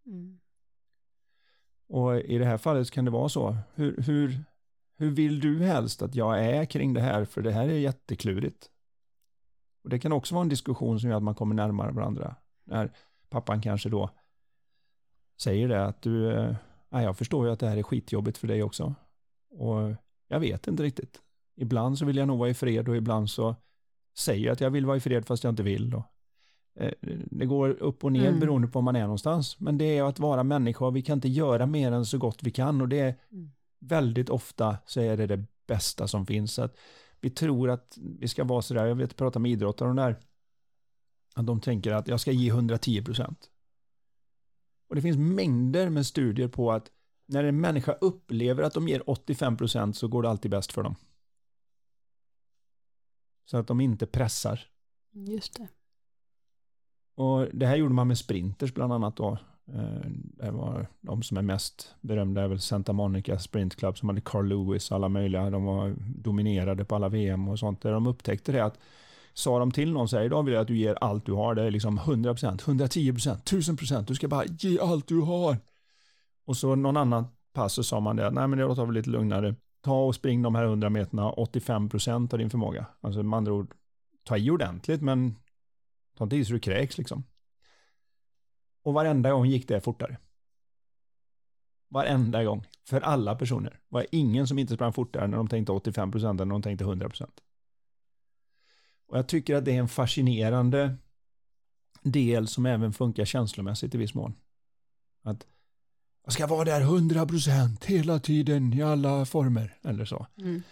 Mm. 0.06 0.38
Och 1.88 2.20
i 2.20 2.38
det 2.38 2.44
här 2.44 2.58
fallet 2.58 2.90
kan 2.90 3.04
det 3.04 3.10
vara 3.10 3.28
så. 3.28 3.56
Hur, 3.74 4.02
hur, 4.02 4.44
hur 4.96 5.10
vill 5.10 5.40
du 5.40 5.58
helst 5.58 6.02
att 6.02 6.14
jag 6.14 6.44
är 6.44 6.64
kring 6.64 6.94
det 6.94 7.00
här? 7.00 7.24
För 7.24 7.42
det 7.42 7.52
här 7.52 7.68
är 7.68 7.78
jätteklurigt. 7.78 8.70
Och 9.84 9.90
det 9.90 9.98
kan 9.98 10.12
också 10.12 10.34
vara 10.34 10.42
en 10.42 10.48
diskussion 10.48 11.00
som 11.00 11.10
gör 11.10 11.16
att 11.16 11.22
man 11.22 11.34
kommer 11.34 11.54
närmare 11.54 11.92
varandra. 11.92 12.36
När 12.64 12.92
pappan 13.28 13.60
kanske 13.60 13.88
då 13.88 14.10
säger 15.40 15.68
det 15.68 15.86
att 15.86 16.02
du, 16.02 16.32
äh, 16.32 16.56
jag 16.90 17.18
förstår 17.18 17.46
ju 17.46 17.52
att 17.52 17.60
det 17.60 17.68
här 17.68 17.76
är 17.76 17.82
skitjobbigt 17.82 18.38
för 18.38 18.48
dig 18.48 18.62
också. 18.62 18.94
Och 19.50 19.94
jag 20.28 20.40
vet 20.40 20.68
inte 20.68 20.82
riktigt. 20.82 21.20
Ibland 21.56 21.98
så 21.98 22.04
vill 22.04 22.16
jag 22.16 22.28
nog 22.28 22.38
vara 22.38 22.50
i 22.50 22.54
fred 22.54 22.88
och 22.88 22.96
ibland 22.96 23.30
så 23.30 23.56
säger 24.18 24.46
jag 24.46 24.52
att 24.52 24.60
jag 24.60 24.70
vill 24.70 24.86
vara 24.86 24.96
i 24.96 25.00
fred 25.00 25.26
fast 25.26 25.44
jag 25.44 25.52
inte 25.52 25.62
vill. 25.62 25.94
Och, 25.94 26.04
eh, 26.80 26.92
det 27.30 27.46
går 27.46 27.70
upp 27.70 28.04
och 28.04 28.12
ner 28.12 28.28
mm. 28.28 28.40
beroende 28.40 28.68
på 28.68 28.78
var 28.78 28.82
man 28.82 28.96
är 28.96 29.02
någonstans. 29.02 29.60
Men 29.60 29.78
det 29.78 29.98
är 29.98 30.02
att 30.02 30.18
vara 30.18 30.42
människa 30.42 30.86
och 30.86 30.96
vi 30.96 31.02
kan 31.02 31.18
inte 31.18 31.28
göra 31.28 31.66
mer 31.66 31.92
än 31.92 32.06
så 32.06 32.18
gott 32.18 32.42
vi 32.42 32.50
kan 32.50 32.80
och 32.80 32.88
det 32.88 33.00
är, 33.00 33.14
mm. 33.32 33.50
väldigt 33.80 34.30
ofta 34.30 34.76
så 34.86 35.00
är 35.00 35.16
det 35.16 35.26
det 35.26 35.44
bästa 35.66 36.08
som 36.08 36.26
finns. 36.26 36.54
Så 36.54 36.62
att 36.62 36.76
vi 37.24 37.30
tror 37.30 37.70
att 37.70 37.98
vi 37.98 38.28
ska 38.28 38.44
vara 38.44 38.62
sådär, 38.62 38.86
jag 38.86 38.94
vet, 38.94 39.10
jag 39.10 39.16
pratar 39.16 39.40
med 39.40 39.50
idrottare 39.52 39.88
och 39.88 39.94
där, 39.94 40.20
att 41.34 41.46
de 41.46 41.60
tänker 41.60 41.92
att 41.92 42.08
jag 42.08 42.20
ska 42.20 42.32
ge 42.32 42.48
110 42.48 43.02
procent. 43.04 43.50
Och 44.88 44.94
det 44.94 45.02
finns 45.02 45.16
mängder 45.16 45.90
med 45.90 46.06
studier 46.06 46.48
på 46.48 46.72
att 46.72 46.90
när 47.26 47.44
en 47.44 47.60
människa 47.60 47.92
upplever 47.92 48.62
att 48.62 48.74
de 48.74 48.88
ger 48.88 49.10
85 49.10 49.56
procent 49.56 49.96
så 49.96 50.08
går 50.08 50.22
det 50.22 50.30
alltid 50.30 50.50
bäst 50.50 50.72
för 50.72 50.82
dem. 50.82 50.94
Så 53.44 53.56
att 53.56 53.66
de 53.66 53.80
inte 53.80 54.06
pressar. 54.06 54.66
Just 55.10 55.54
det. 55.54 55.68
Och 57.14 57.48
det 57.52 57.66
här 57.66 57.76
gjorde 57.76 57.94
man 57.94 58.08
med 58.08 58.18
sprinters 58.18 58.74
bland 58.74 58.92
annat 58.92 59.16
då. 59.16 59.38
Eh, 59.72 60.10
det 60.10 60.50
var 60.50 60.86
de 61.00 61.22
som 61.22 61.36
är 61.36 61.42
mest 61.42 61.94
berömda 62.00 62.42
är 62.42 62.48
väl 62.48 62.60
Santa 62.60 62.92
Monica 62.92 63.38
Sprint 63.38 63.76
Club 63.76 63.98
som 63.98 64.08
hade 64.08 64.20
Carl 64.20 64.48
Lewis 64.48 64.90
och 64.90 64.96
alla 64.96 65.08
möjliga. 65.08 65.50
De 65.50 65.64
var 65.64 65.94
dominerade 65.98 66.84
på 66.84 66.94
alla 66.94 67.08
VM 67.08 67.48
och 67.48 67.58
sånt. 67.58 67.80
Där 67.80 67.92
de 67.92 68.06
upptäckte 68.06 68.52
det 68.52 68.64
att 68.64 68.78
sa 69.32 69.58
de 69.58 69.70
till 69.70 69.92
någon 69.92 70.08
så 70.08 70.16
här, 70.16 70.24
idag 70.24 70.42
vill 70.42 70.54
jag 70.54 70.60
att 70.60 70.68
du 70.68 70.76
ger 70.76 70.98
allt 71.00 71.26
du 71.26 71.32
har. 71.32 71.54
Det 71.54 71.62
är 71.62 71.70
liksom 71.70 71.98
100%, 71.98 72.62
110%, 72.62 73.42
1000%. 73.42 74.06
Du 74.06 74.14
ska 74.14 74.28
bara 74.28 74.44
ge 74.44 74.80
allt 74.80 75.08
du 75.08 75.20
har. 75.20 75.56
Och 76.46 76.56
så 76.56 76.74
någon 76.74 76.96
annan 76.96 77.26
pass 77.52 77.72
så 77.72 77.82
sa 77.82 78.00
man 78.00 78.16
det, 78.16 78.30
nej 78.30 78.48
men 78.48 78.58
det 78.58 78.64
låter 78.64 78.84
väl 78.84 78.94
lite 78.94 79.10
lugnare. 79.10 79.54
Ta 79.82 80.04
och 80.04 80.14
spring 80.14 80.42
de 80.42 80.54
här 80.54 80.64
100 80.64 80.90
meterna 80.90 81.32
85% 81.32 82.32
av 82.32 82.38
din 82.38 82.50
förmåga. 82.50 82.86
Alltså 83.00 83.22
med 83.22 83.36
andra 83.36 83.52
ord, 83.52 83.74
ta 84.24 84.36
i 84.36 84.50
ordentligt 84.50 85.02
men 85.02 85.36
ta 86.18 86.24
inte 86.24 86.36
i 86.36 86.44
så 86.44 86.52
du 86.52 86.58
kräks 86.58 86.98
liksom. 86.98 87.24
Och 88.84 88.94
varenda 88.94 89.30
gång 89.30 89.46
gick 89.46 89.68
det 89.68 89.80
fortare. 89.80 90.18
Varenda 91.88 92.44
gång. 92.44 92.66
För 92.88 93.00
alla 93.00 93.34
personer. 93.34 93.70
Det 93.70 93.78
var 93.88 94.06
ingen 94.12 94.46
som 94.46 94.58
inte 94.58 94.74
sprang 94.74 94.92
fortare 94.92 95.26
när 95.26 95.36
de 95.36 95.48
tänkte 95.48 95.72
85% 95.72 96.28
än 96.28 96.36
när 96.36 96.44
de 96.44 96.62
tänkte 96.62 96.84
100%. 96.84 97.28
Och 99.06 99.18
jag 99.18 99.28
tycker 99.28 99.54
att 99.54 99.64
det 99.64 99.72
är 99.72 99.78
en 99.78 99.88
fascinerande 99.88 100.96
del 102.02 102.46
som 102.46 102.66
även 102.66 102.92
funkar 102.92 103.24
känslomässigt 103.24 103.94
i 103.94 103.98
viss 103.98 104.14
mån. 104.14 104.34
Att 105.22 105.46
jag 106.24 106.32
ska 106.32 106.46
vara 106.46 106.64
där 106.64 106.80
100% 106.80 107.86
hela 107.86 108.18
tiden 108.18 108.72
i 108.72 108.82
alla 108.82 109.26
former 109.26 109.76
eller 109.82 110.04
så. 110.04 110.26
Mm. 110.38 110.62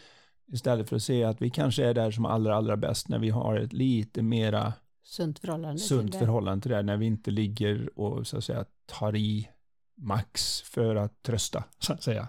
Istället 0.53 0.89
för 0.89 0.97
att 0.97 1.03
se 1.03 1.25
att 1.25 1.43
vi 1.43 1.51
kanske 1.51 1.85
är 1.85 1.95
där 1.95 2.11
som 2.11 2.27
allra, 2.27 2.57
allra 2.57 2.77
bäst 2.77 3.09
när 3.09 3.19
vi 3.19 3.31
har 3.31 3.57
ett 3.57 3.73
lite 3.73 4.23
mera 4.23 4.73
sunt 5.03 5.39
förhållande, 5.39 5.79
sunt 5.79 6.11
till, 6.11 6.21
förhållande 6.21 6.63
till 6.63 6.71
det. 6.71 6.83
När 6.83 6.97
vi 6.97 7.07
inte 7.07 7.31
ligger 7.31 7.99
och 7.99 8.27
så 8.27 8.39
att 8.39 8.45
säga 8.45 8.65
tar 8.87 9.17
i 9.17 9.49
max 9.95 10.63
för 10.63 10.97
att 10.97 11.23
trösta, 11.23 11.65
så 11.79 11.93
att 11.93 12.03
säga. 12.03 12.29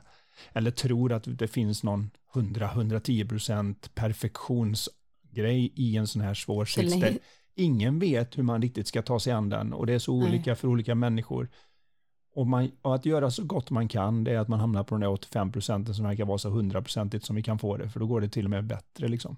Eller 0.54 0.72
tror 0.72 1.14
att 1.14 1.24
det 1.26 1.48
finns 1.48 1.84
någon 1.84 2.10
100-110% 2.34 3.76
perfektionsgrej 3.94 5.72
i 5.76 5.98
en 5.98 6.08
sån 6.08 6.22
här 6.22 6.34
svår 6.34 6.66
sits. 6.66 6.96
Ingen 7.56 8.00
vet 8.00 8.38
hur 8.38 8.44
man 8.44 8.62
riktigt 8.62 8.88
ska 8.88 9.02
ta 9.02 9.20
sig 9.20 9.34
an 9.34 9.50
den 9.50 9.74
och 9.74 9.86
det 9.86 9.94
är 9.94 10.00
så 10.00 10.14
olika 10.14 10.52
Nej. 10.52 10.56
för 10.56 10.68
olika 10.68 10.96
människor. 10.96 11.50
Och, 12.36 12.48
man, 12.48 12.72
och, 12.82 12.96
att 12.96 13.06
göra 13.06 13.32
så 13.32 13.44
gott 13.44 13.70
man 13.70 13.88
kan, 13.88 14.24
det 14.24 14.32
är 14.32 14.38
att 14.38 14.48
man 14.48 14.60
hamnar 14.60 14.84
på 14.84 14.96
den 14.96 15.02
där 15.02 15.10
85 15.10 15.52
procenten 15.52 15.96
som 15.96 16.06
verkar 16.06 16.26
vara 16.26 16.38
så 16.38 16.50
100 16.50 16.82
procentigt 16.82 17.26
som 17.26 17.36
vi 17.36 17.44
kan 17.44 17.60
få 17.60 17.78
det, 17.78 17.90
för 17.90 18.00
då 18.00 18.06
går 18.06 18.22
det 18.22 18.30
till 18.30 18.46
och 18.46 18.50
med 18.50 18.66
bättre 18.66 19.08
liksom. 19.08 19.38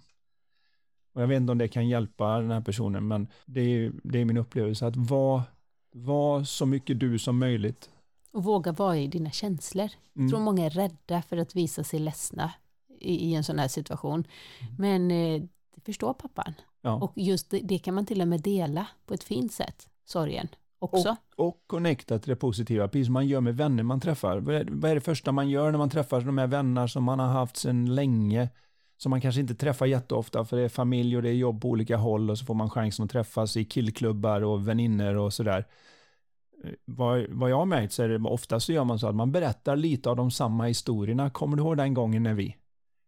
Och 1.15 1.21
jag 1.21 1.27
vet 1.27 1.37
inte 1.37 1.51
om 1.51 1.57
det 1.57 1.67
kan 1.67 1.87
hjälpa 1.87 2.39
den 2.39 2.51
här 2.51 2.61
personen, 2.61 3.07
men 3.07 3.27
det 3.45 3.61
är, 3.61 3.91
det 4.03 4.21
är 4.21 4.25
min 4.25 4.37
upplevelse 4.37 4.87
att 4.87 4.95
vara 4.95 5.43
var 5.91 6.43
så 6.43 6.65
mycket 6.65 6.99
du 6.99 7.19
som 7.19 7.39
möjligt. 7.39 7.89
Och 8.31 8.43
våga 8.43 8.71
vara 8.71 8.97
i 8.97 9.07
dina 9.07 9.31
känslor. 9.31 9.89
Jag 10.13 10.21
mm. 10.21 10.29
tror 10.29 10.39
många 10.39 10.65
är 10.65 10.69
rädda 10.69 11.21
för 11.21 11.37
att 11.37 11.55
visa 11.55 11.83
sig 11.83 11.99
ledsna 11.99 12.53
i, 12.99 13.29
i 13.29 13.35
en 13.35 13.43
sån 13.43 13.59
här 13.59 13.67
situation. 13.67 14.27
Mm. 14.59 14.75
Men 14.77 15.11
eh, 15.11 15.41
det 15.75 15.81
förstår 15.81 16.13
pappan. 16.13 16.53
Ja. 16.81 16.93
Och 16.93 17.13
just 17.15 17.49
det, 17.49 17.59
det, 17.63 17.77
kan 17.77 17.93
man 17.93 18.05
till 18.05 18.21
och 18.21 18.27
med 18.27 18.41
dela 18.41 18.87
på 19.05 19.13
ett 19.13 19.23
fint 19.23 19.53
sätt, 19.53 19.89
sorgen 20.05 20.47
också. 20.79 21.15
Och, 21.35 21.47
och 21.47 21.63
connecta 21.67 22.19
till 22.19 22.29
det 22.29 22.35
positiva, 22.35 22.87
precis 22.87 23.07
som 23.07 23.13
man 23.13 23.27
gör 23.27 23.41
med 23.41 23.57
vänner 23.57 23.83
man 23.83 23.99
träffar. 23.99 24.37
Vad 24.37 24.55
är, 24.55 24.67
vad 24.71 24.91
är 24.91 24.95
det 24.95 25.01
första 25.01 25.31
man 25.31 25.49
gör 25.49 25.71
när 25.71 25.77
man 25.77 25.89
träffar 25.89 26.21
de 26.21 26.37
här 26.37 26.47
vänner 26.47 26.87
som 26.87 27.03
man 27.03 27.19
har 27.19 27.27
haft 27.27 27.57
sedan 27.57 27.95
länge? 27.95 28.49
Som 28.97 29.09
man 29.09 29.21
kanske 29.21 29.41
inte 29.41 29.55
träffar 29.55 29.85
jätteofta 29.85 30.45
för 30.45 30.57
det 30.57 30.63
är 30.63 30.69
familj 30.69 31.17
och 31.17 31.23
det 31.23 31.29
är 31.29 31.33
jobb 31.33 31.61
på 31.61 31.69
olika 31.69 31.97
håll 31.97 32.29
och 32.29 32.37
så 32.37 32.45
får 32.45 32.53
man 32.53 32.69
chansen 32.69 33.05
att 33.05 33.11
träffas 33.11 33.57
i 33.57 33.65
killklubbar 33.65 34.41
och 34.41 34.67
vänner 34.67 35.15
och 35.15 35.33
sådär. 35.33 35.65
Eh, 36.63 36.71
vad, 36.85 37.25
vad 37.29 37.49
jag 37.49 37.57
har 37.57 37.65
märkt 37.65 37.93
så 37.93 38.03
är 38.03 38.09
det 38.09 38.29
ofta 38.29 38.59
så 38.59 38.73
gör 38.73 38.83
man 38.83 38.99
så 38.99 39.07
att 39.07 39.15
man 39.15 39.31
berättar 39.31 39.75
lite 39.75 40.09
av 40.09 40.15
de 40.15 40.31
samma 40.31 40.65
historierna. 40.65 41.29
Kommer 41.29 41.57
du 41.57 41.63
ihåg 41.63 41.77
den 41.77 41.93
gången 41.93 42.23
när 42.23 42.33
vi? 42.33 42.55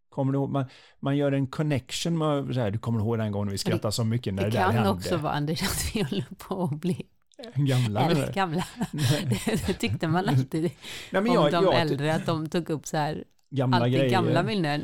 Kommer 0.09 0.31
du 0.31 0.37
ihåg, 0.37 0.49
man, 0.49 0.65
man 0.99 1.17
gör 1.17 1.31
en 1.31 1.47
connection 1.47 2.17
med, 2.17 2.53
så 2.53 2.59
här, 2.59 2.71
du 2.71 2.79
kommer 2.79 2.99
ihåg 2.99 3.17
den 3.17 3.31
gången 3.31 3.51
vi 3.51 3.57
skrattade 3.57 3.91
så 3.91 4.03
mycket 4.03 4.33
när 4.33 4.43
det, 4.43 4.49
det 4.49 4.57
där 4.57 4.63
hände. 4.63 4.79
Det 4.79 4.83
kan 4.83 4.95
också 4.95 5.17
vara 5.17 5.33
Anders 5.33 5.63
att 5.63 5.95
vi 5.95 6.03
håller 6.03 6.25
på 6.37 6.63
att 6.63 6.81
bli 6.81 7.05
Gamla 7.55 8.01
Eller 8.01 8.33
gamla. 8.33 8.63
det, 9.67 9.73
tyckte 9.73 10.07
man 10.07 10.29
alltid 10.29 10.71
Nej, 11.11 11.21
men 11.21 11.33
jag, 11.33 11.45
om 11.45 11.51
de 11.51 11.63
jag, 11.63 11.81
äldre, 11.81 12.15
att 12.15 12.25
de 12.25 12.49
tog 12.49 12.69
upp 12.69 12.87
så 12.87 12.97
här 12.97 13.23
gamla 13.49 13.77
alltid 13.77 13.93
grejer. 13.93 14.09
gamla 14.09 14.43
minnen. 14.43 14.81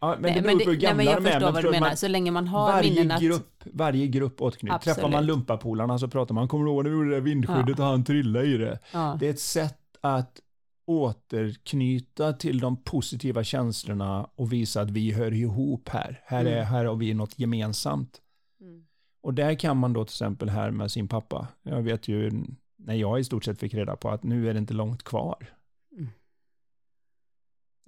Ja, 0.00 0.16
men 0.20 0.34
det 0.34 0.42
beror 0.42 0.58
på 0.58 0.70
hur 0.70 0.76
gamla 0.76 1.04
nej, 1.04 1.20
men 1.20 1.32
jag 1.32 1.32
förstår 1.32 1.52
vad 1.52 1.64
du 1.64 1.70
menar. 1.70 1.88
Man, 1.88 1.96
så 1.96 2.08
länge 2.08 2.30
man 2.30 2.46
har 2.46 2.72
varje 2.72 2.94
minnen 2.94 3.20
grupp, 3.20 3.62
att... 3.62 3.66
Varje 3.72 4.06
grupp 4.06 4.42
återknyter. 4.42 4.78
Träffar 4.78 5.08
man 5.08 5.26
lumpapolarna 5.26 5.98
så 5.98 6.08
pratar 6.08 6.34
man, 6.34 6.48
kommer 6.48 6.64
du 6.64 6.70
ihåg 6.70 6.84
när 6.84 6.90
vi 6.90 6.96
gjorde 6.96 7.14
det 7.14 7.20
vindskyddet 7.20 7.78
ja. 7.78 7.84
och 7.84 7.90
han 7.90 8.04
trillade 8.04 8.46
i 8.46 8.56
det? 8.56 8.78
Ja. 8.92 9.16
Det 9.20 9.26
är 9.26 9.30
ett 9.30 9.40
sätt 9.40 9.78
att 10.00 10.40
återknyta 10.86 12.32
till 12.32 12.60
de 12.60 12.76
positiva 12.76 13.44
känslorna 13.44 14.30
och 14.34 14.52
visa 14.52 14.80
att 14.80 14.90
vi 14.90 15.12
hör 15.12 15.32
ihop 15.32 15.88
här. 15.88 16.20
Här, 16.24 16.44
är, 16.44 16.52
mm. 16.52 16.66
här 16.66 16.84
har 16.84 16.96
vi 16.96 17.14
något 17.14 17.38
gemensamt. 17.38 18.20
Mm. 18.60 18.84
Och 19.22 19.34
där 19.34 19.54
kan 19.54 19.76
man 19.76 19.92
då 19.92 20.04
till 20.04 20.12
exempel 20.12 20.48
här 20.48 20.70
med 20.70 20.90
sin 20.90 21.08
pappa. 21.08 21.48
Jag 21.62 21.82
vet 21.82 22.08
ju 22.08 22.44
när 22.76 22.94
jag 22.94 23.20
i 23.20 23.24
stort 23.24 23.44
sett 23.44 23.60
fick 23.60 23.74
reda 23.74 23.96
på 23.96 24.08
att 24.08 24.22
nu 24.22 24.48
är 24.48 24.54
det 24.54 24.58
inte 24.58 24.74
långt 24.74 25.02
kvar. 25.02 25.54
Mm. 25.92 26.08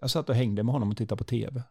Jag 0.01 0.11
satt 0.11 0.29
och 0.29 0.35
hängde 0.35 0.63
med 0.63 0.73
honom 0.73 0.91
och 0.91 0.97
tittade 0.97 1.19
på 1.19 1.25
tv. 1.25 1.63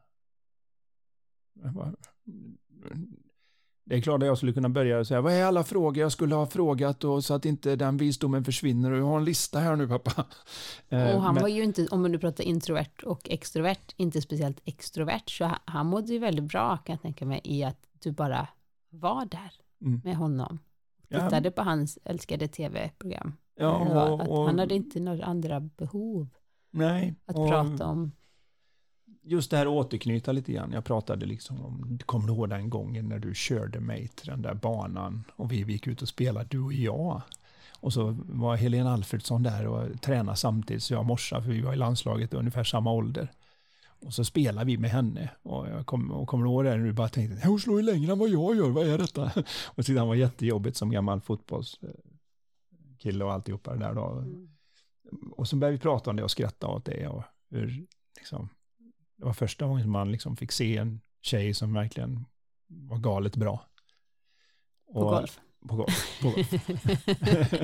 Det 3.84 3.96
är 3.96 4.02
klart 4.02 4.22
att 4.22 4.28
jag 4.28 4.38
skulle 4.38 4.54
kunna 4.54 4.70
börja 4.70 5.06
säga, 5.06 5.22
vad 5.22 5.34
är 5.34 5.46
alla 5.46 5.64
frågor 5.64 5.98
jag 5.98 6.12
skulle 6.12 6.36
ha 6.36 6.46
frågat 6.46 7.04
och 7.04 7.24
så 7.24 7.34
att 7.34 7.46
inte 7.46 7.76
den 7.76 7.98
visdomen 7.98 8.44
försvinner 8.44 8.92
och 8.92 8.98
jag 8.98 9.06
har 9.06 9.18
en 9.18 9.26
lista 9.26 9.60
här 9.60 9.76
nu 9.76 9.88
pappa. 9.88 10.26
Eh, 10.90 11.16
och 11.16 11.22
han 11.22 11.34
Men, 11.34 11.42
var 11.42 11.50
ju 11.50 11.64
inte, 11.64 11.88
om 11.88 12.02
man 12.02 12.12
nu 12.12 12.20
pratar 12.20 12.44
introvert 12.44 13.04
och 13.04 13.30
extrovert, 13.30 13.94
inte 13.98 14.22
speciellt 14.22 14.62
extrovert, 14.66 15.30
så 15.30 15.52
han 15.66 15.86
mådde 15.86 16.14
ju 16.14 16.20
väldigt 16.20 16.46
bra 16.46 16.78
kan 16.78 16.94
jag 16.94 17.02
tänka 17.02 17.26
mig 17.26 17.42
i 17.44 17.64
att 17.64 17.88
du 18.00 18.12
bara 18.12 18.48
var 18.90 19.26
där 19.26 19.52
mm. 19.82 20.02
med 20.04 20.16
honom. 20.16 20.60
Tittade 21.10 21.48
ja. 21.48 21.52
på 21.52 21.62
hans 21.62 22.00
älskade 22.04 22.48
tv-program. 22.48 23.34
Ja, 23.56 24.10
och, 24.12 24.30
och, 24.30 24.46
han 24.46 24.60
hade 24.60 24.76
inte 24.76 25.00
några 25.00 25.26
andra 25.26 25.60
behov. 25.60 26.28
Nej. 26.72 27.16
Att 27.26 27.36
och, 27.36 27.50
prata 27.50 27.86
om 27.86 28.12
just 29.24 29.52
det 29.52 29.58
här 29.58 29.68
återknyta 29.68 30.32
lite 30.32 30.52
grann. 30.52 30.72
Jag 30.72 30.86
pratade 30.86 31.26
liksom 31.26 31.66
om, 31.66 32.00
kommer 32.06 32.28
du 32.28 32.34
ihåg 32.34 32.50
den 32.50 32.70
gången 32.70 33.10
när 33.10 33.20
du 33.20 33.36
körde 33.36 33.80
mig 33.80 34.08
till 34.08 34.28
den 34.28 34.42
där 34.42 34.54
banan 34.54 35.24
och 35.36 35.52
vi 35.52 35.56
gick 35.56 35.88
ut 35.88 36.02
och 36.02 36.08
spelade, 36.08 36.48
du 36.50 36.60
och 36.60 36.74
jag. 36.74 37.22
Och 37.80 37.94
så 37.94 38.18
var 38.20 38.56
Helena 38.56 38.94
Alfredsson 38.94 39.44
där 39.44 39.68
och 39.68 40.02
tränade 40.02 40.38
samtidigt, 40.38 40.84
så 40.84 40.94
jag 40.94 41.06
morsade, 41.06 41.44
för 41.44 41.52
vi 41.52 41.62
var 41.62 41.74
i 41.74 41.76
landslaget 41.76 42.34
ungefär 42.34 42.64
samma 42.64 42.92
ålder. 42.92 43.32
Och 44.06 44.14
så 44.14 44.26
spelade 44.26 44.66
vi 44.66 44.78
med 44.78 44.90
henne. 44.90 45.30
Och 45.44 45.68
jag 45.68 45.86
kom, 45.86 46.12
och 46.12 46.28
kommer 46.28 46.46
ihåg 46.46 46.66
det 46.66 46.78
du 46.78 46.94
bara 46.94 47.10
tänkte, 47.10 47.48
hon 47.48 47.60
slår 47.60 47.82
ju 47.82 47.86
längre 47.86 48.12
än 48.12 48.20
vad 48.20 48.30
jag 48.30 48.56
gör, 48.56 48.70
vad 48.70 48.88
är 48.88 48.98
detta? 48.98 49.32
Och 49.66 49.86
sedan 49.86 50.08
var 50.08 50.16
jättejobbigt 50.16 50.78
som 50.78 50.92
gammal 50.92 51.22
fotbollskille 51.22 53.24
och 53.24 53.34
alltihopa 53.34 53.76
där 53.76 53.94
då. 53.94 54.08
Mm. 54.08 54.50
Och 55.32 55.48
så 55.48 55.56
började 55.56 55.78
vi 55.78 55.82
prata 55.82 56.10
om 56.10 56.16
det 56.16 56.24
och 56.24 56.32
skratta 56.32 56.68
åt 56.68 56.86
det 56.86 57.08
och 57.08 57.24
hur, 57.50 57.86
liksom, 58.18 58.50
det 59.22 59.26
var 59.26 59.34
första 59.34 59.66
gången 59.66 59.84
som 59.84 59.92
man 59.92 60.12
liksom 60.12 60.36
fick 60.36 60.52
se 60.52 60.78
en 60.78 61.02
tjej 61.22 61.54
som 61.54 61.74
verkligen 61.74 62.26
var 62.68 62.98
galet 62.98 63.36
bra. 63.36 63.70
Och, 64.88 64.94
på 64.94 65.10
golf? 65.10 65.40
På 65.68 65.76
golf. 65.76 66.22
På 66.22 66.30
golf. 66.30 66.52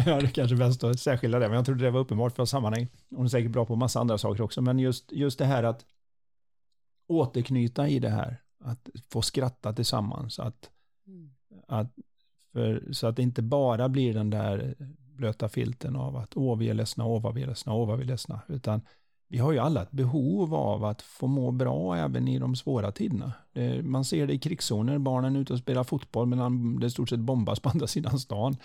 ja, 0.08 0.22
det 0.22 0.28
är 0.28 0.34
kanske 0.34 0.56
bäst 0.56 0.84
att 0.84 1.00
särskilja 1.00 1.40
det, 1.40 1.48
men 1.48 1.56
jag 1.56 1.66
trodde 1.66 1.84
det 1.84 1.92
var 1.92 2.00
uppenbart 2.00 2.36
för 2.36 2.46
sammanhang. 2.46 2.88
Hon 3.10 3.26
är 3.26 3.30
säkert 3.30 3.52
bra 3.52 3.66
på 3.66 3.76
massa 3.76 4.00
andra 4.00 4.18
saker 4.18 4.44
också, 4.44 4.62
men 4.62 4.80
just, 4.80 5.12
just 5.12 5.40
det 5.40 5.46
här 5.46 5.64
att 5.64 5.86
återknyta 7.08 7.88
i 7.88 8.00
det 8.00 8.10
här, 8.10 8.42
att 8.60 8.90
få 9.10 9.22
skratta 9.22 9.74
tillsammans, 9.74 10.40
att, 10.40 10.70
mm. 11.08 11.32
att 11.68 11.96
för, 12.54 12.92
så 12.92 13.08
att 13.08 13.16
det 13.16 13.22
inte 13.24 13.42
bara 13.42 13.90
blir 13.90 14.14
den 14.14 14.30
där 14.30 14.76
blöta 14.98 15.50
filten 15.50 15.96
av 15.96 16.16
att 16.18 16.38
åh, 16.38 16.58
vi 16.58 16.70
är 16.70 16.74
ledsna, 16.74 17.06
åh, 17.06 17.22
vad 17.22 17.34
vi 17.34 17.42
är 17.42 17.48
ledsna, 17.48 17.74
åh, 17.74 17.88
vad 17.88 17.98
vi 17.98 18.04
är 18.04 18.08
ledsna, 18.08 18.42
utan 18.48 18.82
vi 19.30 19.38
har 19.38 19.52
ju 19.52 19.60
alla 19.60 19.82
ett 19.82 19.92
behov 19.92 20.56
av 20.56 20.84
att 20.86 21.02
få 21.02 21.28
må 21.28 21.52
bra 21.52 21.98
även 21.98 22.28
i 22.28 22.40
de 22.40 22.56
svåra 22.56 22.92
tiderna. 22.92 23.32
Man 23.84 24.06
ser 24.06 24.28
det 24.28 24.34
i 24.34 24.40
krigszoner, 24.40 24.98
barnen 24.98 25.36
är 25.36 25.40
ute 25.40 25.54
och 25.54 25.60
spelar 25.60 25.84
fotboll 25.84 26.28
medan 26.28 26.80
det 26.80 26.90
stort 26.90 27.10
sett 27.10 27.20
bombas 27.20 27.60
på 27.60 27.70
andra 27.70 27.88
sidan 27.88 28.20
stan. 28.20 28.58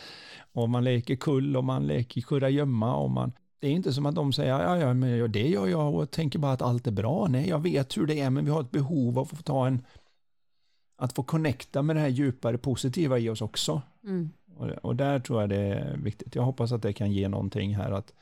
Och 0.53 0.69
man 0.69 0.85
leker 0.85 1.17
kull 1.17 1.57
och 1.57 1.65
man 1.65 1.87
leker 1.87 2.21
kurragömma 2.21 2.95
och 2.97 3.11
man 3.11 3.33
det 3.61 3.69
är 3.69 3.73
inte 3.73 3.93
som 3.93 4.07
att 4.07 4.15
de 4.15 4.33
säger 4.33 4.61
ja, 4.61 4.79
ja, 4.79 4.95
men 4.95 5.33
det 5.33 5.49
gör 5.49 5.67
jag 5.67 5.95
och 5.95 6.11
tänker 6.11 6.39
bara 6.39 6.53
att 6.53 6.63
allt 6.63 6.87
är 6.87 6.91
bra. 6.91 7.27
Nej, 7.29 7.49
jag 7.49 7.59
vet 7.59 7.97
hur 7.97 8.07
det 8.07 8.21
är, 8.21 8.31
men 8.31 8.45
vi 8.45 8.51
har 8.51 8.61
ett 8.61 8.71
behov 8.71 9.19
av 9.19 9.23
att 9.23 9.39
få 9.39 9.43
ta 9.43 9.67
en 9.67 9.83
att 10.97 11.13
få 11.13 11.23
connecta 11.23 11.83
med 11.83 11.97
det 11.97 12.01
här 12.01 12.09
djupare 12.09 12.59
positiva 12.59 13.19
i 13.19 13.29
oss 13.29 13.43
också. 13.43 13.83
Mm. 14.05 14.31
Och, 14.57 14.67
och, 14.67 14.97
där 14.97 15.21
tror 15.21 15.41
jag 15.41 15.51
det 15.51 15.57
är 15.57 15.97
viktigt. 15.97 16.35
Jag 16.35 16.43
hoppas 16.43 16.73
att 16.73 16.83
det 16.83 16.93
kan 16.93 17.13
ge 17.13 17.29
någonting 17.29 17.77
här 17.77 17.91
att 17.91 18.13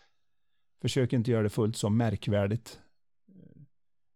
försök 0.80 1.12
inte 1.12 1.30
göra 1.30 1.42
det 1.42 1.48
fullt 1.48 1.76
så 1.76 1.90
märkvärdigt. 1.90 2.78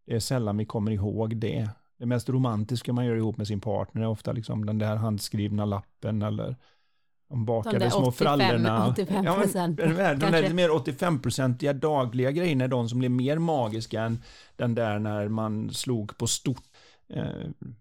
Det 0.06 0.14
är 0.14 0.20
sällan 0.20 0.56
vi 0.56 0.64
kommer 0.64 0.90
ihåg 0.90 1.36
det. 1.36 1.68
Det 1.98 2.06
mest 2.06 2.28
romantiska 2.28 2.92
man 2.92 3.06
gör 3.06 3.16
ihop 3.16 3.36
med 3.36 3.46
sin 3.46 3.60
partner 3.60 4.02
är 4.02 4.06
ofta 4.06 4.32
liksom 4.32 4.66
den 4.66 4.78
där 4.78 4.96
handskrivna 4.96 5.64
lappen 5.64 6.22
eller 6.22 6.56
de 7.28 7.44
bakade 7.44 7.78
de 7.78 7.90
små 7.90 8.06
85, 8.06 8.12
frallorna. 8.12 8.88
85 8.88 9.24
ja, 9.24 9.44
men, 9.54 9.76
de, 9.76 10.30
de 10.30 10.42
lite 10.42 10.54
mer 10.54 10.68
85-procentiga 10.68 11.72
dagliga 11.72 12.30
grejerna 12.30 12.64
är 12.64 12.68
de 12.68 12.88
som 12.88 12.98
blir 12.98 13.08
mer 13.08 13.38
magiska 13.38 14.02
än 14.02 14.22
den 14.56 14.74
där 14.74 14.98
när 14.98 15.28
man 15.28 15.70
slog 15.70 16.18
på 16.18 16.26
stort. 16.26 16.64
Eh, 17.08 17.24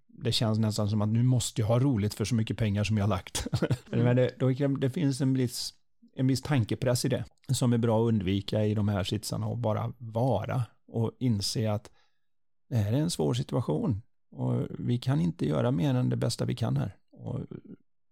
det 0.08 0.32
känns 0.32 0.60
nästan 0.60 0.90
som 0.90 1.02
att 1.02 1.10
nu 1.10 1.24
måste 1.24 1.62
jag 1.62 1.68
ha 1.68 1.80
roligt 1.80 2.14
för 2.14 2.26
så 2.26 2.36
mycket 2.36 2.58
pengar 2.58 2.84
som 2.84 2.98
jag 2.98 3.04
har 3.04 3.10
lagt. 3.10 3.48
Mm. 3.92 4.16
det, 4.16 4.32
då, 4.40 4.68
det 4.68 4.90
finns 4.90 5.22
en 5.22 5.34
viss, 5.34 5.74
en 6.16 6.28
viss 6.28 6.42
tankepress 6.42 7.06
i 7.06 7.10
det 7.10 7.26
som 7.50 7.74
är 7.74 7.78
bra 7.78 8.04
att 8.04 8.08
undvika 8.08 8.66
i 8.66 8.74
de 8.74 8.88
här 8.88 9.04
sitsarna 9.04 9.48
och 9.48 9.58
bara 9.58 9.94
vara 9.98 10.64
och 10.88 11.12
inse 11.20 11.72
att 11.72 11.92
det 12.70 12.76
här 12.76 12.94
är 12.94 12.98
en 12.98 13.10
svår 13.10 13.34
situation 13.34 14.02
och 14.36 14.68
vi 14.70 14.98
kan 14.98 15.22
inte 15.22 15.46
göra 15.46 15.72
mer 15.72 15.96
än 15.96 16.10
det 16.10 16.16
bästa 16.16 16.46
vi 16.46 16.56
kan 16.56 16.78
här. 16.78 16.98
Och 17.12 17.40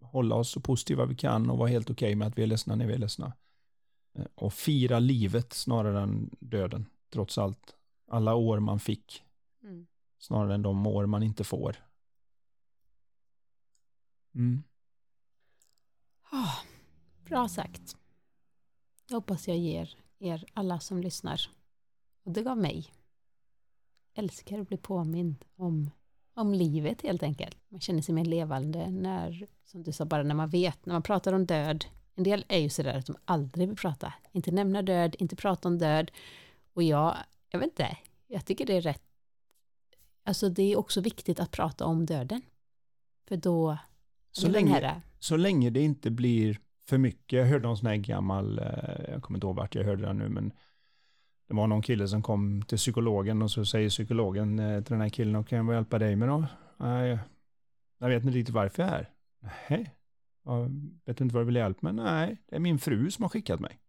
hålla 0.02 0.36
oss 0.36 0.50
så 0.50 0.60
positiva 0.60 1.06
vi 1.06 1.16
kan 1.16 1.50
och 1.50 1.58
vara 1.58 1.70
helt 1.70 1.90
okej 1.90 2.08
okay 2.08 2.16
med 2.16 2.28
att 2.28 2.38
vi 2.38 2.44
är 2.44 2.48
ledsna 2.48 2.76
när 2.76 2.88
vi 2.88 2.94
är 2.94 2.98
ledsna. 2.98 3.34
Och 4.36 4.54
fira 4.54 5.00
livet 5.00 5.54
snarare 5.54 6.02
än 6.02 6.30
döden, 6.40 6.86
trots 7.10 7.38
allt. 7.38 7.76
Alla 8.08 8.36
år 8.36 8.60
man 8.60 8.80
fick, 8.80 9.24
mm. 9.64 9.88
snarare 10.20 10.54
än 10.54 10.62
de 10.62 10.88
år 10.88 11.06
man 11.06 11.24
inte 11.24 11.44
får. 11.44 11.76
Mm. 14.36 14.64
Oh, 16.32 16.56
bra 17.32 17.48
sagt. 17.48 17.96
Jag 19.10 19.16
hoppas 19.16 19.48
jag 19.48 19.58
ger 19.58 19.96
er 20.20 20.46
alla 20.54 20.80
som 20.80 21.02
lyssnar. 21.02 21.42
Och 22.24 22.32
det 22.32 22.44
gav 22.44 22.58
mig. 22.58 22.86
Älskar 24.14 24.60
att 24.60 24.68
bli 24.68 24.78
påmind 24.78 25.46
om, 25.56 25.92
om 26.34 26.54
livet 26.54 27.02
helt 27.02 27.24
enkelt. 27.24 27.58
Man 27.70 27.82
känner 27.82 28.02
sig 28.02 28.16
mer 28.16 28.26
levande 28.26 28.92
när, 28.92 29.48
som 29.66 29.84
du 29.84 29.92
sa, 29.92 30.06
bara 30.06 30.24
när 30.24 30.36
man 30.36 30.50
vet, 30.50 30.86
när 30.86 30.94
man 30.94 31.02
pratar 31.02 31.34
om 31.34 31.46
död. 31.46 31.86
En 32.16 32.24
del 32.24 32.46
är 32.48 32.60
ju 32.60 32.70
sådär 32.70 32.98
att 32.98 33.06
de 33.06 33.16
aldrig 33.26 33.68
vill 33.68 33.78
prata. 33.78 34.14
Inte 34.32 34.52
nämna 34.52 34.82
död, 34.82 35.16
inte 35.20 35.36
prata 35.36 35.68
om 35.68 35.78
död. 35.78 36.12
Och 36.74 36.84
jag, 36.84 37.18
jag 37.50 37.60
vet 37.60 37.70
inte, 37.70 37.98
jag 38.28 38.46
tycker 38.46 38.66
det 38.66 38.74
är 38.74 38.82
rätt. 38.82 39.04
Alltså 40.24 40.50
det 40.50 40.72
är 40.72 40.76
också 40.78 41.02
viktigt 41.02 41.40
att 41.40 41.52
prata 41.52 41.86
om 41.86 42.06
döden. 42.06 42.42
För 43.28 43.38
då 43.38 43.78
så 44.32 44.48
länge, 44.48 45.02
så 45.20 45.38
länge 45.38 45.70
det 45.70 45.82
inte 45.82 46.12
blir 46.12 46.60
för 46.92 46.98
mycket. 46.98 47.40
Jag 47.40 47.46
hörde 47.46 47.68
någon 47.68 47.78
sån 47.78 47.88
här 47.88 47.96
gammal, 47.96 48.60
eh, 48.60 49.12
jag 49.12 49.22
kommer 49.22 49.38
inte 49.38 49.48
ihåg 49.48 49.56
vart 49.56 49.76
jag 49.76 49.84
hörde 49.84 50.06
det 50.06 50.14
nu, 50.14 50.30
men 50.30 50.54
det 51.48 51.54
var 51.54 51.68
någon 51.68 51.82
kille 51.82 52.08
som 52.08 52.22
kom 52.22 52.62
till 52.62 52.78
psykologen 52.78 53.42
och 53.42 53.52
så 53.52 53.66
säger 53.66 53.90
psykologen 53.90 54.60
eh, 54.60 54.84
till 54.84 54.92
den 54.94 55.02
här 55.02 55.10
killen, 55.10 55.36
och 55.36 55.48
kan 55.48 55.66
jag 55.66 55.76
hjälpa 55.76 56.00
dig 56.00 56.16
med 56.16 56.28
då? 56.28 56.46
Nej, 56.78 57.20
jag 57.98 58.10
vet 58.10 58.24
inte 58.24 58.38
riktigt 58.38 58.56
varför 58.56 58.84
jag 58.84 58.92
är 58.92 58.96
här. 58.96 59.10
Nej, 59.40 59.96
jag 60.44 60.72
vet 61.06 61.22
inte 61.22 61.36
vad 61.36 61.42
du 61.42 61.46
vill 61.46 61.56
hjälpa 61.56 61.92
med? 61.92 61.96
Nej, 61.96 62.38
det 62.48 62.56
är 62.56 62.60
min 62.60 62.80
fru 62.80 63.12
som 63.12 63.24
har 63.24 63.30
skickat 63.30 63.60
mig. 63.60 63.80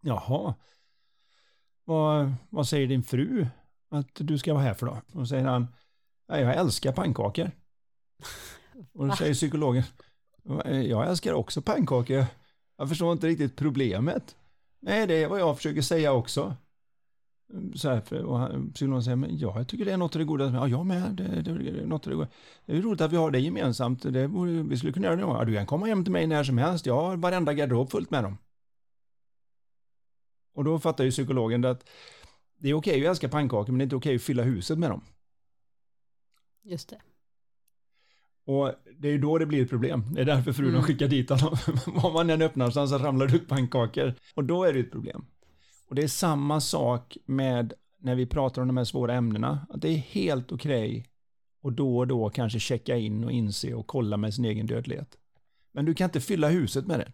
Jaha. 0.00 0.54
Vad, 1.84 2.34
vad 2.50 2.68
säger 2.68 2.86
din 2.86 3.02
fru 3.02 3.46
att 3.90 4.14
du 4.14 4.38
ska 4.38 4.54
vara 4.54 4.64
här 4.64 4.74
för 4.74 4.86
då? 4.86 5.02
Och 5.12 5.28
säger 5.28 5.44
han, 5.44 5.66
jag 6.26 6.56
älskar 6.56 6.92
pannkakor. 6.92 7.50
Och 8.92 9.08
då 9.08 9.16
säger 9.16 9.34
psykologen, 9.34 9.82
Eh, 10.64 10.80
jag 10.80 11.08
älskar 11.08 11.32
också 11.32 11.62
pannkakor. 11.62 12.24
Jag 12.76 12.88
förstår 12.88 13.12
inte 13.12 13.26
riktigt 13.26 13.56
problemet. 13.56 14.36
Nej, 14.80 15.06
det 15.06 15.22
är 15.22 15.28
vad 15.28 15.40
jag 15.40 15.56
försöker 15.56 15.82
säga 15.82 16.12
också. 16.12 16.56
Mm, 17.52 17.74
så 17.74 17.88
här, 17.88 18.24
och 18.24 18.74
psykologen 18.74 19.02
säger, 19.02 19.16
men 19.16 19.38
ja, 19.38 19.58
jag 19.58 19.68
tycker 19.68 19.84
det 19.84 19.92
är 19.92 19.96
något 19.96 20.16
av 20.16 20.18
det 20.18 20.24
goda. 20.24 20.50
Ja, 20.50 20.68
jag 20.68 20.86
med. 20.86 21.12
Det, 21.12 21.42
det, 21.42 21.58
det, 21.58 21.80
är 21.80 21.86
något 21.86 22.06
av 22.06 22.10
det 22.10 22.16
goda. 22.16 22.28
Det 22.66 22.76
är 22.76 22.82
roligt 22.82 23.00
att 23.00 23.12
vi 23.12 23.16
har 23.16 23.30
det 23.30 23.40
gemensamt. 23.40 24.02
Det, 24.02 24.26
vi 24.68 24.76
skulle 24.76 24.92
kunna 24.92 25.06
göra 25.06 25.16
det. 25.16 25.22
Ja, 25.22 25.44
du 25.44 25.54
kan 25.54 25.66
komma 25.66 25.86
hem 25.86 26.04
till 26.04 26.12
mig 26.12 26.26
när 26.26 26.44
som 26.44 26.58
helst. 26.58 26.86
Jag 26.86 27.02
har 27.02 27.16
varenda 27.16 27.52
garderob 27.52 27.90
fullt 27.90 28.10
med 28.10 28.24
dem. 28.24 28.38
Och 30.54 30.64
då 30.64 30.78
fattar 30.78 31.04
ju 31.04 31.10
psykologen 31.10 31.64
att 31.64 31.88
det 32.58 32.70
är 32.70 32.74
okej 32.74 33.06
att 33.06 33.10
älska 33.10 33.28
pannkakor, 33.28 33.72
men 33.72 33.78
det 33.78 33.82
är 33.82 33.86
inte 33.86 33.96
okej 33.96 34.16
att 34.16 34.22
fylla 34.22 34.42
huset 34.42 34.78
med 34.78 34.90
dem. 34.90 35.04
Just 36.62 36.88
det. 36.88 37.00
Och 38.48 38.72
det 38.98 39.08
är 39.08 39.12
ju 39.12 39.18
då 39.18 39.38
det 39.38 39.46
blir 39.46 39.62
ett 39.62 39.70
problem. 39.70 40.04
Det 40.14 40.20
är 40.20 40.24
därför 40.24 40.52
frun 40.52 40.68
mm. 40.68 40.82
skickar 40.82 41.08
dit 41.08 41.30
honom. 41.30 41.56
Var 41.86 42.12
man 42.12 42.30
än 42.30 42.42
öppnar 42.42 42.70
så 42.70 42.98
ramlar 42.98 43.26
det 43.26 43.36
ut 43.36 43.48
pannkakor. 43.48 44.14
Och 44.34 44.44
då 44.44 44.64
är 44.64 44.72
det 44.72 44.80
ett 44.80 44.90
problem. 44.90 45.24
Och 45.88 45.94
det 45.94 46.02
är 46.02 46.08
samma 46.08 46.60
sak 46.60 47.16
med 47.26 47.72
när 47.98 48.14
vi 48.14 48.26
pratar 48.26 48.62
om 48.62 48.68
de 48.68 48.76
här 48.76 48.84
svåra 48.84 49.14
ämnena. 49.14 49.66
Att 49.70 49.82
det 49.82 49.88
är 49.88 49.96
helt 49.96 50.52
okej 50.52 50.90
okay 50.90 51.04
och 51.62 51.72
då 51.72 51.98
och 51.98 52.06
då 52.06 52.30
kanske 52.30 52.60
checka 52.60 52.96
in 52.96 53.24
och 53.24 53.32
inse 53.32 53.74
och 53.74 53.86
kolla 53.86 54.16
med 54.16 54.34
sin 54.34 54.44
egen 54.44 54.66
dödlighet. 54.66 55.18
Men 55.72 55.84
du 55.84 55.94
kan 55.94 56.04
inte 56.04 56.20
fylla 56.20 56.48
huset 56.48 56.86
med 56.86 57.00
det. 57.00 57.12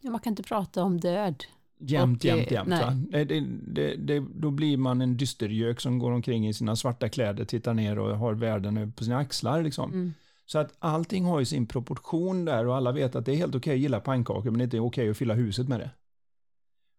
Ja, 0.00 0.10
man 0.10 0.20
kan 0.20 0.32
inte 0.32 0.42
prata 0.42 0.82
om 0.82 1.00
död. 1.00 1.44
Jämt, 1.78 2.24
jämt, 2.24 2.50
jämt. 2.50 2.74
Det, 3.10 3.24
det, 3.24 3.96
det, 3.96 4.24
då 4.34 4.50
blir 4.50 4.76
man 4.76 5.00
en 5.00 5.16
dystergök 5.16 5.80
som 5.80 5.98
går 5.98 6.10
omkring 6.10 6.48
i 6.48 6.54
sina 6.54 6.76
svarta 6.76 7.08
kläder, 7.08 7.44
tittar 7.44 7.74
ner 7.74 7.98
och 7.98 8.18
har 8.18 8.34
världen 8.34 8.92
på 8.92 9.04
sina 9.04 9.18
axlar. 9.18 9.62
Liksom. 9.62 9.92
Mm. 9.92 10.14
Så 10.50 10.58
att 10.58 10.76
allting 10.78 11.24
har 11.24 11.38
ju 11.38 11.44
sin 11.44 11.66
proportion 11.66 12.44
där 12.44 12.66
och 12.66 12.76
alla 12.76 12.92
vet 12.92 13.14
att 13.14 13.26
det 13.26 13.32
är 13.32 13.36
helt 13.36 13.54
okej 13.54 13.58
okay 13.58 13.74
att 13.74 13.80
gilla 13.80 14.00
pannkakor 14.00 14.50
men 14.50 14.58
det 14.58 14.62
är 14.62 14.64
inte 14.64 14.80
okej 14.80 15.02
okay 15.02 15.10
att 15.10 15.16
fylla 15.16 15.34
huset 15.34 15.68
med 15.68 15.80
det. 15.80 15.90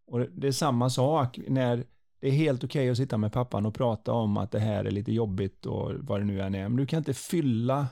Och 0.08 0.20
det 0.20 0.48
är 0.48 0.52
samma 0.52 0.90
sak 0.90 1.40
när 1.48 1.86
det 2.20 2.28
är 2.28 2.32
helt 2.32 2.64
okej 2.64 2.80
okay 2.80 2.90
att 2.90 2.98
sitta 2.98 3.18
med 3.18 3.34
pappan 3.34 3.66
och 3.66 3.76
prata 3.76 4.12
om 4.14 4.38
att 4.38 4.52
det 4.52 4.60
här 4.60 4.86
är 4.86 4.92
lite 4.92 5.12
jobbigt 5.12 5.66
och 5.66 5.94
vad 5.94 6.22
det 6.22 6.26
nu 6.26 6.42
än 6.42 6.56
är. 6.56 6.70
Men 6.70 6.76
du 6.76 6.86
kan 6.86 6.98
inte 6.98 7.14
fylla 7.14 7.88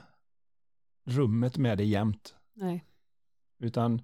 rummet 1.04 1.58
med 1.58 1.78
det 1.78 1.84
jämt. 1.84 2.34
Nej. 2.54 2.84
Utan 3.58 4.02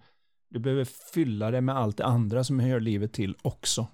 du 0.49 0.59
behöver 0.59 0.85
fylla 0.85 1.51
det 1.51 1.61
med 1.61 1.77
allt 1.77 1.97
det 1.97 2.05
andra 2.05 2.45
som 2.45 2.61
hör 2.61 2.81
livet 2.81 3.13
till 3.13 3.37
också. 3.43 3.87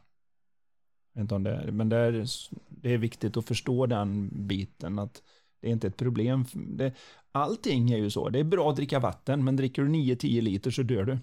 inte 1.19 1.35
om 1.35 1.43
det 1.43 1.51
är, 1.51 1.71
men 1.71 1.89
det 1.89 1.97
är, 1.97 2.27
det 2.69 2.91
är 2.91 2.99
viktigt 2.99 3.37
att 3.37 3.47
förstå 3.47 3.87
den 3.87 4.31
biten 4.47 4.99
att 4.99 5.23
det 5.63 5.69
är 5.69 5.73
inte 5.73 5.87
ett 5.87 5.97
problem. 5.97 6.45
Det, 6.55 6.93
allting 7.33 7.91
är 7.91 7.97
ju 7.99 8.11
så. 8.11 8.29
Det 8.29 8.39
är 8.39 8.45
bra 8.45 8.71
att 8.71 8.77
dricka 8.77 8.99
vatten, 8.99 9.45
men 9.45 9.57
dricker 9.57 9.83
du 9.83 9.89
9-10 9.89 10.41
liter 10.41 10.71
så 10.71 10.83
dör 10.83 11.05
du. 11.05 11.19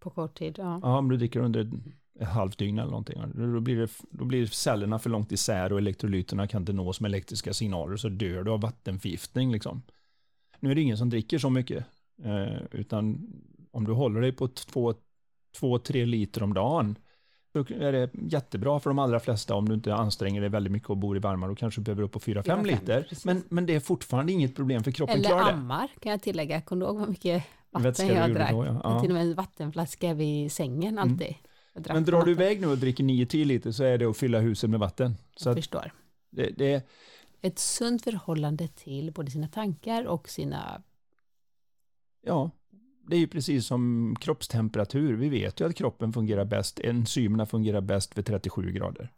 På 0.00 0.10
kort 0.10 0.38
tid, 0.38 0.54
ja. 0.58 0.80
Ja, 0.82 0.98
om 0.98 1.08
du 1.08 1.16
dricker 1.16 1.40
under 1.40 1.70
ett 2.20 2.28
halvt 2.28 2.58
dygn 2.58 2.78
eller 2.78 2.90
någonting. 2.90 3.22
Då 3.34 3.60
blir, 3.60 3.76
det, 3.76 3.90
då 4.10 4.24
blir 4.24 4.46
cellerna 4.46 4.98
för 4.98 5.10
långt 5.10 5.32
isär 5.32 5.72
och 5.72 5.78
elektrolyterna 5.78 6.46
kan 6.46 6.62
inte 6.62 6.72
nås 6.72 7.00
med 7.00 7.08
elektriska 7.08 7.52
signaler 7.52 7.96
så 7.96 8.08
dör 8.08 8.44
du 8.44 8.50
av 8.50 8.60
vattenförgiftning 8.60 9.52
liksom. 9.52 9.82
Nu 10.60 10.70
är 10.70 10.74
det 10.74 10.80
ingen 10.80 10.98
som 10.98 11.10
dricker 11.10 11.38
så 11.38 11.50
mycket, 11.50 11.84
eh, 12.22 12.62
utan 12.70 13.32
om 13.70 13.84
du 13.84 13.92
håller 13.92 14.20
dig 14.20 14.32
på 14.32 14.48
2-3 15.56 16.04
liter 16.06 16.42
om 16.42 16.54
dagen 16.54 16.96
är 17.54 17.92
det 17.92 18.10
jättebra 18.12 18.80
för 18.80 18.90
de 18.90 18.98
allra 18.98 19.20
flesta 19.20 19.54
om 19.54 19.68
du 19.68 19.74
inte 19.74 19.94
anstränger 19.94 20.40
dig 20.40 20.50
väldigt 20.50 20.72
mycket 20.72 20.90
och 20.90 20.96
bor 20.96 21.16
i 21.16 21.20
varma. 21.20 21.48
Då 21.48 21.54
kanske 21.54 21.80
behöver 21.80 22.02
upp 22.02 22.12
på 22.12 22.18
4-5 22.18 22.66
liter. 22.66 23.06
Men, 23.24 23.42
men 23.48 23.66
det 23.66 23.74
är 23.74 23.80
fortfarande 23.80 24.32
inget 24.32 24.56
problem 24.56 24.84
för 24.84 24.90
kroppen 24.90 25.16
Eller 25.16 25.28
klarar 25.28 25.44
det. 25.44 25.50
Eller 25.50 25.58
ammar 25.58 25.88
kan 26.00 26.12
jag 26.12 26.22
tillägga. 26.22 26.60
Kommer 26.60 26.86
du 26.86 26.92
ihåg 26.92 27.00
hur 27.00 27.06
mycket 27.06 27.44
vatten 27.70 28.08
jag 28.08 28.34
drack? 28.34 28.50
Då, 28.50 28.64
ja. 28.66 28.80
Ja. 28.84 29.00
Till 29.00 29.10
och 29.10 29.14
med 29.14 29.22
en 29.22 29.34
vattenflaska 29.34 30.14
vid 30.14 30.52
sängen 30.52 30.98
mm. 30.98 30.98
alltid. 30.98 31.34
Mm. 31.74 31.94
Men 31.94 32.04
drar 32.04 32.24
du 32.24 32.30
iväg 32.30 32.60
nu 32.60 32.66
och 32.66 32.78
dricker 32.78 33.04
9-10 33.04 33.44
liter 33.44 33.72
så 33.72 33.84
är 33.84 33.98
det 33.98 34.06
att 34.06 34.16
fylla 34.16 34.38
huset 34.38 34.70
med 34.70 34.80
vatten. 34.80 35.16
Så 35.36 35.48
jag 35.48 35.56
förstår. 35.56 35.92
Det, 36.30 36.50
det, 36.50 36.88
Ett 37.40 37.58
sunt 37.58 38.04
förhållande 38.04 38.68
till 38.68 39.12
både 39.12 39.30
sina 39.30 39.48
tankar 39.48 40.04
och 40.04 40.28
sina... 40.28 40.82
Ja, 42.22 42.50
det 43.10 43.16
är 43.16 43.20
ju 43.20 43.26
precis 43.26 43.66
som 43.66 44.14
kroppstemperatur. 44.20 45.16
Vi 45.16 45.28
vet 45.28 45.60
ju 45.60 45.66
att 45.66 45.76
kroppen 45.76 46.12
fungerar 46.12 46.44
bäst, 46.44 46.80
enzymerna 46.80 47.46
fungerar 47.46 47.80
bäst 47.80 48.18
vid 48.18 48.26
37 48.26 48.72
grader. 48.72 49.12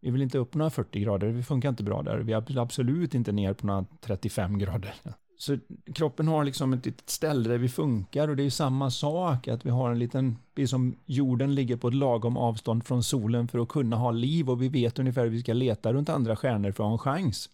Vi 0.00 0.10
vill 0.10 0.22
inte 0.22 0.38
upp 0.38 0.54
några 0.54 0.70
40 0.70 1.00
grader, 1.00 1.28
vi 1.28 1.42
funkar 1.42 1.68
inte 1.68 1.82
bra 1.82 2.02
där. 2.02 2.18
Vi 2.18 2.32
är 2.32 2.58
absolut 2.58 3.14
inte 3.14 3.32
ner 3.32 3.54
på 3.54 3.66
några 3.66 3.86
35 4.00 4.58
grader. 4.58 4.94
Så 5.38 5.58
kroppen 5.94 6.28
har 6.28 6.44
liksom 6.44 6.72
ett 6.72 6.86
litet 6.86 7.10
ställe 7.10 7.48
där 7.48 7.58
vi 7.58 7.68
funkar 7.68 8.28
och 8.28 8.36
det 8.36 8.42
är 8.42 8.44
ju 8.44 8.50
samma 8.50 8.90
sak 8.90 9.48
att 9.48 9.66
vi 9.66 9.70
har 9.70 9.90
en 9.90 9.98
liten, 9.98 10.36
precis 10.54 10.70
som 10.70 10.96
jorden 11.06 11.54
ligger 11.54 11.76
på 11.76 11.88
ett 11.88 11.94
lagom 11.94 12.36
avstånd 12.36 12.86
från 12.86 13.02
solen 13.02 13.48
för 13.48 13.58
att 13.58 13.68
kunna 13.68 13.96
ha 13.96 14.10
liv 14.10 14.50
och 14.50 14.62
vi 14.62 14.68
vet 14.68 14.98
ungefär 14.98 15.22
hur 15.22 15.30
vi 15.30 15.40
ska 15.40 15.52
leta 15.52 15.92
runt 15.92 16.08
andra 16.08 16.36
stjärnor 16.36 16.72
för 16.72 16.84
att 16.84 16.88
ha 16.88 16.92
en 16.92 16.98
chans. 16.98 17.50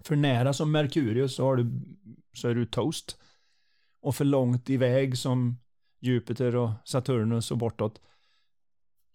För 0.00 0.16
nära 0.16 0.52
som 0.52 0.72
Merkurius 0.72 1.34
så, 1.34 1.44
har 1.44 1.56
du, 1.56 1.70
så 2.34 2.48
är 2.48 2.54
du 2.54 2.66
toast 2.66 3.18
och 4.06 4.14
för 4.14 4.24
långt 4.24 4.70
iväg 4.70 5.18
som 5.18 5.58
Jupiter 6.00 6.56
och 6.56 6.70
Saturnus 6.84 7.50
och 7.50 7.58
bortåt 7.58 8.00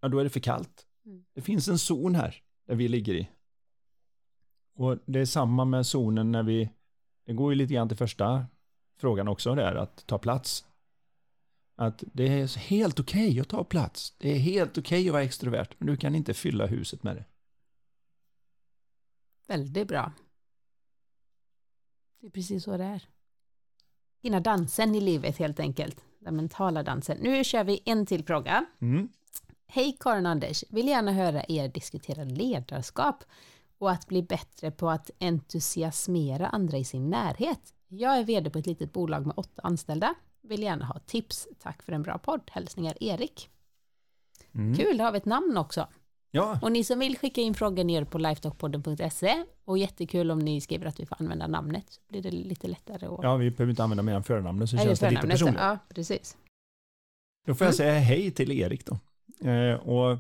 ja 0.02 0.08
då 0.08 0.20
är 0.20 0.24
det 0.24 0.30
för 0.30 0.39
kallt. 0.39 0.88
Mm. 1.06 1.26
Det 1.34 1.42
finns 1.42 1.68
en 1.68 1.80
zon 1.80 2.16
här 2.16 2.44
där 2.68 2.76
vi 2.76 2.88
ligger 2.88 3.14
i. 3.14 3.30
Och 4.74 4.98
det 5.06 5.20
är 5.20 5.26
samma 5.26 5.66
med 5.66 5.86
zonen 5.86 6.32
när 6.32 6.44
vi, 6.44 6.70
det 7.26 7.34
går 7.34 7.52
ju 7.52 7.56
lite 7.56 7.74
grann 7.74 7.88
till 7.88 7.98
första 7.98 8.46
frågan 8.98 9.28
också 9.28 9.56
där, 9.56 9.76
att 9.76 10.08
ta 10.08 10.18
plats. 10.18 10.66
Att 11.76 12.04
det 12.14 12.28
är 12.28 12.58
helt 12.58 13.00
okej 13.00 13.30
okay 13.30 13.39
att 13.39 13.50
ta 13.50 13.64
plats. 13.64 14.16
Det 14.18 14.32
är 14.32 14.39
helt 14.39 14.78
okej 14.78 14.82
okay 14.82 15.10
att 15.10 15.14
vara 15.14 15.24
extrovert, 15.24 15.70
men 15.78 15.88
du 15.88 15.98
kan 15.98 16.16
inte 16.16 16.34
fylla 16.34 16.66
huset 16.66 17.04
med 17.04 17.16
det. 17.16 17.26
Väldigt 19.48 19.88
bra. 19.88 20.14
Det 22.20 22.28
är 22.28 22.32
precis 22.32 22.64
så 22.64 22.78
det 22.78 22.84
är. 22.84 23.08
Finna 24.22 24.39
dansen 24.39 24.95
i 24.95 25.01
livet 25.01 25.38
helt 25.38 25.59
enkelt. 25.59 26.03
Den 26.19 26.36
mentala 26.36 26.84
dansen. 26.84 27.17
Nu 27.22 27.43
kör 27.43 27.63
vi 27.63 27.82
en 27.86 28.05
till 28.05 28.26
fråga. 28.26 28.65
Mm. 28.82 29.09
Hej 29.67 29.97
Karin 29.99 30.26
Anders, 30.26 30.63
vill 30.69 30.88
gärna 30.88 31.11
höra 31.11 31.43
er 31.47 31.67
diskutera 31.67 32.24
ledarskap 32.24 33.24
och 33.78 33.91
att 33.91 34.07
bli 34.07 34.24
bättre 34.24 34.72
på 34.72 34.89
att 34.89 35.11
entusiasmera 35.19 36.47
andra 36.47 36.78
i 36.78 36.84
sin 36.84 37.09
närhet. 37.09 37.74
Jag 37.88 38.17
är 38.17 38.24
vd 38.24 38.49
på 38.49 38.59
ett 38.59 38.65
litet 38.65 38.93
bolag 38.93 39.26
med 39.26 39.34
åtta 39.38 39.61
anställda. 39.63 40.15
Vill 40.41 40.63
gärna 40.63 40.86
ha 40.86 40.99
tips. 40.99 41.47
Tack 41.59 41.84
för 41.84 41.91
en 41.91 42.03
bra 42.03 42.17
podd. 42.17 42.41
Hälsningar 42.51 43.03
Erik. 43.03 43.49
Mm. 44.55 44.78
Kul, 44.78 44.97
då 44.97 45.03
har 45.03 45.11
vi 45.11 45.17
ett 45.17 45.26
namn 45.26 45.57
också. 45.57 45.88
Ja, 46.32 46.60
Och 46.62 46.72
ni 46.72 46.84
som 46.84 47.00
vill 47.00 47.18
skicka 47.18 47.42
in 47.42 47.54
frågor 47.54 47.84
ner 47.84 48.04
på 48.04 48.18
lifetalkpodden.se 48.18 49.44
och 49.66 49.78
jättekul 49.78 50.32
om 50.32 50.40
ni 50.40 50.62
skriver 50.62 50.86
att 50.86 51.00
vi 51.00 51.06
får 51.06 51.18
använda 51.20 51.48
namnet 51.48 51.86
så 51.90 52.02
blir 52.08 52.22
det 52.22 52.32
lite 52.32 52.68
lättare 52.68 53.06
att... 53.06 53.20
ja, 53.24 53.36
vi 53.36 53.52
behöver 53.52 53.70
inte 53.70 53.84
använda 53.84 54.04
mer 54.04 54.14
än 54.14 54.24
förnamnet 54.24 54.70
så 54.70 54.76
Eller 54.76 54.86
känns 54.86 55.00
det 55.00 55.10
lite 55.10 55.28
personligt. 55.28 55.60
Ja, 55.60 55.78
precis. 55.90 56.38
Då 57.48 57.56
får 57.56 57.66
jag 57.66 57.70
Mm. 57.70 57.78
säga 57.78 58.00
hej 58.00 58.32
till 58.32 58.52
Erik 58.52 58.86
då. 58.86 59.00
Eh, 59.50 59.74
och 59.76 60.18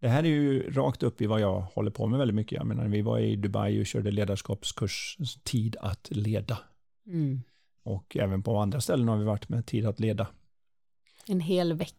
det 0.00 0.08
här 0.08 0.22
är 0.24 0.28
ju 0.28 0.70
rakt 0.70 1.02
upp 1.02 1.20
i 1.20 1.26
vad 1.26 1.40
jag 1.40 1.60
håller 1.60 1.90
på 1.90 2.06
med 2.06 2.18
väldigt 2.18 2.34
mycket. 2.34 2.56
Jag 2.56 2.66
menar, 2.66 2.88
vi 2.88 3.02
var 3.02 3.18
i 3.18 3.36
Dubai 3.36 3.80
och 3.82 3.86
körde 3.86 4.10
ledarskapskurs 4.10 5.16
Tid 5.44 5.76
att 5.80 6.08
leda. 6.10 6.58
Mm. 7.06 7.42
Och 7.82 8.16
även 8.16 8.42
på 8.42 8.56
andra 8.58 8.80
ställen 8.80 9.08
har 9.08 9.16
vi 9.16 9.24
varit 9.24 9.48
med 9.48 9.66
Tid 9.66 9.86
att 9.86 10.00
leda. 10.00 10.26
En 11.26 11.40
hel 11.40 11.72
vecka. 11.72 11.94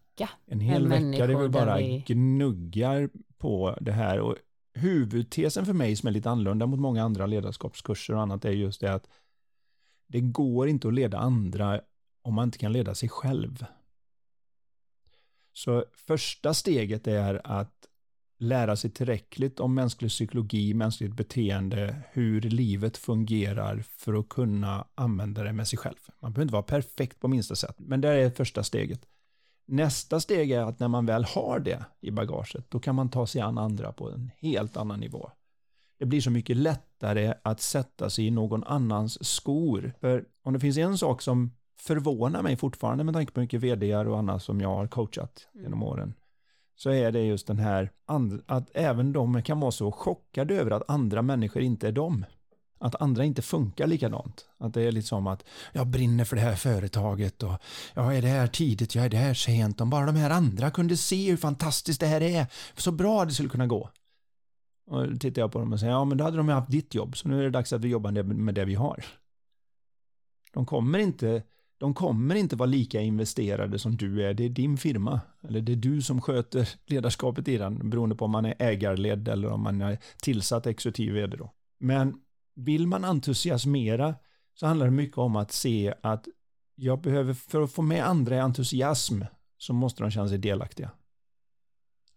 En 0.46 0.60
hel 0.60 0.88
vecka 0.88 1.00
vi 1.00 1.06
människor 1.06 1.42
där 1.42 1.50
bara 1.50 1.78
vi- 1.78 2.04
gnuggar 2.08 3.10
på 3.38 3.78
det 3.82 3.92
här. 3.92 4.20
Och 4.20 4.36
huvudtesen 4.74 5.66
för 5.66 5.74
mig 5.74 5.96
som 5.96 6.08
är 6.08 6.12
lite 6.12 6.30
annorlunda 6.30 6.66
mot 6.66 6.80
många 6.80 7.04
andra 7.04 7.26
ledarskapskurser 7.26 8.14
och 8.14 8.22
annat 8.22 8.46
är 8.46 8.52
just 8.52 8.82
det 8.82 8.94
att 8.94 9.10
det 10.08 10.22
går 10.22 10.68
inte 10.68 10.88
att 10.88 10.94
leda 10.94 11.18
andra 11.18 11.82
om 12.22 12.34
man 12.34 12.48
inte 12.48 12.58
kan 12.58 12.74
leda 12.74 12.96
sig 12.96 13.10
själv. 13.10 13.66
Så 15.54 15.86
första 15.94 16.54
steget 16.54 17.08
är 17.08 17.42
att 17.44 17.86
lära 18.38 18.76
sig 18.76 18.92
tillräckligt 18.92 19.60
om 19.60 19.74
mänsklig 19.74 20.12
psykologi, 20.12 20.74
mänskligt 20.74 21.14
beteende, 21.14 21.96
hur 22.12 22.42
livet 22.42 22.98
fungerar 22.98 23.82
för 23.82 24.14
att 24.14 24.30
kunna 24.30 24.88
använda 24.96 25.44
det 25.44 25.54
med 25.54 25.68
sig 25.68 25.80
själv. 25.80 25.96
Man 26.20 26.32
behöver 26.34 26.42
inte 26.44 26.54
vara 26.54 26.64
perfekt 26.64 27.20
på 27.20 27.28
minsta 27.28 27.56
sätt, 27.56 27.76
men 27.78 28.02
det 28.02 28.10
är 28.10 28.30
första 28.30 28.64
steget. 28.64 29.06
Nästa 29.72 30.20
steg 30.20 30.52
är 30.52 30.62
att 30.62 30.80
när 30.80 30.88
man 30.88 31.06
väl 31.06 31.24
har 31.24 31.60
det 31.60 31.86
i 32.02 32.12
bagaget, 32.12 32.66
då 32.70 32.80
kan 32.80 32.96
man 32.96 33.10
ta 33.10 33.28
sig 33.28 33.42
an 33.42 33.58
andra 33.58 33.92
på 33.92 34.12
en 34.12 34.32
helt 34.38 34.78
annan 34.78 35.00
nivå. 35.00 35.32
Det 36.00 36.06
blir 36.06 36.22
så 36.22 36.32
mycket 36.32 36.58
lättare 36.58 37.34
att 37.44 37.62
sätta 37.62 38.10
sig 38.10 38.28
i 38.28 38.32
någon 38.32 38.64
annans 38.64 39.28
skor. 39.28 39.94
För 40.00 40.26
om 40.44 40.54
det 40.54 40.60
finns 40.60 40.78
en 40.78 40.98
sak 40.98 41.22
som 41.22 41.52
förvånar 41.80 42.42
mig 42.42 42.58
fortfarande 42.58 43.04
med 43.04 43.14
tanke 43.14 43.34
på 43.34 43.40
mycket 43.40 43.62
vd 43.62 43.96
och 43.96 44.20
annat 44.20 44.44
som 44.44 44.62
jag 44.62 44.76
har 44.76 44.88
coachat 44.88 45.48
genom 45.54 45.84
åren, 45.84 46.14
så 46.76 46.90
är 46.90 47.12
det 47.12 47.22
just 47.22 47.48
den 47.48 47.60
här 47.60 47.92
att 48.46 48.70
även 48.74 49.14
de 49.14 49.42
kan 49.42 49.60
vara 49.60 49.72
så 49.72 49.92
chockade 49.92 50.56
över 50.56 50.72
att 50.72 50.90
andra 50.90 51.22
människor 51.22 51.62
inte 51.62 51.88
är 51.88 51.92
dem. 51.92 52.26
Att 52.82 53.02
andra 53.02 53.26
inte 53.26 53.42
funkar 53.42 53.88
likadant. 53.88 54.46
Att 54.58 54.74
det 54.74 54.82
är 54.82 54.92
lite 54.92 55.08
som 55.08 55.28
att 55.28 55.44
jag 55.72 55.88
brinner 55.88 56.26
för 56.26 56.36
det 56.36 56.42
här 56.42 56.56
företaget 56.56 57.44
och 57.44 57.54
jag 57.94 58.18
är 58.18 58.22
det 58.22 58.28
här 58.28 58.48
tidigt, 58.48 58.96
jag 58.96 59.06
är 59.06 59.10
det 59.10 59.18
här 59.18 59.34
sent. 59.34 59.82
Om 59.82 59.90
bara 59.90 60.06
de 60.06 60.16
här 60.16 60.30
andra 60.30 60.72
kunde 60.72 60.98
se 60.98 61.30
hur 61.30 61.38
fantastiskt 61.38 62.00
det 62.00 62.08
här 62.08 62.22
är, 62.22 62.48
så 62.78 62.92
bra 62.92 63.26
det 63.26 63.32
skulle 63.32 63.50
kunna 63.50 63.68
gå. 63.68 63.90
Och 64.88 65.12
då 65.12 65.18
tittar 65.18 65.42
jag 65.42 65.52
på 65.52 65.60
dem 65.60 65.74
och 65.74 65.80
säger, 65.80 65.94
ja 65.94 66.06
men 66.06 66.18
då 66.18 66.24
hade 66.24 66.38
de 66.38 66.48
ju 66.48 66.54
haft 66.54 66.72
ditt 66.72 66.96
jobb, 66.96 67.18
så 67.18 67.28
nu 67.28 67.40
är 67.40 67.44
det 67.44 67.50
dags 67.50 67.74
att 67.74 67.82
vi 67.82 67.88
jobbar 67.88 68.12
med- 68.12 68.26
med 68.26 68.56
det 68.56 68.66
vi 68.66 68.76
har. 68.76 69.06
De 70.54 70.66
kommer 70.66 71.00
inte, 71.00 71.44
de 71.78 71.94
kommer 71.94 72.36
inte 72.36 72.56
vara 72.56 72.68
lika 72.70 73.02
investerade 73.02 73.80
som 73.80 73.98
du 73.98 74.24
är, 74.26 74.34
det 74.34 74.46
är 74.46 74.50
din 74.50 74.78
firma. 74.78 75.22
Eller 75.48 75.62
det 75.62 75.72
är 75.72 75.76
du 75.76 76.02
som 76.02 76.22
sköter 76.22 76.70
ledarskapet 76.86 77.48
i 77.48 77.58
den, 77.58 77.90
beroende 77.90 78.16
på 78.16 78.26
om 78.26 78.32
man 78.32 78.46
är 78.46 78.56
ägarledd 78.60 79.28
eller 79.28 79.52
om 79.52 79.62
man 79.62 79.82
är 79.82 79.98
tillsatt 80.22 80.68
exekutiv 80.68 81.14
vd 81.14 81.38
då. 81.38 81.52
Men 81.80 82.16
vill 82.60 82.88
man 82.88 83.06
entusiasmera 83.06 84.16
så 84.54 84.68
handlar 84.68 84.86
det 84.86 84.92
mycket 84.92 85.18
om 85.18 85.36
att 85.36 85.52
se 85.52 85.94
att 86.02 86.28
jag 86.76 87.02
behöver, 87.02 87.34
för 87.34 87.62
att 87.62 87.72
få 87.72 87.82
med 87.82 88.06
andra 88.06 88.36
i 88.36 88.40
entusiasm, 88.40 89.22
så 89.58 89.74
måste 89.74 90.04
de 90.04 90.12
känna 90.12 90.30
sig 90.30 90.38
delaktiga. 90.38 90.92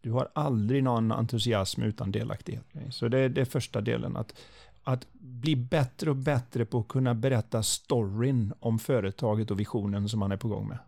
Du 0.01 0.11
har 0.11 0.28
aldrig 0.34 0.84
någon 0.84 1.12
entusiasm 1.12 1.82
utan 1.82 2.12
delaktighet. 2.12 2.64
Så 2.90 3.09
det 3.09 3.18
är, 3.18 3.28
det 3.28 3.40
är 3.40 3.45
första 3.45 3.80
delen, 3.80 4.16
att, 4.16 4.34
att 4.82 5.07
bli 5.12 5.57
bättre 5.57 6.11
och 6.11 6.16
bättre 6.16 6.64
på 6.64 6.78
att 6.78 6.88
kunna 6.88 7.14
berätta 7.14 7.62
storyn 7.62 8.53
om 8.61 8.78
företaget 8.78 9.51
och 9.51 9.61
visionen 9.61 10.09
som 10.09 10.20
man 10.20 10.32
är 10.32 10.36
på 10.36 10.49
gång 10.49 10.68
med. 10.68 10.78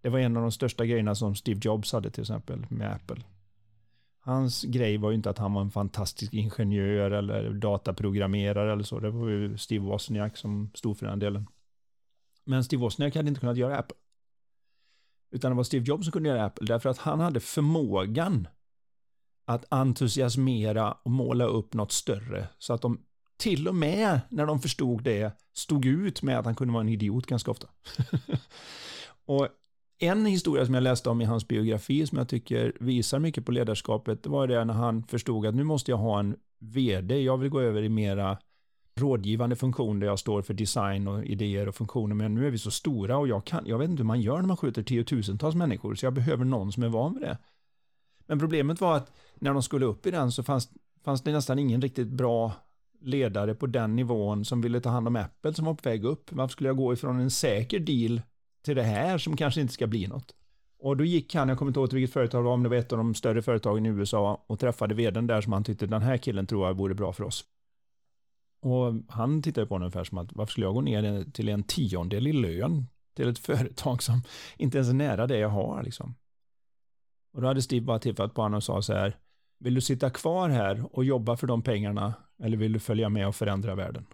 Det 0.00 0.08
var 0.08 0.18
en 0.18 0.36
av 0.36 0.42
de 0.42 0.52
största 0.52 0.86
grejerna 0.86 1.14
som 1.14 1.34
Steve 1.34 1.60
Jobs 1.62 1.92
hade 1.92 2.10
till 2.10 2.22
exempel 2.22 2.66
med 2.70 2.92
Apple. 2.92 3.22
Hans 4.20 4.62
grej 4.62 4.96
var 4.96 5.10
ju 5.10 5.16
inte 5.16 5.30
att 5.30 5.38
han 5.38 5.52
var 5.52 5.62
en 5.62 5.70
fantastisk 5.70 6.34
ingenjör 6.34 7.10
eller 7.10 7.50
dataprogrammerare 7.50 8.72
eller 8.72 8.82
så. 8.82 9.00
Det 9.00 9.10
var 9.10 9.28
ju 9.28 9.58
Steve 9.58 9.84
Wozniak 9.84 10.36
som 10.36 10.70
stod 10.74 10.98
för 10.98 11.06
den 11.06 11.18
delen. 11.18 11.46
Men 12.44 12.64
Steve 12.64 12.80
Wozniak 12.80 13.16
hade 13.16 13.28
inte 13.28 13.40
kunnat 13.40 13.56
göra 13.56 13.78
Apple. 13.78 13.96
Utan 15.30 15.50
det 15.50 15.56
var 15.56 15.64
Steve 15.64 15.84
Jobs 15.84 16.04
som 16.04 16.12
kunde 16.12 16.28
göra 16.28 16.44
Apple 16.44 16.66
därför 16.66 16.88
att 16.88 16.98
han 16.98 17.20
hade 17.20 17.40
förmågan 17.40 18.48
att 19.44 19.64
entusiasmera 19.68 20.92
och 20.92 21.10
måla 21.10 21.44
upp 21.44 21.74
något 21.74 21.92
större 21.92 22.48
så 22.58 22.72
att 22.72 22.82
de 22.82 23.00
till 23.36 23.68
och 23.68 23.74
med 23.74 24.20
när 24.28 24.46
de 24.46 24.60
förstod 24.60 25.02
det 25.02 25.32
stod 25.52 25.86
ut 25.86 26.22
med 26.22 26.38
att 26.38 26.44
han 26.44 26.54
kunde 26.54 26.74
vara 26.74 26.80
en 26.80 26.88
idiot 26.88 27.26
ganska 27.26 27.50
ofta. 27.50 27.68
och 29.24 29.48
en 30.02 30.26
historia 30.26 30.66
som 30.66 30.74
jag 30.74 30.82
läste 30.82 31.10
om 31.10 31.20
i 31.20 31.24
hans 31.24 31.48
biografi 31.48 32.06
som 32.06 32.18
jag 32.18 32.28
tycker 32.28 32.72
visar 32.80 33.18
mycket 33.18 33.46
på 33.46 33.52
ledarskapet, 33.52 34.22
det 34.22 34.28
var 34.28 34.46
det 34.46 34.64
när 34.64 34.74
han 34.74 35.02
förstod 35.02 35.46
att 35.46 35.54
nu 35.54 35.64
måste 35.64 35.90
jag 35.90 35.98
ha 35.98 36.18
en 36.18 36.36
vd, 36.58 37.22
jag 37.22 37.36
vill 37.38 37.50
gå 37.50 37.60
över 37.60 37.82
i 37.82 37.88
mera 37.88 38.38
rådgivande 38.94 39.56
funktion 39.56 40.00
där 40.00 40.06
jag 40.06 40.18
står 40.18 40.42
för 40.42 40.54
design 40.54 41.08
och 41.08 41.24
idéer 41.24 41.68
och 41.68 41.74
funktioner, 41.74 42.14
men 42.14 42.34
nu 42.34 42.46
är 42.46 42.50
vi 42.50 42.58
så 42.58 42.70
stora 42.70 43.18
och 43.18 43.28
jag 43.28 43.44
kan, 43.44 43.66
jag 43.66 43.78
vet 43.78 43.90
inte 43.90 44.00
hur 44.00 44.06
man 44.06 44.20
gör 44.20 44.36
när 44.36 44.48
man 44.48 44.56
skjuter 44.56 44.82
tiotusentals 44.82 45.54
människor, 45.54 45.94
så 45.94 46.06
jag 46.06 46.12
behöver 46.12 46.44
någon 46.44 46.72
som 46.72 46.82
är 46.82 46.88
van 46.88 47.14
vid 47.14 47.22
det. 47.22 47.38
Men 48.26 48.38
problemet 48.38 48.80
var 48.80 48.96
att 48.96 49.12
när 49.34 49.52
de 49.52 49.62
skulle 49.62 49.86
upp 49.86 50.06
i 50.06 50.10
den 50.10 50.32
så 50.32 50.42
fanns, 50.42 50.70
fanns 51.04 51.22
det 51.22 51.32
nästan 51.32 51.58
ingen 51.58 51.82
riktigt 51.82 52.08
bra 52.08 52.52
ledare 53.00 53.54
på 53.54 53.66
den 53.66 53.96
nivån 53.96 54.44
som 54.44 54.60
ville 54.60 54.80
ta 54.80 54.90
hand 54.90 55.08
om 55.08 55.16
Apple 55.16 55.54
som 55.54 55.64
var 55.64 55.74
på 55.74 55.88
väg 55.88 56.04
upp. 56.04 56.32
Varför 56.32 56.52
skulle 56.52 56.68
jag 56.68 56.76
gå 56.76 56.92
ifrån 56.92 57.20
en 57.20 57.30
säker 57.30 57.78
deal 57.78 58.20
till 58.62 58.76
det 58.76 58.82
här 58.82 59.18
som 59.18 59.36
kanske 59.36 59.60
inte 59.60 59.72
ska 59.72 59.86
bli 59.86 60.06
något? 60.06 60.34
Och 60.78 60.96
då 60.96 61.04
gick 61.04 61.34
han, 61.34 61.48
jag 61.48 61.58
kommer 61.58 61.70
inte 61.70 61.80
ihåg 61.80 61.92
vilket 61.92 62.12
företag 62.12 62.40
det 62.40 62.48
var, 62.48 62.56
men 62.56 62.62
det 62.62 62.68
var 62.68 62.76
ett 62.76 62.92
av 62.92 62.98
de 62.98 63.14
större 63.14 63.42
företagen 63.42 63.86
i 63.86 63.88
USA 63.88 64.44
och 64.46 64.58
träffade 64.58 64.94
vdn 64.94 65.26
där 65.26 65.40
som 65.40 65.52
han 65.52 65.64
tyckte 65.64 65.86
den 65.86 66.02
här 66.02 66.16
killen 66.16 66.46
tror 66.46 66.66
jag 66.66 66.74
vore 66.74 66.94
bra 66.94 67.12
för 67.12 67.24
oss. 67.24 67.44
Och 68.62 68.94
han 69.08 69.42
tittade 69.42 69.66
på 69.66 69.74
honom 69.74 69.84
ungefär 69.84 70.04
som 70.04 70.18
att 70.18 70.32
varför 70.32 70.50
skulle 70.50 70.66
jag 70.66 70.74
gå 70.74 70.80
ner 70.80 71.30
till 71.30 71.48
en 71.48 71.62
tiondel 71.62 72.26
i 72.26 72.32
lön 72.32 72.86
till 73.16 73.28
ett 73.28 73.38
företag 73.48 74.02
som 74.02 74.22
inte 74.56 74.78
ens 74.78 74.90
är 74.90 74.94
nära 74.94 75.26
det 75.26 75.38
jag 75.38 75.48
har 75.48 75.82
liksom. 75.82 76.14
Och 77.32 77.40
då 77.40 77.46
hade 77.48 77.62
Steve 77.62 77.86
bara 77.86 77.98
tittat 77.98 78.34
på 78.34 78.42
honom 78.42 78.56
och 78.56 78.64
sa 78.64 78.82
så 78.82 78.92
här, 78.92 79.16
vill 79.58 79.74
du 79.74 79.80
sitta 79.80 80.10
kvar 80.10 80.48
här 80.48 80.96
och 80.96 81.04
jobba 81.04 81.36
för 81.36 81.46
de 81.46 81.62
pengarna 81.62 82.14
eller 82.42 82.56
vill 82.56 82.72
du 82.72 82.78
följa 82.78 83.08
med 83.08 83.28
och 83.28 83.36
förändra 83.36 83.74
världen? 83.74 84.06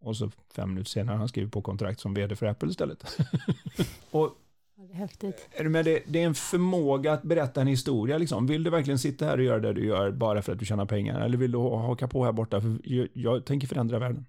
Och 0.00 0.16
så 0.16 0.30
fem 0.54 0.68
minuter 0.68 0.90
senare 0.90 1.14
har 1.14 1.18
han 1.18 1.28
skrivit 1.28 1.52
på 1.52 1.62
kontrakt 1.62 2.00
som 2.00 2.14
vd 2.14 2.36
för 2.36 2.46
Apple 2.46 2.68
istället. 2.70 3.04
och 4.10 4.36
Ja, 4.76 4.86
Det 4.86 4.92
är 4.92 4.96
häftigt. 4.96 5.48
är 5.52 5.64
du 5.64 5.70
med 5.70 5.84
det, 5.84 6.02
det 6.06 6.22
är 6.22 6.26
en 6.26 6.34
förmåga 6.34 7.12
att 7.12 7.22
berätta 7.22 7.60
en 7.60 7.66
historia. 7.66 8.18
Liksom. 8.18 8.46
Vill 8.46 8.62
du 8.62 8.70
verkligen 8.70 8.98
sitta 8.98 9.24
här 9.24 9.38
och 9.38 9.44
göra 9.44 9.58
det 9.60 9.72
du 9.72 9.86
gör 9.86 10.10
bara 10.10 10.42
för 10.42 10.52
att 10.52 10.58
du 10.58 10.64
tjänar 10.64 10.86
pengar? 10.86 11.20
Eller 11.20 11.38
vill 11.38 11.52
du 11.52 11.58
ha- 11.58 11.86
haka 11.86 12.08
på 12.08 12.24
här 12.24 12.32
borta? 12.32 12.60
För 12.60 12.78
jag, 12.84 13.08
jag 13.12 13.44
tänker 13.44 13.66
förändra 13.68 13.98
världen. 13.98 14.26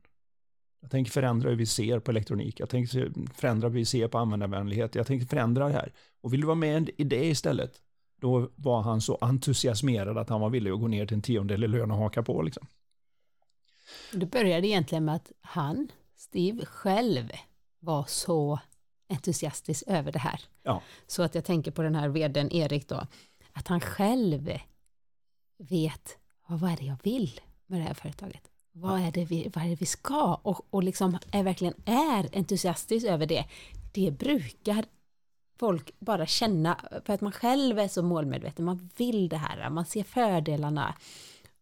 Jag 0.81 0.91
tänker 0.91 1.11
förändra 1.11 1.49
hur 1.49 1.55
vi 1.55 1.65
ser 1.65 1.99
på 1.99 2.11
elektronik. 2.11 2.59
Jag 2.59 2.69
tänker 2.69 3.11
förändra 3.33 3.67
hur 3.67 3.75
vi 3.75 3.85
ser 3.85 4.07
på 4.07 4.17
användarvänlighet. 4.17 4.95
Jag 4.95 5.07
tänker 5.07 5.25
förändra 5.27 5.67
det 5.67 5.73
här. 5.73 5.91
Och 6.21 6.33
vill 6.33 6.41
du 6.41 6.47
vara 6.47 6.55
med 6.55 6.89
i 6.97 7.03
det 7.03 7.25
istället? 7.25 7.71
Då 8.21 8.49
var 8.55 8.81
han 8.81 9.01
så 9.01 9.17
entusiasmerad 9.21 10.17
att 10.17 10.29
han 10.29 10.41
var 10.41 10.49
villig 10.49 10.71
att 10.71 10.79
gå 10.79 10.87
ner 10.87 11.05
till 11.05 11.15
en 11.15 11.21
tiondel 11.21 11.63
i 11.63 11.67
lön 11.67 11.91
och 11.91 11.97
haka 11.97 12.23
på. 12.23 12.41
Liksom. 12.41 12.67
Det 14.11 14.25
började 14.25 14.67
egentligen 14.67 15.05
med 15.05 15.15
att 15.15 15.31
han, 15.41 15.91
Steve, 16.15 16.65
själv 16.65 17.31
var 17.79 18.05
så 18.07 18.59
entusiastisk 19.09 19.83
över 19.87 20.11
det 20.11 20.19
här. 20.19 20.41
Ja. 20.63 20.81
Så 21.07 21.23
att 21.23 21.35
jag 21.35 21.45
tänker 21.45 21.71
på 21.71 21.81
den 21.81 21.95
här 21.95 22.09
vdn 22.09 22.51
Erik 22.51 22.87
då, 22.87 23.07
att 23.51 23.67
han 23.67 23.79
själv 23.79 24.59
vet 25.57 26.17
vad 26.47 26.71
är 26.71 26.77
det 26.77 26.85
jag 26.85 26.97
vill 27.03 27.41
med 27.65 27.79
det 27.79 27.83
här 27.83 27.93
företaget. 27.93 28.51
Vad 28.71 29.01
är 29.01 29.11
det 29.11 29.25
vi, 29.25 29.51
vad 29.55 29.63
är 29.63 29.69
det 29.69 29.75
vi 29.75 29.85
ska? 29.85 30.39
Och, 30.43 30.67
och 30.69 30.83
liksom 30.83 31.17
är 31.31 31.43
verkligen 31.43 31.73
är 31.85 32.29
entusiastisk 32.37 33.07
över 33.07 33.25
det. 33.25 33.45
Det 33.93 34.11
brukar 34.11 34.85
folk 35.59 35.99
bara 35.99 36.25
känna, 36.25 36.79
för 37.05 37.13
att 37.13 37.21
man 37.21 37.31
själv 37.31 37.79
är 37.79 37.87
så 37.87 38.03
målmedveten, 38.03 38.65
man 38.65 38.89
vill 38.97 39.29
det 39.29 39.37
här, 39.37 39.69
man 39.69 39.85
ser 39.85 40.03
fördelarna. 40.03 40.95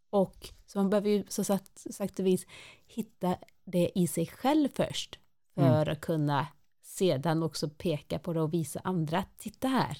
Och 0.09 0.49
så 0.72 0.80
man 0.80 0.89
behöver 0.89 1.09
ju 1.09 1.24
så 1.28 1.43
sagt, 1.43 1.93
sagt 1.93 2.20
vis 2.20 2.45
hitta 2.88 3.36
det 3.65 3.91
i 3.95 4.07
sig 4.07 4.28
själv 4.28 4.70
först, 4.74 5.20
för 5.55 5.82
mm. 5.82 5.91
att 5.91 6.01
kunna 6.01 6.47
sedan 6.82 7.43
också 7.43 7.70
peka 7.70 8.20
på 8.20 8.34
det 8.34 8.41
och 8.41 8.53
visa 8.53 8.82
andra, 8.84 9.24
titta 9.38 9.67
här, 9.67 9.97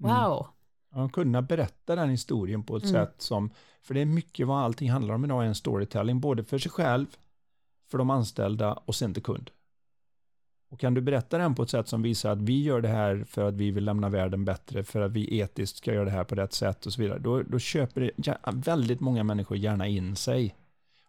mm. 0.00 0.14
wow. 0.14 0.46
Mm. 0.92 1.02
Ja, 1.02 1.08
kunna 1.08 1.42
berätta 1.42 1.96
den 1.96 2.10
historien 2.10 2.62
på 2.62 2.76
ett 2.76 2.82
mm. 2.82 2.94
sätt 2.94 3.14
som, 3.18 3.50
för 3.82 3.94
det 3.94 4.00
är 4.00 4.06
mycket 4.06 4.46
vad 4.46 4.64
allting 4.64 4.90
handlar 4.90 5.14
om 5.14 5.24
idag, 5.24 5.46
en 5.46 5.54
storytelling, 5.54 6.20
både 6.20 6.44
för 6.44 6.58
sig 6.58 6.70
själv, 6.70 7.06
för 7.90 7.98
de 7.98 8.10
anställda 8.10 8.72
och 8.72 8.94
sen 8.94 9.14
till 9.14 9.22
kund. 9.22 9.50
Och 10.70 10.80
kan 10.80 10.94
du 10.94 11.00
berätta 11.00 11.38
den 11.38 11.54
på 11.54 11.62
ett 11.62 11.70
sätt 11.70 11.88
som 11.88 12.02
visar 12.02 12.30
att 12.30 12.42
vi 12.42 12.62
gör 12.62 12.80
det 12.80 12.88
här 12.88 13.24
för 13.28 13.48
att 13.48 13.54
vi 13.54 13.70
vill 13.70 13.84
lämna 13.84 14.08
världen 14.08 14.44
bättre, 14.44 14.84
för 14.84 15.00
att 15.00 15.12
vi 15.12 15.38
etiskt 15.38 15.76
ska 15.76 15.94
göra 15.94 16.04
det 16.04 16.10
här 16.10 16.24
på 16.24 16.34
rätt 16.34 16.52
sätt 16.52 16.86
och 16.86 16.92
så 16.92 17.02
vidare, 17.02 17.18
då, 17.18 17.42
då 17.42 17.58
köper 17.58 18.00
det, 18.00 18.38
väldigt 18.52 19.00
många 19.00 19.24
människor 19.24 19.56
gärna 19.56 19.86
in 19.86 20.16
sig. 20.16 20.54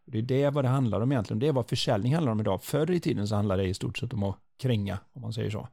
Och 0.05 0.11
det 0.11 0.17
är 0.17 0.21
det 0.21 0.49
vad 0.49 0.63
det 0.63 0.69
handlar 0.69 1.01
om 1.01 1.11
egentligen, 1.11 1.39
det 1.39 1.47
är 1.47 1.53
vad 1.53 1.69
försäljning 1.69 2.13
handlar 2.13 2.31
om 2.31 2.39
idag. 2.39 2.63
Förr 2.63 2.91
i 2.91 2.99
tiden 2.99 3.27
så 3.27 3.35
handlade 3.35 3.63
det 3.63 3.69
i 3.69 3.73
stort 3.73 3.97
sett 3.97 4.13
om 4.13 4.23
att 4.23 4.37
kränga, 4.57 4.99
om 5.13 5.21
man 5.21 5.33
säger 5.33 5.49
så. 5.49 5.67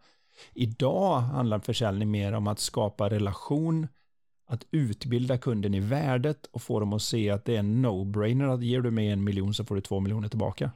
Idag 0.55 1.21
handlar 1.21 1.59
försäljning 1.59 2.11
mer 2.11 2.33
om 2.33 2.47
att 2.47 2.59
skapa 2.59 3.11
relation, 3.11 3.89
att 4.47 4.67
utbilda 4.71 5.39
kunden 5.39 5.75
i 5.75 5.81
värdet 5.81 6.47
och 6.51 6.63
få 6.63 6.81
dem 6.81 6.93
att 6.93 7.03
se 7.03 7.31
att 7.31 7.45
det 7.45 7.55
är 7.55 7.59
en 7.59 7.87
no-brainer 7.87 8.55
att 8.55 8.63
ger 8.63 8.81
du 8.81 8.91
mig 8.91 9.09
en 9.09 9.25
miljon 9.25 9.55
så 9.55 9.65
får 9.65 9.75
du 9.75 9.81
två 9.81 10.01
miljoner 10.01 10.29
tillbaka. 10.29 10.71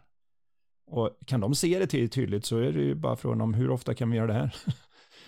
Och 0.91 1.19
kan 1.27 1.41
de 1.41 1.55
se 1.55 1.79
det 1.79 1.87
tydligt 2.09 2.45
så 2.45 2.59
är 2.59 2.73
det 2.73 2.81
ju 2.81 2.95
bara 2.95 3.17
frågan 3.17 3.41
om 3.41 3.55
hur 3.55 3.71
ofta 3.71 3.95
kan 3.95 4.11
vi 4.11 4.17
göra 4.17 4.27
det 4.27 4.33
här? 4.33 4.57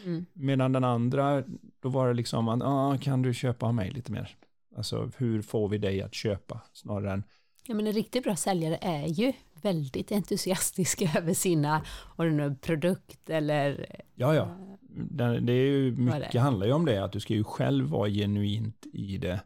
Mm. 0.05 0.27
Medan 0.33 0.73
den 0.73 0.85
andra, 0.85 1.43
då 1.83 1.89
var 1.89 2.09
det 2.09 2.15
liksom 2.15 2.49
att, 2.49 2.63
ah, 2.63 2.99
kan 2.99 3.23
du 3.23 3.35
köpa 3.35 3.67
av 3.67 3.75
mig 3.75 3.91
lite 3.91 4.13
mer? 4.13 4.37
Alltså 4.77 5.11
hur 5.17 5.43
får 5.43 5.69
vi 5.69 5.79
dig 5.79 6.03
att 6.03 6.15
köpa 6.15 6.61
snarare 6.73 7.13
än 7.13 7.23
Ja, 7.67 7.75
men 7.75 7.87
en 7.87 7.93
riktigt 7.93 8.25
bra 8.25 8.37
säljare 8.37 8.79
är 8.81 9.07
ju 9.07 9.33
väldigt 9.63 10.13
entusiastisk 10.13 11.03
över 11.17 11.35
sina, 11.35 11.83
nu 12.19 12.55
produkt 12.61 13.31
eller... 13.31 13.87
Ja, 14.15 14.35
ja. 14.35 14.49
Det, 14.95 15.41
det 15.41 15.53
är 15.53 15.67
ju, 15.67 15.97
mycket 15.97 16.33
det? 16.33 16.41
handlar 16.41 16.67
ju 16.67 16.73
om 16.73 16.85
det, 16.87 17.05
att 17.05 17.13
du 17.13 17.21
ska 17.21 17.35
ju 17.35 17.45
själv 17.45 17.89
vara 17.89 18.09
genuint 18.09 18.87
i 18.93 19.19
det. 19.19 19.41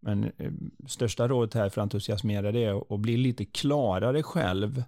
Men 0.00 0.24
eh, 0.24 0.52
största 0.86 1.28
rådet 1.28 1.54
här 1.54 1.68
för 1.68 1.80
entusiasmerade 1.80 2.58
är 2.58 2.94
att 2.94 3.00
bli 3.00 3.16
lite 3.16 3.44
klarare 3.44 4.22
själv 4.22 4.82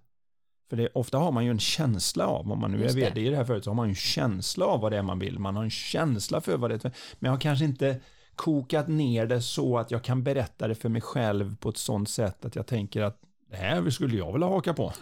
för 0.70 0.76
det, 0.76 0.88
ofta 0.94 1.18
har 1.18 1.32
man 1.32 1.44
ju 1.44 1.50
en 1.50 1.58
känsla 1.58 2.26
av, 2.26 2.52
om 2.52 2.60
man 2.60 2.72
nu 2.72 2.84
är 2.84 2.92
vd 2.92 3.20
i 3.20 3.30
det 3.30 3.36
här 3.36 3.44
företaget, 3.44 3.64
så 3.64 3.70
har 3.70 3.74
man 3.74 3.86
ju 3.86 3.90
en 3.90 3.94
känsla 3.94 4.66
av 4.66 4.80
vad 4.80 4.92
det 4.92 4.98
är 4.98 5.02
man 5.02 5.18
vill. 5.18 5.38
Man 5.38 5.56
har 5.56 5.64
en 5.64 5.70
känsla 5.70 6.40
för 6.40 6.56
vad 6.56 6.70
det 6.70 6.84
är. 6.84 6.92
Men 7.18 7.28
jag 7.28 7.30
har 7.30 7.40
kanske 7.40 7.64
inte 7.64 8.00
kokat 8.34 8.88
ner 8.88 9.26
det 9.26 9.42
så 9.42 9.78
att 9.78 9.90
jag 9.90 10.04
kan 10.04 10.22
berätta 10.22 10.68
det 10.68 10.74
för 10.74 10.88
mig 10.88 11.02
själv 11.02 11.56
på 11.56 11.68
ett 11.68 11.76
sånt 11.76 12.08
sätt 12.08 12.44
att 12.44 12.56
jag 12.56 12.66
tänker 12.66 13.02
att 13.02 13.20
det 13.50 13.56
här 13.56 13.90
skulle 13.90 14.16
jag 14.16 14.32
vilja 14.32 14.46
haka 14.46 14.74
på. 14.74 14.92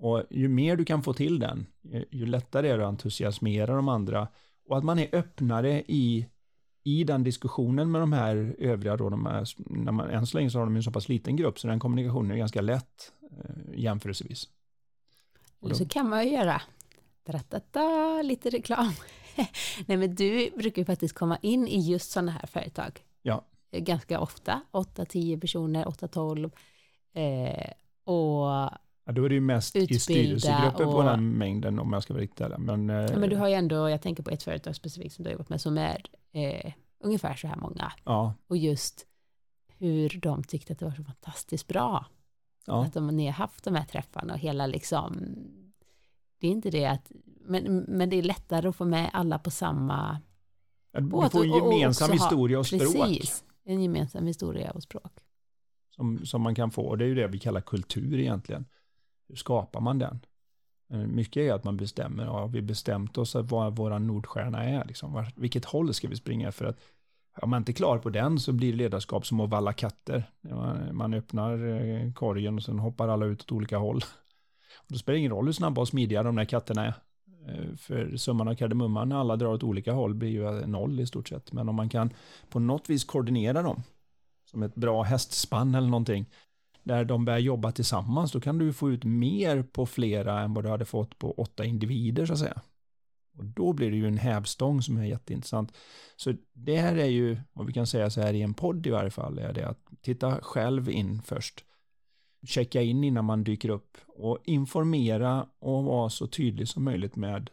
Och 0.00 0.22
ju 0.30 0.48
mer 0.48 0.76
du 0.76 0.84
kan 0.84 1.02
få 1.02 1.12
till 1.12 1.38
den, 1.38 1.66
ju 2.10 2.26
lättare 2.26 2.68
är 2.68 2.78
det 2.78 2.84
att 2.84 2.88
entusiasmera 2.88 3.76
de 3.76 3.88
andra. 3.88 4.28
Och 4.68 4.78
att 4.78 4.84
man 4.84 4.98
är 4.98 5.08
öppnare 5.12 5.82
i, 5.86 6.26
i 6.86 7.04
den 7.04 7.24
diskussionen 7.24 7.90
med 7.90 8.00
de 8.00 8.12
här 8.12 8.56
övriga 8.58 8.96
då, 8.96 9.08
de 9.08 9.26
här, 9.26 9.44
när 9.56 9.92
man, 9.92 10.10
än 10.10 10.26
så 10.26 10.36
länge 10.36 10.50
så 10.50 10.58
har 10.58 10.66
de 10.66 10.76
en 10.76 10.82
så 10.82 10.90
pass 10.90 11.08
liten 11.08 11.36
grupp 11.36 11.58
så 11.58 11.68
den 11.68 11.80
kommunikationen 11.80 12.30
är 12.30 12.36
ganska 12.36 12.60
lätt 12.60 13.12
eh, 13.30 13.80
jämförelsevis. 13.80 14.48
Eller 15.62 15.74
så 15.74 15.88
kan 15.88 16.08
man 16.08 16.24
ju 16.24 16.30
göra 16.30 16.62
Tratata, 17.26 18.22
lite 18.22 18.50
reklam. 18.50 18.92
Nej 19.86 19.96
men 19.96 20.14
du 20.14 20.50
brukar 20.50 20.82
ju 20.82 20.86
faktiskt 20.86 21.14
komma 21.14 21.38
in 21.42 21.68
i 21.68 21.90
just 21.90 22.10
sådana 22.10 22.32
här 22.32 22.46
företag. 22.46 23.00
Ja. 23.22 23.44
Ganska 23.70 24.20
ofta, 24.20 24.60
8-10 24.72 25.40
personer, 25.40 25.84
8-12. 25.84 26.50
Eh, 27.12 27.70
och 28.04 28.70
Ja, 29.06 29.12
då 29.12 29.24
är 29.24 29.28
det 29.28 29.34
ju 29.34 29.40
mest 29.40 29.76
i 29.76 29.98
styrelsegruppen 29.98 30.90
på 30.90 31.02
den 31.02 31.30
mängden 31.30 31.78
om 31.78 31.92
jag 31.92 32.02
ska 32.02 32.14
vara 32.14 32.22
riktigt 32.22 32.40
ärlig. 32.40 32.58
Men, 32.58 32.90
eh, 32.90 32.96
ja, 32.96 33.18
men 33.18 33.30
du 33.30 33.36
har 33.36 33.48
ju 33.48 33.54
ändå, 33.54 33.90
jag 33.90 34.02
tänker 34.02 34.22
på 34.22 34.30
ett 34.30 34.42
företag 34.42 34.76
specifikt 34.76 35.14
som 35.14 35.24
du 35.24 35.28
har 35.28 35.32
jobbat 35.32 35.48
med 35.48 35.60
som 35.60 35.78
är 35.78 36.02
eh, 36.36 36.72
ungefär 36.98 37.34
så 37.34 37.46
här 37.46 37.56
många. 37.56 37.92
Ja. 38.04 38.34
Och 38.46 38.56
just 38.56 39.06
hur 39.78 40.20
de 40.22 40.44
tyckte 40.44 40.72
att 40.72 40.78
det 40.78 40.84
var 40.84 40.92
så 40.92 41.04
fantastiskt 41.04 41.66
bra. 41.66 42.06
Ja. 42.66 42.84
Att 42.84 42.92
de, 42.92 43.18
har 43.18 43.30
haft 43.30 43.64
de 43.64 43.74
här 43.74 43.84
träffarna 43.84 44.32
och 44.32 44.38
hela 44.38 44.66
liksom, 44.66 45.36
det 46.40 46.46
är 46.46 46.50
inte 46.50 46.70
det 46.70 46.86
att, 46.86 47.12
men, 47.24 47.84
men 47.88 48.10
det 48.10 48.16
är 48.16 48.22
lättare 48.22 48.68
att 48.68 48.76
få 48.76 48.84
med 48.84 49.10
alla 49.12 49.38
på 49.38 49.50
samma 49.50 50.20
båt. 51.00 51.26
Vi 51.26 51.38
får 51.38 51.44
en 51.44 51.50
gemensam 51.50 52.10
och 52.10 52.14
historia 52.14 52.58
och 52.58 52.66
språk. 52.66 52.80
Precis, 52.80 53.44
en 53.64 53.82
gemensam 53.82 54.26
historia 54.26 54.70
och 54.70 54.82
språk. 54.82 55.12
Som, 55.90 56.26
som 56.26 56.42
man 56.42 56.54
kan 56.54 56.70
få, 56.70 56.82
och 56.82 56.98
det 56.98 57.04
är 57.04 57.08
ju 57.08 57.14
det 57.14 57.26
vi 57.26 57.38
kallar 57.38 57.60
kultur 57.60 58.18
egentligen. 58.18 58.64
Hur 59.28 59.36
skapar 59.36 59.80
man 59.80 59.98
den? 59.98 60.20
Eh, 60.90 60.98
mycket 60.98 61.40
är 61.40 61.52
att 61.52 61.64
man 61.64 61.76
bestämmer, 61.76 62.24
ja, 62.24 62.46
vi 62.46 62.62
bestämt 62.62 63.18
oss 63.18 63.34
vad 63.34 63.76
vår 63.76 63.98
Nordstjärna 63.98 64.64
är, 64.64 64.84
liksom. 64.84 65.24
vilket 65.36 65.64
håll 65.64 65.94
ska 65.94 66.08
vi 66.08 66.16
springa 66.16 66.52
för 66.52 66.64
att 66.64 66.80
om 67.42 67.50
man 67.50 67.60
inte 67.60 67.72
är 67.72 67.74
klar 67.74 67.98
på 67.98 68.10
den 68.10 68.40
så 68.40 68.52
blir 68.52 68.72
ledarskap 68.72 69.26
som 69.26 69.40
att 69.40 69.50
valla 69.50 69.72
katter. 69.72 70.30
Man 70.92 71.14
öppnar 71.14 71.66
eh, 71.66 72.12
korgen 72.12 72.56
och 72.56 72.62
sen 72.62 72.78
hoppar 72.78 73.08
alla 73.08 73.26
ut 73.26 73.42
åt 73.42 73.52
olika 73.52 73.78
håll. 73.78 73.96
Och 74.78 74.92
då 74.92 74.98
spelar 74.98 75.14
det 75.14 75.18
ingen 75.18 75.32
roll 75.32 75.46
hur 75.46 75.52
snabba 75.52 75.80
och 75.80 75.88
smidiga 75.88 76.22
de 76.22 76.36
där 76.36 76.44
katterna 76.44 76.86
är. 76.86 76.94
Eh, 77.48 77.76
för 77.76 78.16
summan 78.16 78.48
av 78.48 78.54
kardemumman 78.54 79.08
när 79.08 79.16
alla 79.16 79.36
drar 79.36 79.52
åt 79.52 79.62
olika 79.62 79.92
håll 79.92 80.14
blir 80.14 80.28
ju 80.28 80.66
noll 80.66 81.00
i 81.00 81.06
stort 81.06 81.28
sett. 81.28 81.52
Men 81.52 81.68
om 81.68 81.74
man 81.74 81.88
kan 81.88 82.10
på 82.50 82.58
något 82.58 82.90
vis 82.90 83.04
koordinera 83.04 83.62
dem, 83.62 83.82
som 84.50 84.62
ett 84.62 84.74
bra 84.74 85.02
hästspann 85.02 85.74
eller 85.74 85.88
någonting, 85.88 86.26
där 86.86 87.04
de 87.04 87.24
börjar 87.24 87.38
jobba 87.38 87.72
tillsammans, 87.72 88.32
då 88.32 88.40
kan 88.40 88.58
du 88.58 88.72
få 88.72 88.90
ut 88.90 89.04
mer 89.04 89.62
på 89.62 89.86
flera 89.86 90.40
än 90.40 90.54
vad 90.54 90.64
du 90.64 90.70
hade 90.70 90.84
fått 90.84 91.18
på 91.18 91.32
åtta 91.32 91.64
individer 91.64 92.26
så 92.26 92.32
att 92.32 92.38
säga. 92.38 92.62
Och 93.38 93.44
då 93.44 93.72
blir 93.72 93.90
det 93.90 93.96
ju 93.96 94.06
en 94.06 94.18
hävstång 94.18 94.82
som 94.82 94.96
är 94.96 95.04
jätteintressant. 95.04 95.72
Så 96.16 96.34
det 96.52 96.76
här 96.76 96.96
är 96.96 97.06
ju, 97.06 97.38
vad 97.52 97.66
vi 97.66 97.72
kan 97.72 97.86
säga 97.86 98.10
så 98.10 98.20
här 98.20 98.34
i 98.34 98.42
en 98.42 98.54
podd 98.54 98.86
i 98.86 98.90
varje 98.90 99.10
fall, 99.10 99.38
är 99.38 99.52
det 99.52 99.68
att 99.68 99.80
titta 100.00 100.40
själv 100.42 100.90
in 100.90 101.22
först. 101.22 101.64
Checka 102.46 102.82
in 102.82 103.04
innan 103.04 103.24
man 103.24 103.44
dyker 103.44 103.68
upp 103.68 103.98
och 104.06 104.38
informera 104.44 105.46
och 105.58 105.84
vara 105.84 106.10
så 106.10 106.26
tydlig 106.26 106.68
som 106.68 106.84
möjligt 106.84 107.16
med 107.16 107.50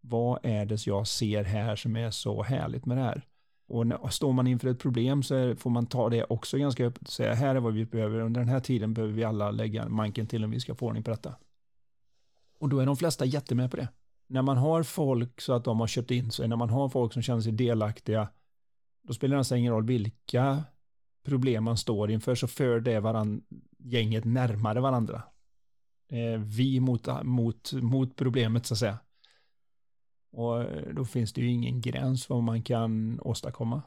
vad 0.00 0.38
är 0.42 0.66
det 0.66 0.86
jag 0.86 1.06
ser 1.06 1.44
här 1.44 1.76
som 1.76 1.96
är 1.96 2.10
så 2.10 2.42
härligt 2.42 2.86
med 2.86 2.96
det 2.96 3.02
här. 3.02 3.22
Och 3.72 3.86
när, 3.86 4.08
står 4.08 4.32
man 4.32 4.46
inför 4.46 4.68
ett 4.68 4.78
problem 4.78 5.22
så 5.22 5.56
får 5.56 5.70
man 5.70 5.86
ta 5.86 6.08
det 6.08 6.24
också 6.24 6.58
ganska 6.58 6.86
öppet 6.86 7.02
och 7.02 7.12
säga 7.12 7.34
här 7.34 7.54
är 7.54 7.60
vad 7.60 7.72
vi 7.72 7.84
behöver. 7.84 8.20
Under 8.20 8.40
den 8.40 8.48
här 8.48 8.60
tiden 8.60 8.94
behöver 8.94 9.14
vi 9.14 9.24
alla 9.24 9.50
lägga 9.50 9.88
manken 9.88 10.26
till 10.26 10.44
om 10.44 10.50
vi 10.50 10.60
ska 10.60 10.74
få 10.74 10.86
ordning 10.86 11.02
på 11.02 11.10
detta. 11.10 11.34
Och 12.58 12.68
då 12.68 12.78
är 12.78 12.86
de 12.86 12.96
flesta 12.96 13.24
jättemed 13.24 13.70
på 13.70 13.76
det 13.76 13.88
när 14.32 14.42
man 14.42 14.56
har 14.56 14.82
folk 14.82 15.40
så 15.40 15.52
att 15.52 15.64
de 15.64 15.80
har 15.80 15.86
köpt 15.86 16.10
in 16.10 16.30
sig, 16.30 16.48
när 16.48 16.56
man 16.56 16.70
har 16.70 16.88
folk 16.88 17.12
som 17.12 17.22
känner 17.22 17.40
sig 17.40 17.52
delaktiga, 17.52 18.28
då 19.02 19.14
spelar 19.14 19.36
det 19.36 19.40
nästan 19.40 19.58
ingen 19.58 19.72
roll 19.72 19.86
vilka 19.86 20.64
problem 21.24 21.64
man 21.64 21.76
står 21.76 22.10
inför, 22.10 22.34
så 22.34 22.46
för 22.46 22.80
det 22.80 23.00
varann, 23.00 23.42
gänget 23.78 24.24
närmare 24.24 24.80
varandra. 24.80 25.22
Eh, 26.08 26.40
vi 26.40 26.80
mot, 26.80 27.08
mot, 27.22 27.72
mot 27.72 28.16
problemet 28.16 28.66
så 28.66 28.74
att 28.74 28.78
säga. 28.78 28.98
Och 30.32 30.62
eh, 30.62 30.94
då 30.94 31.04
finns 31.04 31.32
det 31.32 31.40
ju 31.40 31.48
ingen 31.48 31.80
gräns 31.80 32.28
vad 32.28 32.42
man 32.42 32.62
kan 32.62 33.20
åstadkomma. 33.20 33.82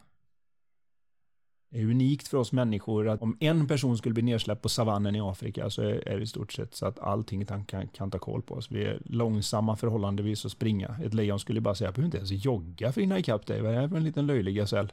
Det 1.70 1.82
är 1.82 1.86
unikt 1.86 2.28
för 2.28 2.38
oss 2.38 2.52
människor 2.52 3.08
att 3.10 3.22
om 3.22 3.38
en 3.40 3.68
person 3.68 3.98
skulle 3.98 4.14
bli 4.14 4.24
nedsläppt 4.24 4.62
på 4.62 4.70
savannen 4.70 5.16
i 5.16 5.22
Afrika 5.22 5.70
så 5.70 5.82
är 5.82 6.18
det 6.18 6.22
i 6.22 6.28
stort 6.28 6.54
sett 6.54 6.76
så 6.76 6.86
att 6.86 7.00
allting 7.00 7.46
kan, 7.46 7.66
kan, 7.66 7.88
kan 7.88 8.12
ta 8.12 8.20
koll 8.20 8.42
på 8.42 8.56
oss. 8.56 8.72
Vi 8.72 8.86
är 8.86 9.02
långsamma 9.06 9.76
förhållandevis 9.76 10.46
att 10.46 10.52
springa. 10.52 10.96
Ett 11.04 11.14
lejon 11.14 11.40
skulle 11.40 11.62
bara 11.62 11.76
säga, 11.76 11.88
jag 11.88 11.94
behöver 11.96 12.06
inte 12.06 12.18
ens 12.18 12.46
jogga 12.46 12.92
för 12.92 13.02
att 13.02 13.04
hinna 13.04 13.20
ikapp 13.20 13.46
dig. 13.46 13.62
Vad 13.62 13.74
är 13.74 13.82
det 13.82 13.90
för 13.90 13.98
en 13.98 14.04
liten 14.04 14.28
löjlig 14.28 14.56
gasell? 14.56 14.92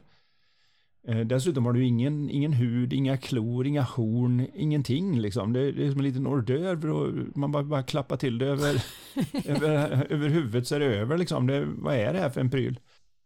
Eh, 1.07 1.19
dessutom 1.19 1.65
har 1.65 1.73
du 1.73 1.85
ingen, 1.85 2.29
ingen 2.29 2.53
hud, 2.53 2.93
inga 2.93 3.17
klor, 3.17 3.67
inga 3.67 3.81
horn, 3.81 4.47
ingenting 4.55 5.19
liksom. 5.19 5.53
Det, 5.53 5.71
det 5.71 5.85
är 5.85 5.91
som 5.91 5.99
en 5.99 6.05
liten 6.05 6.25
hors 6.25 6.45
d'oeuvre 6.45 7.31
man 7.35 7.51
bara, 7.51 7.63
bara 7.63 7.83
klappar 7.83 8.17
till 8.17 8.37
det 8.37 8.45
över, 8.45 8.83
över, 9.45 10.11
över 10.11 10.29
huvudet 10.29 10.67
så 10.67 10.75
är 10.75 10.79
det 10.79 10.85
över 10.85 11.17
liksom. 11.17 11.47
Det, 11.47 11.65
vad 11.65 11.95
är 11.95 12.13
det 12.13 12.19
här 12.19 12.29
för 12.29 12.41
en 12.41 12.49
pryl? 12.49 12.79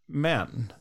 Men 0.08 0.72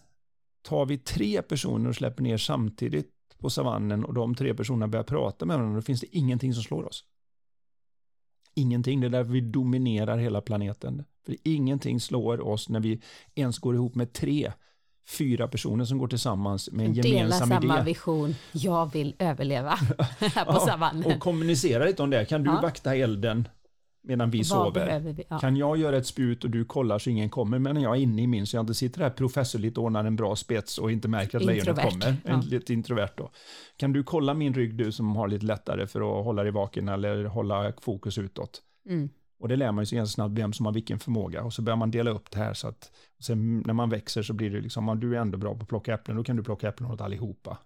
tar 0.63 0.87
vi 0.87 0.99
tre 0.99 1.43
personer 1.43 1.89
och 1.89 1.97
släpper 1.97 2.23
ner 2.23 2.37
samtidigt 2.37 3.13
på 3.39 3.51
savannen 3.51 4.05
och 4.05 4.15
de 4.15 4.35
tre 4.35 4.55
personerna 4.55 4.89
börjar 4.89 5.05
prata 5.05 5.47
med 5.47 5.57
varandra, 5.57 5.77
då 5.77 5.83
finns 5.83 6.01
det 6.01 6.17
ingenting 6.17 6.55
som 6.55 6.63
slår 6.63 6.85
oss. 6.85 7.05
ingenting. 8.55 9.01
Det 9.01 9.07
är 9.07 9.11
därför 9.11 9.33
vi 9.33 9.41
dominerar 9.41 10.19
hela 10.19 10.41
planeten. 10.41 11.05
För 11.27 11.37
ingenting 11.45 12.01
slår 12.01 12.41
oss 12.41 12.69
när 12.69 12.81
vi 12.81 13.03
ens 13.35 13.59
går 13.59 13.75
ihop 13.75 13.95
med 13.95 14.13
tre, 14.13 14.53
fyra 15.09 15.49
personer 15.49 15.85
som 15.85 15.99
går 15.99 16.09
tillsammans 16.09 16.71
med 16.73 16.87
en 16.87 16.95
Dela 16.95 17.09
gemensam 17.09 17.53
idé. 17.53 17.61
samma 17.69 17.83
vision. 17.83 18.35
Jag 18.53 18.93
vill 18.93 19.15
överleva 19.19 19.71
här 20.19 20.45
på 20.45 20.53
Ja, 20.53 20.61
savannen. 20.61 21.05
och 21.15 21.21
kommunicera 21.21 21.85
lite 21.85 22.03
om 22.03 22.11
det. 22.11 22.25
Kan 22.25 22.43
du 22.43 22.51
Ja. 22.51 22.61
vakta 22.63 22.95
elden 22.97 23.49
medan 24.09 24.31
vi 24.31 24.39
Vad 24.39 24.47
sover? 24.47 24.99
vi? 25.01 25.25
Ja. 25.29 25.39
Kan 25.39 25.57
jag 25.57 25.77
göra 25.77 25.97
ett 25.97 26.07
spjut 26.07 26.45
och 26.45 26.51
du 26.51 26.65
kollar 26.65 26.99
så 26.99 27.11
ingen 27.11 27.31
kommer 27.31 27.59
medan 27.59 27.83
jag 27.83 27.97
är 27.97 28.01
inne 28.01 28.23
i 28.23 28.27
min 28.27 28.47
så 28.47 28.57
jag 28.57 28.63
inte 28.63 28.75
sitter 28.75 29.01
här 29.01 29.11
professorligt 29.11 29.79
och 29.79 29.85
ordnar 29.85 30.05
en 30.05 30.17
bra 30.17 30.37
spets 30.37 30.79
och 30.79 30.93
inte 30.93 31.09
märker 31.09 31.39
att 31.39 31.45
lejonet 31.45 31.83
kommer. 31.91 32.17
En, 32.25 32.41
lite 32.41 32.73
introvert 32.73 33.11
då. 33.17 33.31
Kan 33.77 33.93
du 33.93 34.03
kolla 34.03 34.35
min 34.35 34.55
rygg 34.55 34.75
du 34.75 34.93
som 34.93 35.17
har 35.17 35.29
lite 35.29 35.47
lättare 35.47 35.87
för 35.87 36.19
att 36.19 36.25
hålla 36.25 36.43
dig 36.43 36.53
vaken 36.53 36.89
eller 36.89 37.25
hålla 37.25 37.73
fokus 37.81 38.19
utåt? 38.19 38.63
Mm. 38.89 39.09
Och 39.39 39.49
det 39.49 39.57
lär 39.57 39.73
man 39.73 39.87
sig 39.87 39.97
ganska 39.97 40.15
snabbt 40.15 40.39
vem 40.39 40.53
som 40.53 40.67
har 40.67 40.73
vilken 40.73 40.99
förmåga 40.99 41.43
och 41.43 41.53
så 41.53 41.63
börjar 41.63 41.77
man 41.77 41.91
dela 41.91 42.11
upp 42.11 42.31
det 42.31 42.39
här 42.39 42.55
så 42.55 42.69
att 42.69 42.93
sen 43.21 43.59
när 43.67 43.75
man 43.75 43.91
växer 43.91 44.23
så 44.23 44.33
blir 44.33 44.51
det 44.51 44.61
liksom, 44.61 44.89
om 44.89 45.01
du 45.01 45.17
är 45.17 45.21
ändå 45.21 45.39
bra 45.39 45.55
på 45.55 45.63
att 45.63 45.69
plocka 45.69 45.95
äpplen, 45.95 46.17
då 46.17 46.25
kan 46.25 46.37
du 46.37 46.43
plocka 46.43 46.69
äpplen 46.69 46.91
åt 46.91 47.01
allihopa. 47.01 47.59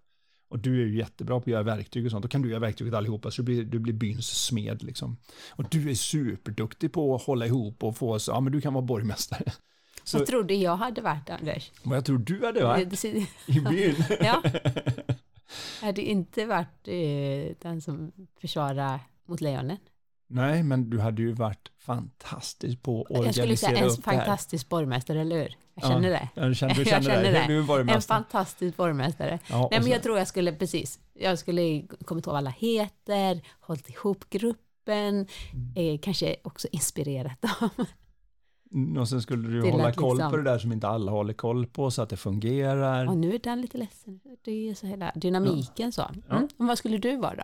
Och 0.48 0.58
du 0.58 0.82
är 0.82 0.86
ju 0.86 0.98
jättebra 0.98 1.34
på 1.34 1.42
att 1.42 1.46
göra 1.46 1.62
verktyg 1.62 2.04
och 2.04 2.10
sånt, 2.10 2.22
då 2.22 2.28
kan 2.28 2.42
du 2.42 2.48
göra 2.48 2.60
verktyg 2.60 2.88
åt 2.88 2.94
allihopa 2.94 3.30
så 3.30 3.42
du 3.42 3.46
blir, 3.46 3.64
du 3.64 3.78
blir 3.78 3.94
byns 3.94 4.26
smed 4.26 4.82
liksom. 4.82 5.16
Och 5.50 5.64
du 5.70 5.90
är 5.90 5.94
superduktig 5.94 6.92
på 6.92 7.14
att 7.14 7.22
hålla 7.22 7.46
ihop 7.46 7.84
och 7.84 7.96
få 7.96 8.12
oss, 8.12 8.28
ja 8.28 8.40
men 8.40 8.52
du 8.52 8.60
kan 8.60 8.74
vara 8.74 8.84
borgmästare. 8.84 9.52
Så 10.04 10.18
Vad 10.18 10.26
trodde 10.26 10.54
jag 10.54 10.76
hade 10.76 11.00
varit, 11.00 11.30
Anders? 11.30 11.72
vad 11.82 11.96
jag 11.96 12.04
tror 12.04 12.18
du 12.18 12.46
hade 12.46 12.64
varit 12.64 13.04
i 13.04 13.60
byn. 13.60 13.94
Ja. 14.20 14.42
Hade 15.80 16.02
inte 16.02 16.46
varit 16.46 16.88
eh, 16.88 17.56
den 17.62 17.80
som 17.80 18.12
försvarar 18.40 19.00
mot 19.26 19.40
lejonen. 19.40 19.76
Nej, 20.32 20.62
men 20.62 20.90
du 20.90 21.00
hade 21.00 21.22
ju 21.22 21.32
varit 21.32 21.70
fantastisk 21.78 22.82
på 22.82 23.02
att 23.02 23.24
Jag 23.24 23.34
skulle 23.34 23.56
säga 23.56 23.70
organisera 23.70 23.78
en 23.78 23.84
upp 23.98 24.04
det 24.04 24.10
här. 24.10 24.16
fantastisk 24.18 24.68
borgmästare, 24.68 25.20
eller 25.20 25.36
hur? 25.36 25.56
Jag 25.74 25.84
Ja, 25.84 25.88
känner 25.88 26.10
det. 26.10 26.28
Jag 26.34 26.56
känner, 26.56 26.74
du 26.74 26.80
Jag 26.80 26.88
känner, 26.88 27.02
känner 27.02 27.22
det. 27.22 27.30
det. 27.32 27.46
Du 27.46 27.72
är 27.72 27.94
En 27.94 28.02
fantastisk 28.02 28.76
borgmästare. 28.76 29.38
Ja, 29.50 29.58
Nej, 29.58 29.68
men 29.80 29.82
så- 29.82 29.88
jag 29.88 30.02
tror 30.02 30.18
jag 30.18 30.28
skulle, 30.28 30.52
precis, 30.52 30.98
jag 31.14 31.38
skulle 31.38 31.82
kommit 32.04 32.26
ihåg 32.26 32.36
alla 32.36 32.50
heter, 32.50 33.40
hållit 33.60 33.90
ihop 33.90 34.30
gruppen, 34.30 35.26
Mm. 35.52 35.72
eh, 35.94 35.98
kanske 36.00 36.36
också 36.44 36.68
inspirerat 36.72 37.42
dem. 37.42 37.70
Mm, 38.72 38.96
Och 38.96 39.08
sen 39.08 39.22
skulle 39.22 39.48
du 39.48 39.70
hålla 39.70 39.92
koll 39.92 40.16
liksom- 40.16 40.30
på 40.30 40.36
det 40.36 40.42
där 40.42 40.58
som 40.58 40.72
inte 40.72 40.88
alla 40.88 41.12
håller 41.12 41.32
koll 41.32 41.66
på 41.66 41.90
så 41.90 42.02
att 42.02 42.08
det 42.08 42.16
fungerar. 42.16 43.06
Och 43.08 43.16
nu 43.16 43.34
är 43.34 43.38
den 43.38 43.60
lite 43.60 43.78
ledsen. 43.78 44.20
Det 44.44 44.70
är 44.70 44.74
så 44.74 44.86
hela 44.86 45.12
dynamiken 45.14 45.92
så. 45.92 46.02
Ja. 46.28 46.36
Mm. 46.36 46.48
Och 46.56 46.66
vad 46.66 46.78
skulle 46.78 46.98
du 46.98 47.16
vara 47.16 47.34
då? 47.34 47.42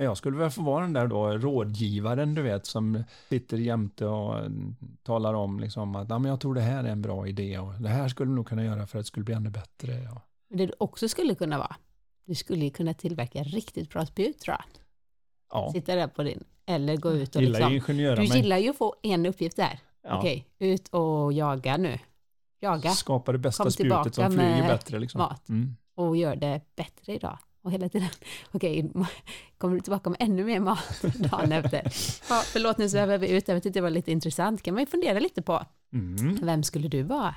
Jag 0.00 0.16
skulle 0.16 0.36
väl 0.36 0.50
få 0.50 0.62
vara 0.62 0.82
den 0.82 0.92
där 0.92 1.06
då 1.06 1.28
rådgivaren 1.28 2.34
du 2.34 2.42
vet 2.42 2.66
som 2.66 3.04
sitter 3.28 3.56
jämte 3.56 4.06
och 4.06 4.38
mm, 4.38 4.76
talar 5.02 5.34
om 5.34 5.60
liksom 5.60 5.96
att 5.96 6.10
ja, 6.10 6.18
men 6.18 6.30
jag 6.30 6.40
tror 6.40 6.54
det 6.54 6.60
här 6.60 6.84
är 6.84 6.88
en 6.88 7.02
bra 7.02 7.26
idé 7.26 7.58
och 7.58 7.72
det 7.80 7.88
här 7.88 8.08
skulle 8.08 8.30
vi 8.30 8.36
nog 8.36 8.46
kunna 8.46 8.64
göra 8.64 8.86
för 8.86 8.98
att 8.98 9.04
det 9.04 9.08
skulle 9.08 9.24
bli 9.24 9.34
ännu 9.34 9.50
bättre. 9.50 9.92
Ja. 9.92 10.22
Det 10.48 10.66
du 10.66 10.72
också 10.78 11.08
skulle 11.08 11.34
kunna 11.34 11.58
vara, 11.58 11.76
du 12.24 12.34
skulle 12.34 12.70
kunna 12.70 12.94
tillverka 12.94 13.42
riktigt 13.42 13.90
bra 13.90 14.06
spjut 14.06 14.38
tror 14.38 14.56
jag. 14.58 14.64
Ja, 15.50 15.70
Sitta 15.72 15.94
där 15.94 16.08
på 16.08 16.22
din, 16.22 16.44
eller 16.66 16.96
gå 16.96 17.12
ut 17.12 17.36
och 17.36 17.42
gillar 17.42 17.70
liksom, 17.70 17.94
du 18.16 18.24
gillar 18.24 18.58
ju 18.58 18.70
att 18.70 18.76
få 18.76 18.94
en 19.02 19.26
uppgift 19.26 19.56
där. 19.56 19.80
ja, 20.02 20.18
Okej, 20.18 20.46
ut 20.58 20.88
och 20.88 21.32
jaga 21.32 21.76
nu. 21.76 21.98
Jaga 22.60 22.90
skapa 22.90 23.32
det 23.32 23.38
bästa 23.38 23.62
Kom 23.62 23.72
spjutet 23.72 24.14
som 24.14 24.32
flyger 24.32 24.68
bättre. 24.68 24.98
Liksom. 24.98 25.18
mat. 25.18 25.48
Mm. 25.48 25.76
och 25.94 26.16
gör 26.16 26.36
det 26.36 26.60
bättre 26.76 27.14
idag. 27.14 27.38
Och 27.68 27.72
hela 27.74 27.88
tiden, 27.88 28.08
okej, 28.52 28.90
kommer 29.58 29.74
du 29.74 29.80
tillbaka 29.80 30.10
med 30.10 30.16
ännu 30.20 30.44
mer 30.44 30.60
mat 30.60 31.02
dagen 31.30 31.52
efter? 31.52 31.82
Ja, 32.28 32.42
förlåt 32.44 32.78
nu 32.78 32.88
svävar 32.88 33.18
vi 33.18 33.28
ut, 33.30 33.48
jag 33.48 33.62
tyckte 33.62 33.78
det 33.78 33.82
var 33.82 33.90
lite 33.90 34.12
intressant. 34.12 34.62
kan 34.62 34.74
man 34.74 34.82
ju 34.82 34.86
fundera 34.86 35.18
lite 35.18 35.42
på. 35.42 35.62
Mm. 35.92 36.38
Vem 36.42 36.62
skulle 36.62 36.88
du 36.88 37.02
vara 37.02 37.34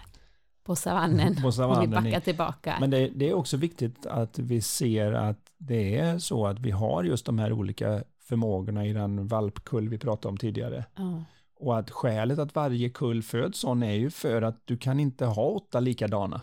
på 0.64 0.76
savannen? 0.76 1.36
På 1.36 1.46
Om 1.46 1.54
savannen 1.54 1.90
vi 1.90 1.96
backar 1.96 2.18
i- 2.18 2.22
tillbaka. 2.22 2.78
Men 2.80 2.90
det, 2.90 3.10
det 3.16 3.30
är 3.30 3.34
också 3.34 3.58
viktigt 3.58 4.06
att 4.06 4.40
vi 4.40 4.62
ser 4.62 5.12
att 5.14 5.40
det 5.58 5.98
är 5.98 6.20
så 6.20 6.48
att 6.48 6.60
vi 6.60 6.72
har 6.72 7.04
just 7.04 7.26
de 7.26 7.40
här 7.40 7.52
olika 7.54 8.04
förmågorna 8.24 8.86
i 8.86 8.94
den 8.94 9.28
valpkull 9.28 9.90
vi 9.90 9.98
pratade 9.98 10.28
om 10.32 10.38
tidigare. 10.38 10.86
ja. 10.96 11.24
Och 11.64 11.80
att 11.80 11.92
skälet 11.92 12.40
att 12.40 12.56
varje 12.56 12.90
kull 12.90 13.24
föds 13.24 13.60
sån 13.60 13.84
är 13.84 13.94
ju 13.94 14.10
för 14.10 14.42
att 14.42 14.62
du 14.66 14.78
kan 14.78 15.00
inte 15.00 15.26
ha 15.26 15.44
åtta 15.44 15.80
likadana. 15.80 16.42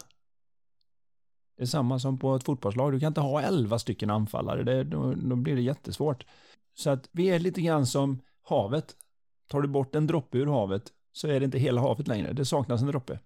Det 1.59 1.65
är 1.65 1.67
samma 1.67 1.99
som 1.99 2.19
på 2.19 2.35
ett 2.35 2.45
fotbollslag, 2.45 2.93
du 2.93 3.01
kan 3.01 3.09
inte 3.09 3.21
ha 3.21 3.43
elva 3.43 3.79
stycken 3.79 4.11
anfallare, 4.11 4.63
det, 4.63 4.85
då, 4.85 5.15
då 5.15 5.37
blir 5.37 5.57
det 5.57 5.63
jättesvårt. 5.63 6.27
Så 6.75 6.91
att 6.91 7.09
vi 7.13 7.27
är 7.27 7.39
lite 7.39 7.61
grann 7.61 7.87
som 7.87 8.21
havet. 8.43 8.97
Tar 9.49 9.61
du 9.61 9.69
bort 9.69 9.95
en 9.95 10.07
droppe 10.07 10.39
ur 10.39 10.47
havet 10.47 10.93
så 11.13 11.29
är 11.29 11.41
det 11.41 11.45
inte 11.45 11.59
hela 11.59 11.81
havet 11.81 12.09
längre, 12.09 12.33
det 12.33 12.45
saknas 12.45 12.81
en 12.83 12.87
droppe. 12.87 13.19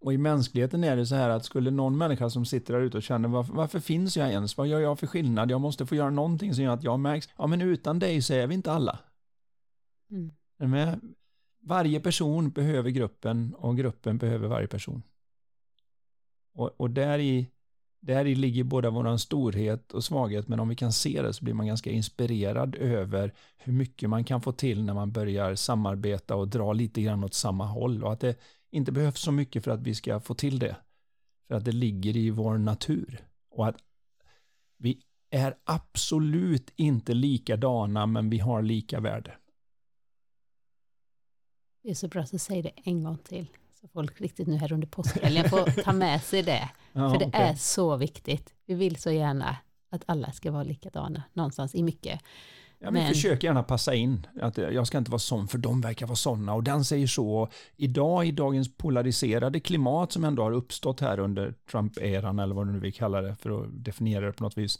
Och 0.00 0.12
i 0.12 0.18
mänskligheten 0.18 0.84
är 0.84 0.96
det 0.96 1.06
så 1.06 1.14
här 1.14 1.30
att 1.30 1.44
skulle 1.44 1.70
någon 1.70 1.98
människa 1.98 2.30
som 2.30 2.44
sitter 2.44 2.74
där 2.74 2.80
ute 2.80 2.96
och 2.96 3.02
känner 3.02 3.28
varför, 3.28 3.54
varför 3.54 3.80
finns 3.80 4.16
jag 4.16 4.30
ens? 4.30 4.56
Vad 4.56 4.66
gör 4.66 4.80
jag 4.80 4.98
för 4.98 5.06
skillnad? 5.06 5.50
Jag 5.50 5.60
måste 5.60 5.86
få 5.86 5.94
göra 5.94 6.10
någonting 6.10 6.54
som 6.54 6.64
gör 6.64 6.74
att 6.74 6.84
jag 6.84 7.00
märks. 7.00 7.28
Ja, 7.38 7.46
men 7.46 7.60
utan 7.60 7.98
dig 7.98 8.22
så 8.22 8.34
är 8.34 8.46
vi 8.46 8.54
inte 8.54 8.72
alla. 8.72 8.98
Mm. 10.10 10.32
Med? 10.70 11.00
Varje 11.60 12.00
person 12.00 12.50
behöver 12.50 12.90
gruppen 12.90 13.54
och 13.54 13.76
gruppen 13.76 14.18
behöver 14.18 14.48
varje 14.48 14.66
person. 14.66 15.02
Och, 16.58 16.80
och 16.80 16.90
där, 16.90 17.18
i, 17.18 17.50
där 18.00 18.24
i 18.24 18.34
ligger 18.34 18.64
både 18.64 18.90
vår 18.90 19.16
storhet 19.16 19.92
och 19.92 20.04
svaghet, 20.04 20.48
men 20.48 20.60
om 20.60 20.68
vi 20.68 20.76
kan 20.76 20.92
se 20.92 21.22
det 21.22 21.32
så 21.32 21.44
blir 21.44 21.54
man 21.54 21.66
ganska 21.66 21.90
inspirerad 21.90 22.74
över 22.74 23.34
hur 23.56 23.72
mycket 23.72 24.10
man 24.10 24.24
kan 24.24 24.40
få 24.40 24.52
till 24.52 24.84
när 24.84 24.94
man 24.94 25.12
börjar 25.12 25.54
samarbeta 25.54 26.36
och 26.36 26.48
dra 26.48 26.72
lite 26.72 27.02
grann 27.02 27.24
åt 27.24 27.34
samma 27.34 27.66
håll 27.66 28.04
och 28.04 28.12
att 28.12 28.20
det 28.20 28.38
inte 28.70 28.92
behövs 28.92 29.20
så 29.20 29.32
mycket 29.32 29.64
för 29.64 29.70
att 29.70 29.82
vi 29.82 29.94
ska 29.94 30.20
få 30.20 30.34
till 30.34 30.58
det. 30.58 30.76
För 31.48 31.54
att 31.54 31.64
det 31.64 31.72
ligger 31.72 32.16
i 32.16 32.30
vår 32.30 32.58
natur. 32.58 33.24
Och 33.50 33.68
att 33.68 33.76
vi 34.76 35.02
är 35.30 35.54
absolut 35.64 36.72
inte 36.76 37.14
likadana, 37.14 38.06
men 38.06 38.30
vi 38.30 38.38
har 38.38 38.62
lika 38.62 39.00
värde. 39.00 39.36
Det 41.82 41.90
är 41.90 41.94
så 41.94 42.08
bra 42.08 42.22
att 42.22 42.30
du 42.30 42.38
säger 42.38 42.62
det 42.62 42.72
en 42.84 43.04
gång 43.04 43.18
till. 43.18 43.46
Så 43.80 43.88
folk 43.88 44.20
riktigt 44.20 44.48
nu 44.48 44.56
här 44.56 44.72
under 44.72 44.86
påskhelgen 44.86 45.50
får 45.50 45.82
ta 45.82 45.92
med 45.92 46.22
sig 46.22 46.42
det. 46.42 46.68
Ja, 46.92 47.10
För 47.10 47.18
det 47.18 47.26
okej. 47.26 47.40
är 47.40 47.54
så 47.54 47.96
viktigt. 47.96 48.54
Vi 48.66 48.74
vill 48.74 48.96
så 48.96 49.10
gärna 49.10 49.56
att 49.90 50.02
alla 50.06 50.32
ska 50.32 50.50
vara 50.52 50.62
likadana 50.62 51.22
någonstans 51.32 51.74
i 51.74 51.82
mycket. 51.82 52.20
Ja, 52.78 52.90
men 52.90 52.92
Men- 53.02 53.08
försök 53.14 53.42
gärna 53.42 53.62
passa 53.62 53.94
in. 53.94 54.26
Att 54.42 54.58
jag 54.58 54.86
ska 54.86 54.98
inte 54.98 55.10
vara 55.10 55.18
sån 55.18 55.48
för 55.48 55.58
de 55.58 55.80
verkar 55.80 56.06
vara 56.06 56.16
såna 56.16 56.54
och 56.54 56.62
den 56.62 56.84
säger 56.84 57.06
så. 57.06 57.48
Idag 57.76 58.26
i 58.26 58.30
dagens 58.32 58.76
polariserade 58.76 59.60
klimat 59.60 60.12
som 60.12 60.24
ändå 60.24 60.42
har 60.42 60.52
uppstått 60.52 61.00
här 61.00 61.18
under 61.18 61.54
Trump-eran 61.70 62.38
eller 62.42 62.54
vad 62.54 62.66
du 62.66 62.72
nu 62.72 62.80
vill 62.80 62.92
kalla 62.94 63.20
det 63.22 63.34
för 63.36 63.50
att 63.62 63.84
definiera 63.84 64.26
det 64.26 64.32
på 64.32 64.44
något 64.44 64.58
vis. 64.58 64.78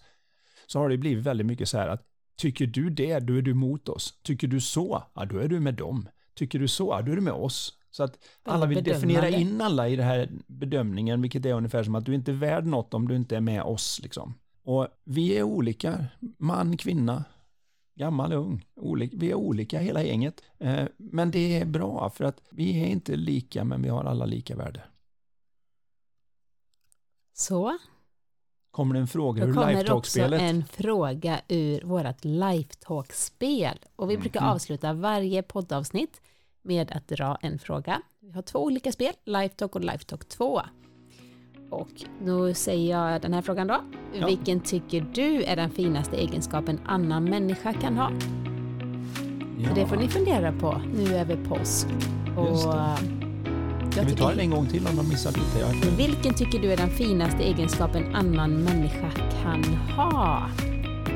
Så 0.66 0.78
har 0.78 0.88
det 0.88 0.98
blivit 0.98 1.24
väldigt 1.24 1.46
mycket 1.46 1.68
så 1.68 1.78
här 1.78 1.88
att 1.88 2.02
tycker 2.36 2.66
du 2.66 2.90
det, 2.90 3.18
då 3.18 3.34
är 3.38 3.42
du 3.42 3.54
mot 3.54 3.88
oss. 3.88 4.14
Tycker 4.22 4.48
du 4.48 4.60
så, 4.60 5.02
ja 5.14 5.24
då 5.24 5.38
är 5.38 5.48
du 5.48 5.60
med 5.60 5.74
dem. 5.74 6.08
Tycker 6.34 6.58
du 6.58 6.68
så, 6.68 6.88
ja 6.90 7.02
då 7.02 7.12
är 7.12 7.16
du 7.16 7.22
med 7.22 7.32
oss. 7.32 7.74
Så 7.90 8.02
att 8.02 8.18
alla 8.42 8.66
vill 8.66 8.84
definiera 8.84 9.28
in 9.28 9.60
alla 9.60 9.88
i 9.88 9.96
den 9.96 10.06
här 10.06 10.28
bedömningen, 10.46 11.22
vilket 11.22 11.46
är 11.46 11.52
ungefär 11.52 11.82
som 11.82 11.94
att 11.94 12.04
du 12.06 12.14
inte 12.14 12.30
är 12.30 12.34
värd 12.34 12.66
något 12.66 12.94
om 12.94 13.08
du 13.08 13.16
inte 13.16 13.36
är 13.36 13.40
med 13.40 13.62
oss. 13.62 14.00
Liksom. 14.02 14.34
Och 14.62 14.88
vi 15.04 15.38
är 15.38 15.42
olika, 15.42 16.04
man, 16.38 16.76
kvinna, 16.76 17.24
gammal, 17.94 18.32
ung. 18.32 18.66
Olik, 18.76 19.12
vi 19.14 19.30
är 19.30 19.34
olika 19.34 19.78
hela 19.78 20.02
gänget. 20.02 20.42
Eh, 20.58 20.84
men 20.96 21.30
det 21.30 21.58
är 21.60 21.64
bra 21.64 22.10
för 22.10 22.24
att 22.24 22.40
vi 22.50 22.82
är 22.82 22.86
inte 22.86 23.16
lika 23.16 23.64
men 23.64 23.82
vi 23.82 23.88
har 23.88 24.04
alla 24.04 24.26
lika 24.26 24.56
värde. 24.56 24.82
Så, 27.32 27.78
Kommer 28.70 28.94
det 28.94 29.00
en 29.00 29.06
fråga 29.08 29.44
ur 29.44 29.54
kommer 29.54 29.92
också 29.92 30.18
Lifetalk-spelet? 30.18 30.40
en 30.40 30.64
fråga 30.64 31.40
ur 31.48 31.80
vårt 31.84 32.24
Lifetalk-spel. 32.24 33.78
Och 33.96 34.10
vi 34.10 34.18
brukar 34.18 34.40
Mhm. 34.40 34.48
avsluta 34.48 34.92
varje 34.92 35.42
poddavsnitt 35.42 36.20
med 36.68 36.92
att 36.92 37.08
dra 37.08 37.38
en 37.40 37.58
fråga. 37.58 38.02
Vi 38.20 38.32
har 38.32 38.42
två 38.42 38.58
olika 38.58 38.92
spel, 38.92 39.12
Lifetalk 39.24 39.74
och 39.76 39.80
Lifetalk 39.84 40.28
2. 40.28 40.60
Och 41.70 41.88
nu 42.20 42.54
säger 42.54 42.90
jag 43.10 43.22
den 43.22 43.34
här 43.34 43.42
frågan 43.42 43.66
då. 43.66 43.80
Ja. 44.20 44.26
Vilken 44.26 44.60
tycker 44.60 45.06
du 45.14 45.42
är 45.42 45.56
den 45.56 45.70
finaste 45.70 46.16
egenskapen 46.16 46.78
en 46.78 46.86
annan 46.86 47.24
människa 47.24 47.72
kan 47.72 47.96
ha? 47.96 48.10
Ja. 49.58 49.68
Det 49.74 49.86
får 49.86 49.96
ni 49.96 50.08
fundera 50.08 50.52
på 50.52 50.82
nu 50.94 51.16
över 51.16 51.36
påsk. 51.44 51.86
Och 52.36 52.46
jag 52.46 52.98
Kan 53.94 54.06
vi 54.06 54.16
ta 54.16 54.30
den 54.30 54.40
en 54.40 54.50
gång 54.50 54.66
till 54.66 54.86
om 54.86 54.96
de 54.96 55.08
missar 55.08 55.30
lite? 55.30 55.58
Jag... 55.58 55.96
Vilken 55.96 56.34
tycker 56.34 56.58
du 56.58 56.72
är 56.72 56.76
den 56.76 56.90
finaste 56.90 57.42
egenskapen 57.42 58.04
en 58.04 58.14
annan 58.14 58.50
människa 58.62 59.10
kan 59.42 59.64
ha? 59.96 60.50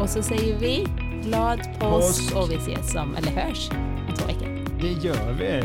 Och 0.01 0.09
så 0.09 0.23
säger 0.23 0.59
vi 0.59 0.87
glad 1.23 1.59
påsk, 1.59 1.81
Påsk. 1.81 2.37
och 2.37 2.51
vi 2.51 2.55
ses 2.55 2.93
som, 2.93 3.15
eller 3.17 3.31
hörs 3.31 3.71
om 4.09 4.15
två 4.17 4.27
veckor. 4.27 4.62
Det 4.83 4.89
gör 4.89 5.33
vi. 5.33 5.63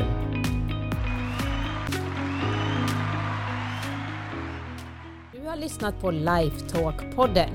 Du 5.33 5.47
har 5.47 5.55
lyssnat 5.55 6.01
på 6.01 6.11
Lifetalk-podden. 6.11 7.49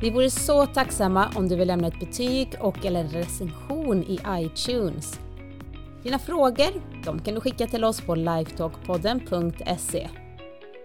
Vi 0.00 0.10
vore 0.10 0.30
så 0.30 0.66
tacksamma 0.66 1.28
om 1.34 1.48
du 1.48 1.56
vill 1.56 1.68
lämna 1.68 1.88
ett 1.88 2.00
betyg 2.00 2.54
och 2.60 2.86
eller 2.86 3.00
en 3.00 3.08
recension 3.08 4.02
i 4.02 4.18
iTunes. 4.28 5.20
Dina 6.02 6.18
frågor 6.18 7.02
de 7.04 7.20
kan 7.20 7.34
du 7.34 7.40
skicka 7.40 7.66
till 7.66 7.84
oss 7.84 8.00
på 8.00 8.14
lifetalkpodden.se. 8.14 10.08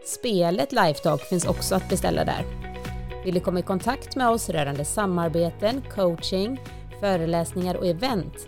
Spelet 0.05 0.71
Lifetalk 0.71 1.21
finns 1.21 1.45
också 1.45 1.75
att 1.75 1.89
beställa 1.89 2.25
där. 2.25 2.45
Vill 3.25 3.33
du 3.33 3.39
komma 3.39 3.59
i 3.59 3.63
kontakt 3.63 4.15
med 4.15 4.29
oss 4.29 4.49
rörande 4.49 4.85
samarbeten, 4.85 5.81
coaching, 5.95 6.61
föreläsningar 6.99 7.75
och 7.75 7.87
event, 7.87 8.47